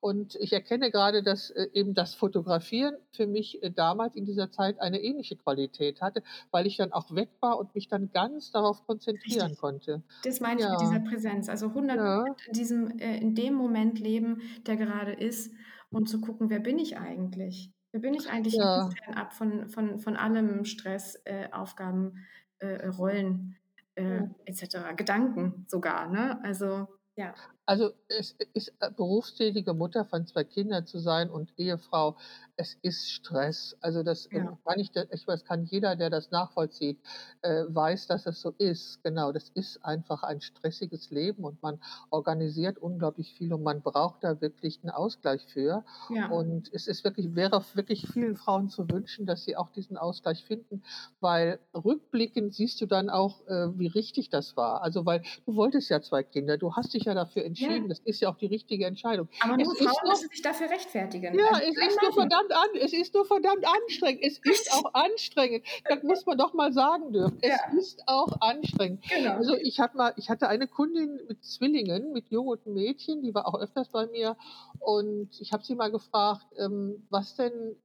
[0.00, 4.50] Und ich erkenne grade, dass, äh, eben das Fotografieren für mich, äh, damals in dieser
[4.50, 8.50] Zeit eine ähnliche Qualität hatte, weil ich dann auch weg war und mich dann ganz
[8.52, 9.58] darauf konzentrieren Richtig.
[9.58, 10.02] konnte.
[10.22, 11.00] Das meine ich mit dieser.
[11.00, 11.48] Präsenz.
[11.48, 12.36] Also 100 Ja.
[12.46, 15.54] in diesem äh, in dem Moment leben, der gerade ist
[15.90, 17.72] und zu gucken: „Wer bin ich eigentlich?
[17.94, 18.96] Wer bin ich eigentlich Ja.
[19.04, 22.24] fernab von von von allem Stress, äh, Aufgaben,
[22.58, 23.56] äh, Rollen,
[23.96, 24.32] äh, Ja.
[24.46, 26.42] et cetera, Gedanken sogar“, ne?
[26.42, 27.34] Also, ja.
[27.68, 32.16] Also, es ist äh, berufstätige Mutter von 2 Kindern zu sein und Ehefrau,
[32.56, 33.76] es ist Stress.
[33.80, 34.58] Also, das, ähm, Ja.
[34.66, 37.00] kann ich ich weiß, kann jeder, der das nachvollzieht,
[37.42, 39.00] äh, weiß, dass es so ist.
[39.04, 44.24] Genau, das ist einfach ein stressiges Leben und man organisiert unglaublich viel und man braucht
[44.24, 45.84] da wirklich 'n Ausgleich für.
[46.08, 46.32] Ja.
[46.32, 50.44] Und es ist wirklich wäre wirklich vielen Frauen zu wünschen, dass sie auch diesen Ausgleich
[50.44, 50.82] finden,
[51.20, 54.82] weil rückblickend siehst du dann auch, äh, wie richtig das war.
[54.82, 57.52] Also, weil du wolltest ja 2 Kinder, du hast dich ja dafür entschieden.
[57.62, 57.88] Ja.
[57.88, 59.28] Das ist ja auch die richtige Entscheidung.
[59.40, 61.38] Aber Es nur ist Frauen nur müssen sich dafür rechtfertigen.
[61.38, 64.22] Ja, Also es ist nur verdammt an es ist nur verdammt anstrengend.
[64.24, 65.64] Es ist auch anstrengend.
[65.88, 67.38] Das muss man doch mal sagen dürfen.
[67.42, 67.78] Es Ja.
[67.78, 69.02] ist auch anstrengend.
[69.08, 69.32] Genau.
[69.36, 73.34] Also, ich hatte mal ich hatte eine Kundin mit Zwillingen, mit Jungen und Mädchen, die
[73.34, 74.36] war auch öfters bei mir
[74.80, 77.76] und ich habe sie mal gefragt, ähm, was denn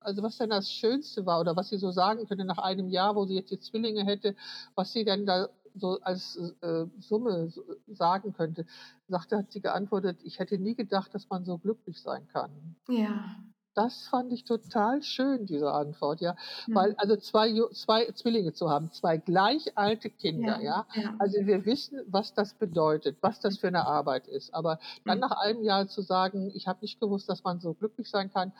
[0.00, 3.16] also, was denn das Schönste war oder was sie so sagen könnte nach einem Jahr,
[3.16, 4.36] wo sie jetzt die Zwillinge hätte,
[4.76, 7.50] was sie denn da so als, äh, Summe
[7.88, 8.66] sagen könnte.
[9.08, 13.46] Sagte hat sie geantwortet: „Ich hätte nie gedacht, dass man so glücklich sein kann.“ Ja.
[13.76, 16.34] Das fand ich total schön, diese Antwort, ja.
[16.72, 16.96] Weil Mhm.
[16.96, 20.86] also 2 Ju 2 Zwillinge zu haben, 2 gleich alte Kinder, Ja, ja.
[20.94, 21.18] ja.
[21.18, 24.54] Also, wir wissen, was das bedeutet, was das für 'ne Arbeit ist.
[24.54, 25.20] Aber dann Mhm.
[25.20, 28.52] nach einem Jahr zu sagen: „Ich habe nicht gewusst, dass man so glücklich sein kann“,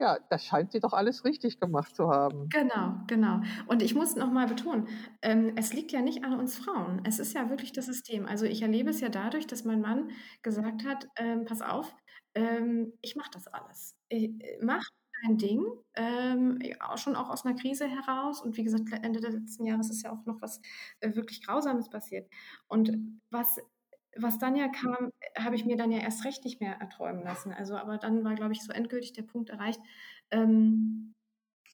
[0.00, 2.52] ja, das scheint sie doch alles richtig gemacht zu haben.
[2.52, 3.40] Genau, genau.
[3.66, 4.86] Und ich muss noch mal betonen,
[5.22, 7.00] ähm, es liegt ja nicht an uns Frauen.
[7.04, 8.26] Es ist ja wirklich das System.
[8.26, 10.10] Also, ich erlebe es ja dadurch, dass mein Mann
[10.42, 11.92] gesagt hat: „Ähm, pass auf,
[12.34, 13.96] ähm, ich mache das alles.
[14.12, 14.84] I äh, mach
[15.24, 15.64] dein Ding“,
[15.94, 16.58] ähm,
[16.96, 18.40] schon auch aus 'ner Krise heraus.
[18.42, 20.60] Und wie gesagt, Ende des letzten Jahres ist ja auch noch was,
[21.00, 22.30] äh, wirklich Grausames passiert.
[22.68, 22.92] Und
[23.30, 23.58] was
[24.16, 27.52] was dann ja kam, habe ich mir dann ja erst recht nicht mehr erträumen lassen.
[27.52, 29.80] Also, aber dann war, glaube ich, so endgültig der Punkt erreicht,
[30.30, 31.14] ähm,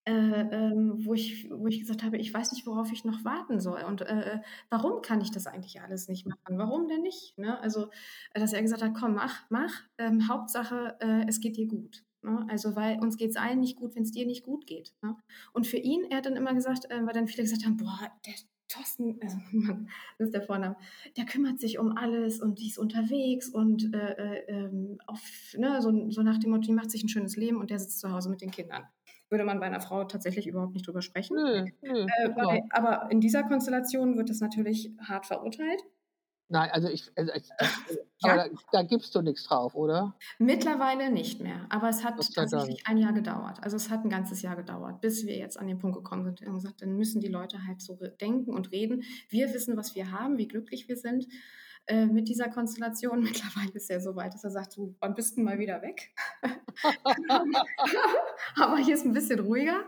[0.06, 3.60] äh, ähm, wo ich wo ich gesagt habe: „Ich weiß nicht, worauf ich noch warten
[3.60, 6.58] soll und, äh, äh, warum kann ich das eigentlich alles nicht machen?
[6.58, 7.60] Warum denn nicht?“, ne?
[7.60, 7.90] Also,
[8.34, 12.46] dass er gesagt hat: „Komm, mach, mach, ähm, Hauptsache, äh, es geht dir gut“, ne?
[12.50, 15.16] Also, weil uns geht's allen nicht gut, wenn's dir nicht gut geht, ne?
[15.52, 18.10] Und für ihn er hat dann immer gesagt, ähm, weil dann viele gesagt haben: „Boah,
[18.26, 18.34] der
[18.70, 20.76] Thorsten“, also Mann, das ist der Vorname,
[21.16, 25.20] „der kümmert sich um alles und die ist unterwegs und, äh, äh, ähm, auf
[25.58, 28.00] ne, so so nach dem Motto, die macht sich 'n schönes Leben und der sitzt
[28.00, 28.84] zu Hause mit den Kindern.“
[29.30, 31.36] Würde man bei 'ner Frau tatsächlich überhaupt nicht drüber sprechen.
[31.36, 32.70] Nö, nö, Äh, genau.
[32.70, 35.82] aber in dieser Konstellation wird das natürlich hart verurteilt.
[36.50, 37.80] Nein, also, ich also, ich das
[38.22, 38.34] Ja.
[38.34, 40.20] da da gibst du nix drauf, oder?
[40.42, 42.86] Mittlerweile nicht mehr, aber es hat tatsächlich.
[42.86, 43.58] 1 Jahr gedauert.
[43.62, 46.40] Also, es hat 'n ganzes Jahr gedauert, bis wir jetzt an den Punkt gekommen sind.
[46.46, 49.02] Haben gesagt: „Dann müssen die Leute halt so denken und reden.
[49.28, 51.26] Wir wissen, was wir haben, wie glücklich wir sind,
[51.86, 55.36] äh, mit dieser Konstellation.“ Mittlerweile ist er so weit, dass er sagt: „Du, wann bist
[55.36, 56.14] 'n mal wieder weg?“
[58.56, 59.86] Aber hier ist 'n bisschen ruhiger.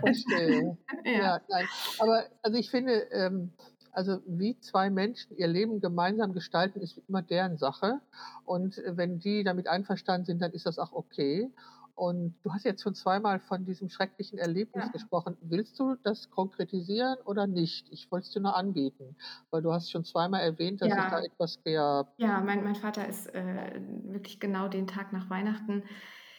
[0.00, 0.76] Verstehe.
[1.04, 1.12] Ja.
[1.14, 1.68] Ja, nein.
[1.98, 3.52] Aber also, ich finde, ähm
[3.94, 8.00] also, wie 2 Menschen ihr Leben gemeinsam gestalten, ist immer deren Sache.
[8.44, 11.50] Und, wenn die damit einverstanden sind, dann ist das auch okay.
[11.96, 14.92] Und du hast jetzt schon zweimal von diesem schrecklichen Erlebnis Ja.
[14.92, 15.36] gesprochen.
[15.42, 17.88] Willst du das konkretisieren oder nicht?
[17.92, 19.16] Ich wollte es dir nur anbieten,
[19.50, 21.24] weil du hast schon zweimal erwähnt, dass es da Ja.
[21.24, 22.14] etwas gab.
[22.18, 25.84] Ja, mein mein Vater ist, äh, wirklich genau den Tag nach Weihnachten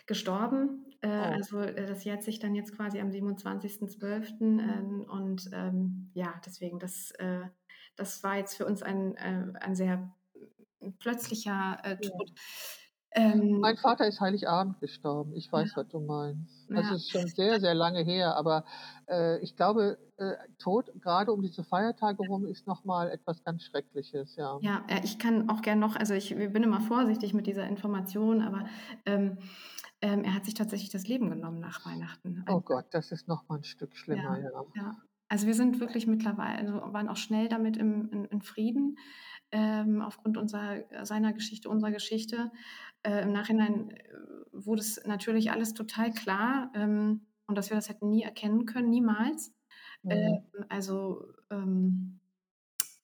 [0.07, 0.94] gestorben.
[1.05, 1.35] Äh, Oh.
[1.35, 4.59] also, äh, das jährt sich dann jetzt quasi am 27.12.
[4.59, 7.41] Ähm, und, ähm, ja, deswegen, das, äh
[7.97, 10.15] das war jetzt für uns ein, äh ein sehr
[10.99, 12.09] plötzlicher, äh, Ja.
[12.11, 12.31] Tod.
[13.13, 15.33] Ähm Mein Vater ist Heiligabend gestorben.
[15.35, 15.65] Ich Ja.
[15.65, 16.69] weiß, was du meinst.
[16.73, 16.95] Also, Ja.
[16.95, 18.65] ist schon sehr, sehr lange her, aber,
[19.07, 23.63] äh, ich glaube, äh, Tod grade um diese Feiertage rum ist noch mal etwas ganz
[23.63, 24.61] Schreckliches, ja.
[24.61, 28.41] Ja, äh, ich kann auch gern noch also, ich bin immer vorsichtig mit dieser Information,
[28.41, 28.65] aber,
[29.05, 29.37] ähm,
[30.01, 32.43] ähm, er hat sich tatsächlich das Leben genommen nach Weihnachten.
[32.47, 34.65] Oh Also Gott, das ist noch mal 'n Stück schlimmer, Ja, ja.
[34.75, 34.91] ja.
[35.27, 38.97] Also, wir sind wirklich mittlerweile also, waren auch schnell damit im in in Frieden,
[39.51, 42.51] ähm, aufgrund unserer seiner Geschichte, unserer Geschichte.
[43.03, 44.03] Äh, im Nachhinein, äh,
[44.51, 48.89] wurde es natürlich alles total klar, ähm, und dass wir das hätten nie erkennen können,
[48.89, 49.53] niemals.
[50.03, 50.45] Mhm.
[50.53, 52.19] Ähm, also, ähm,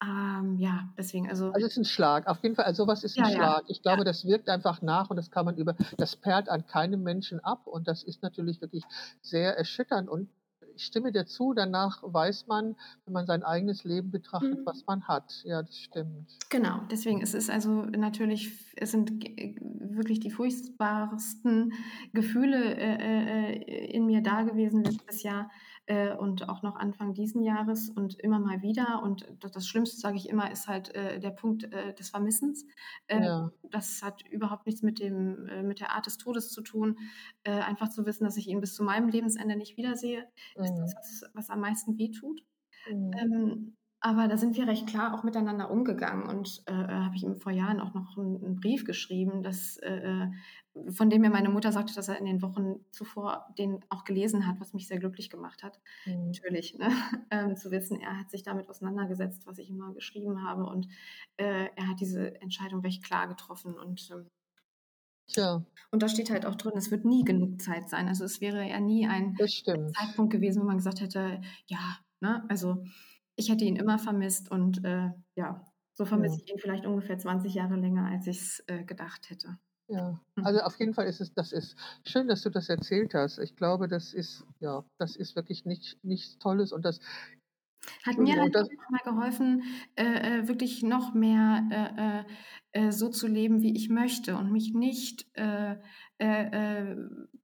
[0.03, 2.27] ähm, ja, deswegen, also Also, es ist 'n Schlag.
[2.27, 3.63] Auf jeden Fall, also, so was ist 'n Ja, Schlag.
[3.67, 3.97] Ich ja.
[3.97, 7.41] glaube, das wirkt einfach nach und das kann man über das perlt an keinem Menschen
[7.41, 8.87] ab und das ist natürlich wirklich
[9.21, 10.29] sehr erschütternd und
[10.75, 14.65] ich stimme dir zu, danach weiß man, wenn man sein eigenes Leben betrachtet, Mhm.
[14.65, 15.41] was man hat.
[15.43, 16.41] Ja, das stimmt.
[16.51, 21.71] Genau, deswegen es ist also natürlich es sind g wirklich die furchtbarsten
[22.13, 25.49] Gefühle, äh, äh, in mir da gewesen letztes Jahr,
[25.87, 29.01] äh, und auch noch Anfang diesen Jahres und immer mal wieder.
[29.03, 32.65] Und d das Schlimmste, sage ich immer, ist halt, äh, der Punkt, äh, des Vermissens.
[33.07, 33.51] Äh, Ja.
[33.63, 36.97] das hat überhaupt nichts mit dem äh, mit der Art des Todes zu tun.
[37.43, 40.27] Äh, einfach zu wissen, dass ich ihn bis zu meinem Lebensende nicht wiedersehe,
[40.61, 41.01] ist das, Mhm.
[41.01, 42.41] was was am meisten wehtut.
[42.85, 43.31] Mhm.
[43.33, 47.23] Ähm, aber da sind wir recht klar auch miteinander umgegangen und, äh, äh, habe ich
[47.23, 49.95] ihm vor Jahren auch noch 'n 'n Brief geschrieben, dass, äh,
[50.25, 50.31] äh
[50.93, 54.47] von dem mir meine Mutter sagte, dass er in den Wochen zuvor den auch gelesen
[54.47, 55.81] hat, was mich sehr glücklich gemacht hat.
[56.05, 56.41] Mhm.
[56.41, 56.89] Natürlich, ne?
[57.31, 60.87] Ähm, zu wissen, er hat sich damit auseinandergesetzt, was ich ihm mal geschrieben habe und,
[61.37, 64.27] äh, er hat diese Entscheidung recht klar getroffen und, ähm
[65.27, 65.63] Tja.
[65.91, 68.07] und da steht halt auch drin, es wird nie genug Zeit sein.
[68.07, 69.37] Also, es wäre ja nie ein.
[69.93, 72.45] Zeitpunkt gewesen, wo man gesagt hätte: „Ja“, ne?
[72.49, 72.85] Also,
[73.41, 76.41] ich hätte ihn immer vermisst und, äh, ja, so vermisse Ja.
[76.43, 79.59] ich ihn vielleicht ungefähr 20 Jahre länger, als ich's, äh, gedacht hätte.
[79.89, 80.21] Ja.
[80.35, 80.43] Mhm.
[80.43, 83.37] Also, auf jeden Fall ist es das ist schön, dass du das erzählt hast.
[83.39, 86.99] Ich glaube, das ist ja, das ist wirklich nicht nichts Tolles und das
[88.05, 89.63] Hat mir halt das auch mal geholfen,
[89.95, 92.23] äh, äh, wirklich noch mehr,
[92.73, 95.75] äh, äh, äh, so zu leben, wie ich möchte und mich nicht, äh,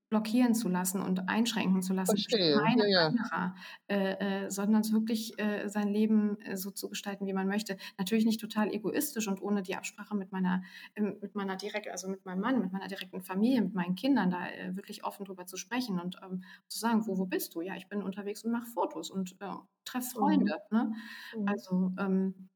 [0.10, 3.56] blockieren zu lassen und einschränken zu lassen Verstehe, ja, ja.
[3.88, 7.78] äh, äh, sondern es wirklich, äh, sein Leben, äh, so zu gestalten, wie man möchte.
[7.98, 10.64] Natürlich nicht total egoistisch und ohne die Absprache mit meiner
[10.96, 14.30] ähm, mit meiner direkt also, mit meinem Mann, mit meiner direkten Familie, mit meinen Kindern,
[14.32, 17.62] da, äh, wirklich offen drüber zu sprechen und, ähm, zu sagen: „Wo wo bist du?“
[17.62, 19.50] „Ja, ich bin unterwegs und mache Fotos und, äh,
[19.86, 20.52] treffe Mhm.
[20.52, 20.92] Freunde“, ne?
[21.34, 21.58] Mhm.
[21.58, 22.50] Also, ähm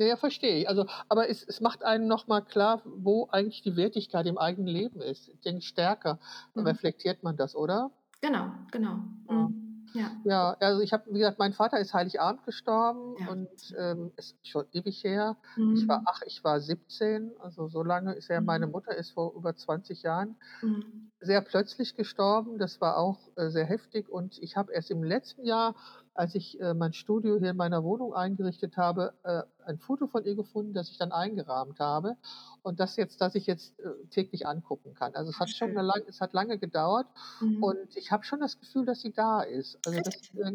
[0.00, 0.68] Ja, ja, verstehe ich.
[0.68, 4.68] Also, aber es es macht einem noch mal klar, wo eigentlich die Wertigkeit im eigenen
[4.68, 5.28] Leben ist.
[5.28, 6.20] Ich denke, stärker
[6.56, 6.64] Mhm.
[6.64, 7.90] reflektiert man das, oder?
[8.22, 8.96] Genau, genau.
[9.30, 9.48] Ja.
[9.48, 9.90] Mhm.
[9.94, 10.10] Ja.
[10.24, 13.26] Ja, also, ich habe wie gesagt, mein Vater ist Heiligabend gestorben Ja.
[13.26, 15.36] und, ähm, ist schon ewig her.
[15.70, 16.06] Ich war Mhm.
[16.06, 18.42] ach, ich war 17, also, so lange ist her.
[18.42, 18.68] Meine Mhm.
[18.68, 21.08] Mutter ist vor über 20 Jahren Mhm.
[21.20, 22.58] sehr plötzlich gestorben.
[22.58, 25.76] Das war auch, äh, sehr heftig und ich habe erst im letzten Jahr,
[26.18, 30.24] als ich, äh, mein Studio hier in meiner Wohnung eingerichtet habe, äh, ein Foto von
[30.24, 32.16] ihr gefunden, das ich dann eingerahmt habe
[32.62, 35.14] und das jetzt das ich jetzt, äh, täglich angucken kann.
[35.14, 35.84] Also, es hat schon schön.
[35.84, 37.06] lang es hat lange gedauert
[37.40, 37.62] Mhm.
[37.62, 39.78] und ich habe schon das Gefühl, dass sie da ist.
[39.86, 40.14] Also, das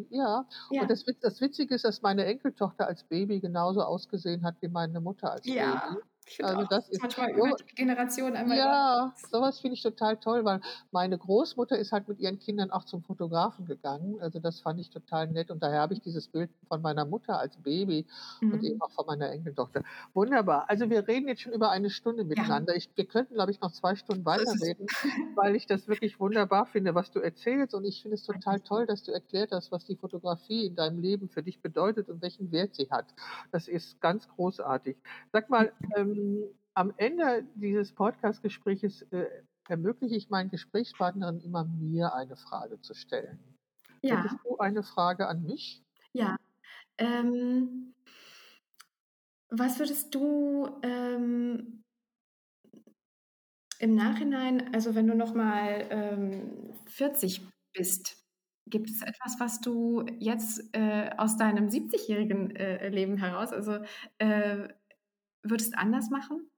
[0.09, 0.45] ja.
[0.69, 0.81] Ja.
[0.81, 4.99] Und das das Witzige ist, dass meine Enkeltochter als Baby genauso ausgesehen hat wie meine
[5.01, 6.03] Mutter als Ja, Baby.
[6.27, 9.59] Ich finde Also, auch, das ist manchmal so über die Generation einmal ja, so was
[9.59, 10.59] finde ich total toll, weil
[10.91, 14.19] meine Großmutter ist halt mit ihren Kindern auch zum Fotografen gegangen.
[14.21, 17.39] Also, das fand ich total nett und daher habe ich dieses Bild von meiner Mutter
[17.39, 18.05] als Baby
[18.49, 18.81] und eben Mhm.
[18.81, 19.83] auch von meiner Enkeltochter.
[20.13, 20.69] Wunderbar.
[20.69, 22.43] Also, wir reden jetzt schon über eine Stunde Ja.
[22.43, 22.75] miteinander.
[22.75, 24.91] Ich wir könnten, glaube ich, noch 2 Stunden weiterreden,
[25.35, 28.85] weil ich das wirklich wunderbar finde, was du erzählst und ich finde es total toll,
[28.87, 32.51] dass du erklärt hast, was die Fotografie in deinem Leben für dich bedeutet und welchen
[32.51, 33.13] Wert sie hat.
[33.51, 34.97] Das ist ganz großartig.
[35.31, 36.12] Sag mal, ähm,
[36.73, 39.25] am Ende dieses Podcast-Gespräches, äh,
[39.67, 43.39] ermögliche ich meinen Gesprächspartnerinnen immer, mir eine Frage zu stellen.
[44.01, 44.21] Ja.
[44.21, 45.83] Hättest du eine Frage an mich?
[46.13, 46.35] Ja.
[46.97, 47.93] Ähm
[49.49, 51.83] was würdest du, ähm
[53.79, 57.41] im Nachhinein also, wenn du noch mal, ähm, 40
[57.73, 58.17] bist,
[58.67, 63.79] gibt es etwas, was du jetzt, äh, aus deinem 70-jährigen, äh, Leben heraus also,
[64.19, 64.69] äh,
[65.43, 66.49] würdest anders machen?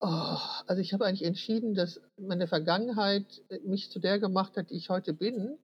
[0.00, 0.36] Oh,
[0.68, 4.76] also ich habe eigentlich entschieden, dass meine Vergangenheit äh, mich zu der gemacht hat, die
[4.76, 5.58] ich heute bin.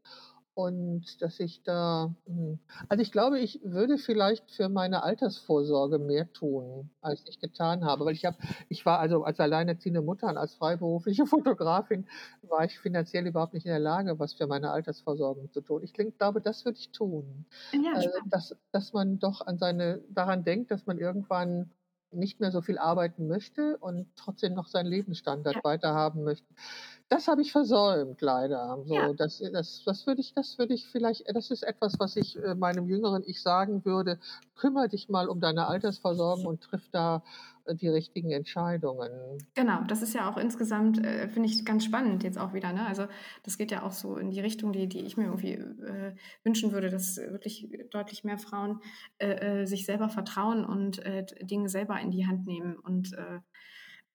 [0.56, 6.32] Und dass ich da, hm also ich glaube, ich würde vielleicht für meine Altersvorsorge mehr
[6.32, 8.36] tun, als ich getan habe, weil ich habe
[8.68, 12.06] ich war also als alleinerziehende Mutter und als freiberufliche Fotografin
[12.42, 15.82] war ich finanziell überhaupt nicht in der Lage, was für meine Altersvorsorge zu tun.
[15.82, 17.46] Ich glaube, das würde ich tun.
[17.72, 21.72] Ja, Äh, dass dass man doch an seine daran denkt, dass man irgendwann
[22.14, 24.86] nicht mehr so viel arbeiten möchte und trotzdem noch seinen
[25.52, 26.54] Ja, Lebensstandard weiterhaben möchte.
[27.08, 28.82] Das habe ich versäumt leider.
[28.90, 29.08] ja.
[29.08, 32.16] So, das äh, das das würde ich das würde ich vielleicht das ist etwas, was
[32.16, 34.18] ich, äh, meinem jüngeren Ich sagen würde:
[34.54, 37.22] „Kümmere dich mal um deine Altersversorgung und triff da,
[37.72, 42.38] die richtigen Entscheidungen.“ Genau, das ist ja auch insgesamt, äh, finde ich ganz spannend jetzt
[42.38, 42.86] auch wieder, ne?
[42.86, 43.06] Also,
[43.44, 46.72] das geht ja auch so in die Richtung, die die ich mir irgendwie, äh, wünschen
[46.72, 48.80] würde, dass wirklich deutlich mehr Frauen,
[49.18, 53.12] äh, äh, sich selber vertrauen und, äh, Dinge selber in die Hand nehmen und,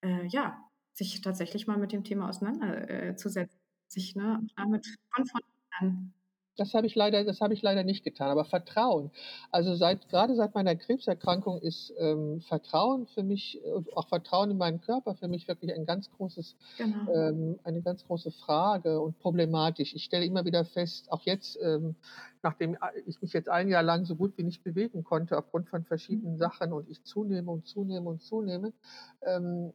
[0.01, 0.59] äh, ja,
[0.93, 6.13] sich tatsächlich mal mit dem Thema auseinander äh, zu setzen, sich, ne, damit konfrontieren.
[6.59, 9.11] Das habe ich leider das habe ich leider nicht getan, aber Vertrauen.
[9.51, 14.57] Also, seit grade seit meiner Krebserkrankung ist, ähm, Vertrauen für mich und auch Vertrauen in
[14.57, 17.09] meinen Körper für mich wirklich ein ganz großes Genau.
[17.13, 19.93] ähm, eine ganz große Frage und problematisch.
[19.93, 21.95] Ich stelle immer wieder fest, auch jetzt, ähm,
[22.43, 25.69] nachdem a ich mich jetzt ein Jahr lang so gut wie nicht bewegen konnte aufgrund
[25.69, 26.37] von verschiedenen Mhm.
[26.37, 28.73] Sachen und ich zunehme und zunehme und zunehme,
[29.21, 29.73] ähm,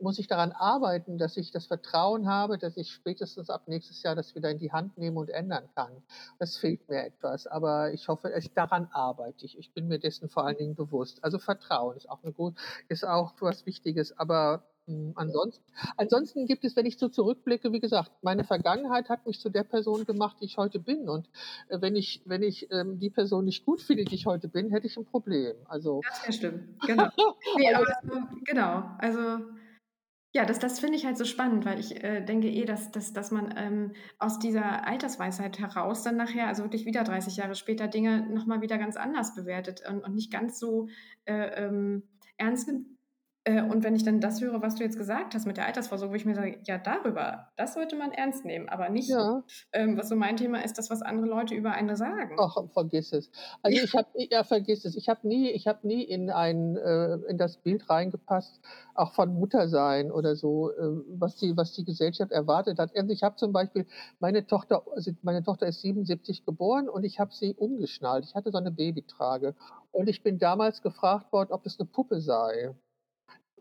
[0.00, 4.14] muss ich daran arbeiten, dass ich das Vertrauen habe, dass ich spätestens ab nächstes Jahr
[4.14, 6.02] das wieder in die Hand nehmen und ändern kann.
[6.38, 9.58] Das fehlt mir etwas, aber ich hoffe, es daran arbeite ich.
[9.58, 11.24] Ich bin mir dessen vor allen Dingen bewusst.
[11.24, 12.54] Also, Vertrauen ist auch 'ne gut
[12.88, 15.64] ist auch was Wichtiges, aber, hm, ansonsten
[15.96, 19.64] ansonsten gibt es, wenn ich so zurückblicke, wie gesagt, meine Vergangenheit hat mich zu der
[19.64, 21.28] Person gemacht, die ich heute bin und,
[21.68, 24.70] äh, wenn ich wenn ich, ähm, die Person nicht gut finde, die ich heute bin,
[24.70, 25.56] hätte ich 'n Problem.
[25.66, 27.08] Also Das wäre schlimm, genau.
[27.54, 27.94] Ne, also aber
[28.44, 29.50] genau, also
[30.36, 33.14] Ja, das das finde ich halt so spannend, weil ich, äh, denke eh, dass dass
[33.14, 37.88] dass man, ähm, aus dieser Altersweisheit heraus dann nachher, also wirklich wieder 30 Jahre später,
[37.88, 40.88] Dinge noch mal wieder ganz anders bewertet und und nicht ganz so,
[41.24, 42.02] äh, ähm,
[42.36, 42.95] ernst nimmt.
[43.46, 46.12] Äh, und wenn ich dann das höre, was du jetzt gesagt hast mit der Altersvorsorge,
[46.12, 49.42] wo ich mir sage: „Ja, darüber das sollte man ernst nehmen, aber nicht, Ja.
[49.72, 53.12] ähm, was so mein Thema ist, das, was andere Leute über einen sagen.“ Ach, vergiss
[53.14, 53.30] es.
[53.62, 54.94] Also, ich habe ja, vergiss es.
[54.94, 58.60] Ich habe nie ich habe nie in ein äh, in das Bild reingepasst,
[58.94, 60.76] auch von Muttersein oder so, äh,
[61.18, 62.94] was die was die Gesellschaft erwartet hat.
[62.94, 63.86] Also, ich habe zum Beispiel
[64.18, 68.26] meine Tochter also, meine Tochter ist 77 geboren und ich habe sie umgeschnallt.
[68.26, 69.54] Ich hatte so 'ne Babytrage
[69.90, 72.74] und ich bin damals gefragt worden, ob das 'ne Puppe sei.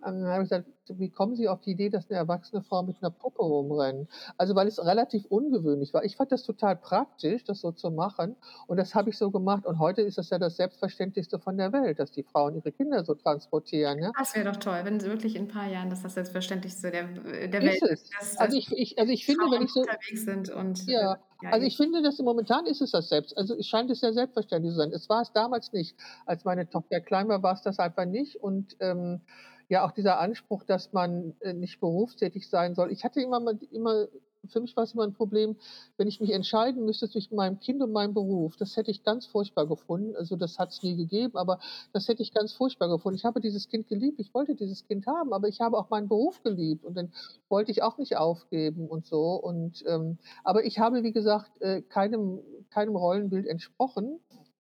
[0.06, 3.02] Dann habe ich gesagt: „Wie kommen Sie auf die Idee, dass 'ne erwachsene Frau mit
[3.02, 6.04] 'ner Puppe rumrennt?“ Also, weil es relativ ungewöhnlich war.
[6.06, 8.36] Ich fand das total praktisch, das so zu machen
[8.68, 11.74] und das habe ich so gemacht und heute ist das ja das Selbstverständlichste von der
[11.74, 14.16] Welt, dass die Frauen ihre Kinder so transportieren, ja?
[14.18, 17.48] Das wäre doch toll, wenn sie wirklich in 'n paar Jahren das das Selbstverständlichste der
[17.48, 18.18] der Welt Ist ist, es.
[18.18, 20.94] dass dass Also, ich ich also, ich finde, wenn ich so unterwegs sind und, äh,
[20.94, 24.02] ja, ja also, ich finde, dass momentan ist es das selbst also, es scheint es
[24.02, 24.92] ja selbstverständlich zu sein.
[24.94, 25.98] Es war es damals nicht.
[26.26, 29.22] Als meine Tochter klein war, war's das einfach nicht und, ähm,
[29.70, 32.92] ja, auch dieser Anspruch, dass man, äh, nicht berufstätig sein soll.
[32.92, 34.08] Ich hatte immer mal immer
[34.48, 35.56] für mich war's immer 'n Problem,
[35.98, 38.56] wenn ich mich entscheiden müsste zwischen meinem Kind und meinem Beruf.
[38.58, 40.16] Das hätte ich ganz furchtbar gefunden.
[40.16, 41.60] Also, das hat's nie gegeben, aber
[41.94, 43.18] das hätte ich ganz furchtbar gefunden.
[43.18, 44.20] Ich habe dieses Kind geliebt.
[44.20, 47.12] Ich wollte dieses Kind haben, aber ich habe auch meinen Beruf geliebt und den
[47.50, 51.82] wollte ich auch nicht aufgeben und so und, ähm aber ich habe, wie gesagt, äh,
[51.82, 52.40] keinem
[52.70, 54.20] keinem Rollenbild entsprochen,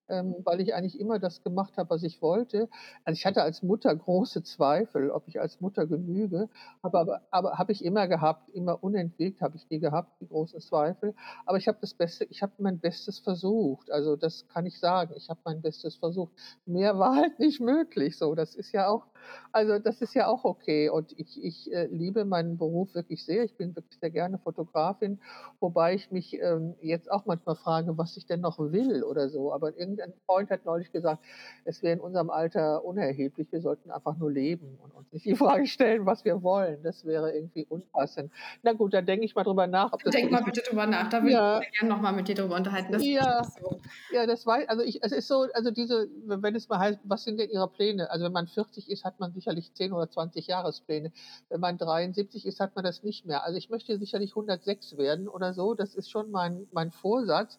[0.09, 2.69] ähm, weil ich eigentlich immer das gemacht habe, was ich wollte.
[3.03, 6.49] Also, ich hatte als Mutter große Zweifel, ob ich als Mutter genüge,
[6.83, 10.59] habe aber aber habe ich immer gehabt, immer unentwegt habe ich die gehabt, die großen
[10.61, 11.15] Zweifel.
[11.45, 13.91] Aber ich habe das Beste ich habe mein Bestes versucht.
[13.91, 15.13] Also, das kann ich sagen.
[15.17, 16.33] Ich habe mein Bestes versucht.
[16.65, 18.35] Mehr war halt nicht möglich so.
[18.35, 19.07] Das ist ja auch
[19.51, 23.43] also, das ist ja auch okay und ich ich, äh, liebe meinen Beruf wirklich sehr.
[23.43, 25.19] Ich bin wirklich sehr gerne Fotografin,
[25.59, 29.53] wobei ich mich, ähm, jetzt auch manchmal frage, was ich denn noch will oder so.
[29.53, 31.23] Aber irgendein Freund hat neulich gesagt,
[31.65, 33.51] es wäre in unserem Alter unerheblich.
[33.51, 36.83] Wir sollten einfach nur leben und uns nicht die Frage stellen, was wir wollen.
[36.83, 38.31] Das wäre irgendwie unpassend.
[38.63, 41.09] Na gut, dann denke ich mal drüber nach, Denk mal bitte drüber nach.
[41.09, 41.61] Da würde ich Ja.
[41.61, 42.91] sehr gern noch mal mit dir drüber unterhalten.
[42.91, 43.41] Das Ja.
[43.41, 46.79] ich so Ja, das wei also, ich es ist so also, diese wenn es mal
[46.79, 49.93] heißt: „Was sind denn Ihre Pläne?“ Also, wenn man 40 ist, hat man sicherlich 10
[49.93, 51.11] oder 20 Jahrespläne.
[51.49, 53.43] Wenn man 73 ist, hat man das nicht mehr.
[53.43, 55.73] Also, ich möchte sicherlich 106 werden oder so.
[55.75, 57.57] Das ist schon mein mein Vorsatz.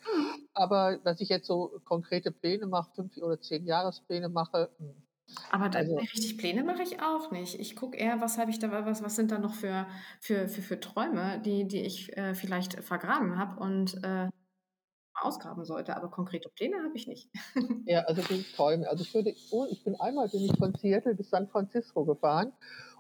[0.54, 5.02] Aber dass ich jetzt so konkrete Pläne mache, 5 oder 10 Jahrespläne mache, hm,
[5.50, 7.58] Aber da also richtig Pläne mache ich auch nicht.
[7.60, 9.86] Ich gucke eher, was habe ich da was was sind da noch für
[10.20, 14.28] für für für Träume, die die ich, äh, vielleicht vergraben habe und, äh,
[15.26, 17.28] ausgraben sollte, aber konkrete Pläne habe ich nicht.
[17.86, 18.88] Ja, also, die Träume.
[18.88, 22.52] Also, ich würde oh, ich bin einmal bin ich von Seattle bis San Francisco gefahren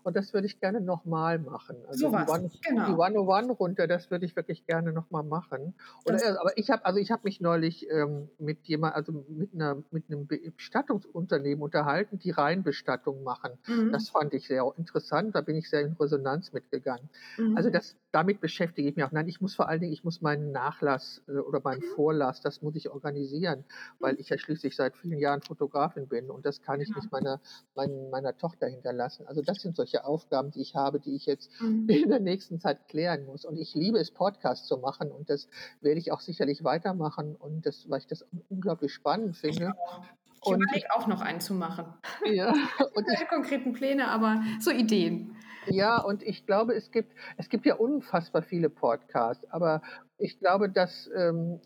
[0.06, 1.84] Und das würde ich gerne nochmal machen.
[1.88, 2.50] Also So die was, One,
[2.86, 2.94] die genau.
[2.94, 5.74] 101 runter, das würde ich wirklich gerne nochmal machen.
[6.04, 9.12] Oder, Das äh, aber ich habe also ich habe mich neulich ähm, mit jemand, also
[9.28, 13.58] mit einer mit einem Bestattungsunternehmen unterhalten, die Reinbestattung machen.
[13.68, 13.90] Mhm.
[13.90, 15.34] Das fand ich sehr interessant.
[15.34, 17.10] Da bin ich sehr in Resonanz mitgegangen.
[17.52, 17.70] Also Mhm.
[17.70, 19.12] das, damit beschäftige ich mich auch.
[19.12, 21.96] Nein, ich muss vor allen Dingen, ich muss meinen Nachlass äh, oder meinen Mhm.
[21.96, 23.64] Vorlass, das muss ich organisieren,
[24.00, 24.20] weil Mhm.
[24.20, 26.94] ich ja schließlich seit vielen Jahren Fotografin bin und das kann ich Ja.
[26.94, 27.40] nicht meiner,
[27.74, 29.26] mein, meiner Tochter hinterlassen.
[29.26, 31.88] Also das sind solche Aufgaben, die ich habe, die ich jetzt Mhm.
[31.88, 33.44] in der nächsten Zeit klären muss.
[33.44, 35.48] Und ich liebe es, Podcasts zu machen und das
[35.80, 39.72] werde ich auch sicherlich weitermachen und das, weil ich das unglaublich spannend finde.
[40.44, 41.86] Ich überlege auch noch einen zu machen.
[42.24, 42.52] ja,
[42.94, 45.36] und ich Keine konkreten Pläne, aber so Ideen.
[45.68, 49.82] Ja, und ich glaube, es gibt, es gibt ja unfassbar viele Podcasts, aber
[50.18, 51.60] ich glaube, dass, ähm,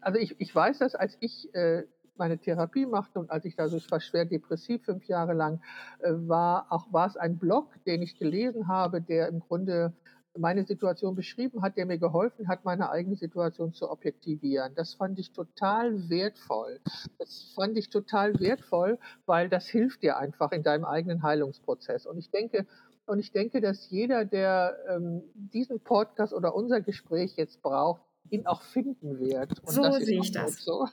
[0.00, 1.84] also ich, ich weiß das, als ich äh,
[2.18, 5.60] meine Therapie machte und als ich da so, ich war schwer depressiv fünf Jahre lang,
[6.00, 9.92] äh, war auch war es ein Blog, den ich gelesen habe, der im Grunde
[10.36, 14.74] meine Situation beschrieben hat, der mir geholfen hat, meine eigene Situation zu objektivieren.
[14.74, 16.80] Das fand ich total wertvoll.
[17.18, 22.06] Das fand ich total wertvoll, weil das hilft dir einfach in deinem eigenen Heilungsprozess.
[22.06, 22.66] Und ich denke,
[23.06, 28.46] und ich denke, dass jeder, der ähm, diesen Podcast oder unser Gespräch jetzt braucht, ihn
[28.46, 29.60] auch finden wird.
[29.60, 30.64] Und So sehe ich das.
[30.64, 30.88] so.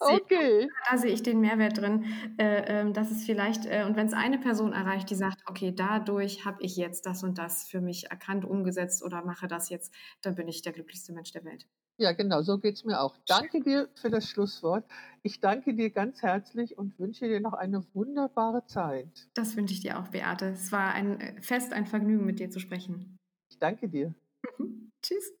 [0.00, 0.68] Okay.
[0.90, 2.04] Da sehe ich den Mehrwert drin,
[2.38, 5.72] äh, ähm, dass es vielleicht, äh, und wenn es eine Person erreicht, die sagt, okay,
[5.74, 9.92] dadurch habe ich jetzt das und das für mich erkannt, umgesetzt oder mache das jetzt,
[10.22, 11.66] dann bin ich der glücklichste Mensch der Welt.
[11.98, 13.16] Ja, genau, so geht es mir auch.
[13.26, 14.84] Danke dir für das Schlusswort.
[15.22, 19.28] Ich danke dir ganz herzlich und wünsche dir noch eine wunderbare Zeit.
[19.32, 20.46] Das wünsche ich dir auch, Beate.
[20.50, 23.16] Es war ein äh, Fest, ein Vergnügen, mit dir zu sprechen.
[23.50, 24.14] Ich danke dir.
[25.02, 25.32] Tschüss.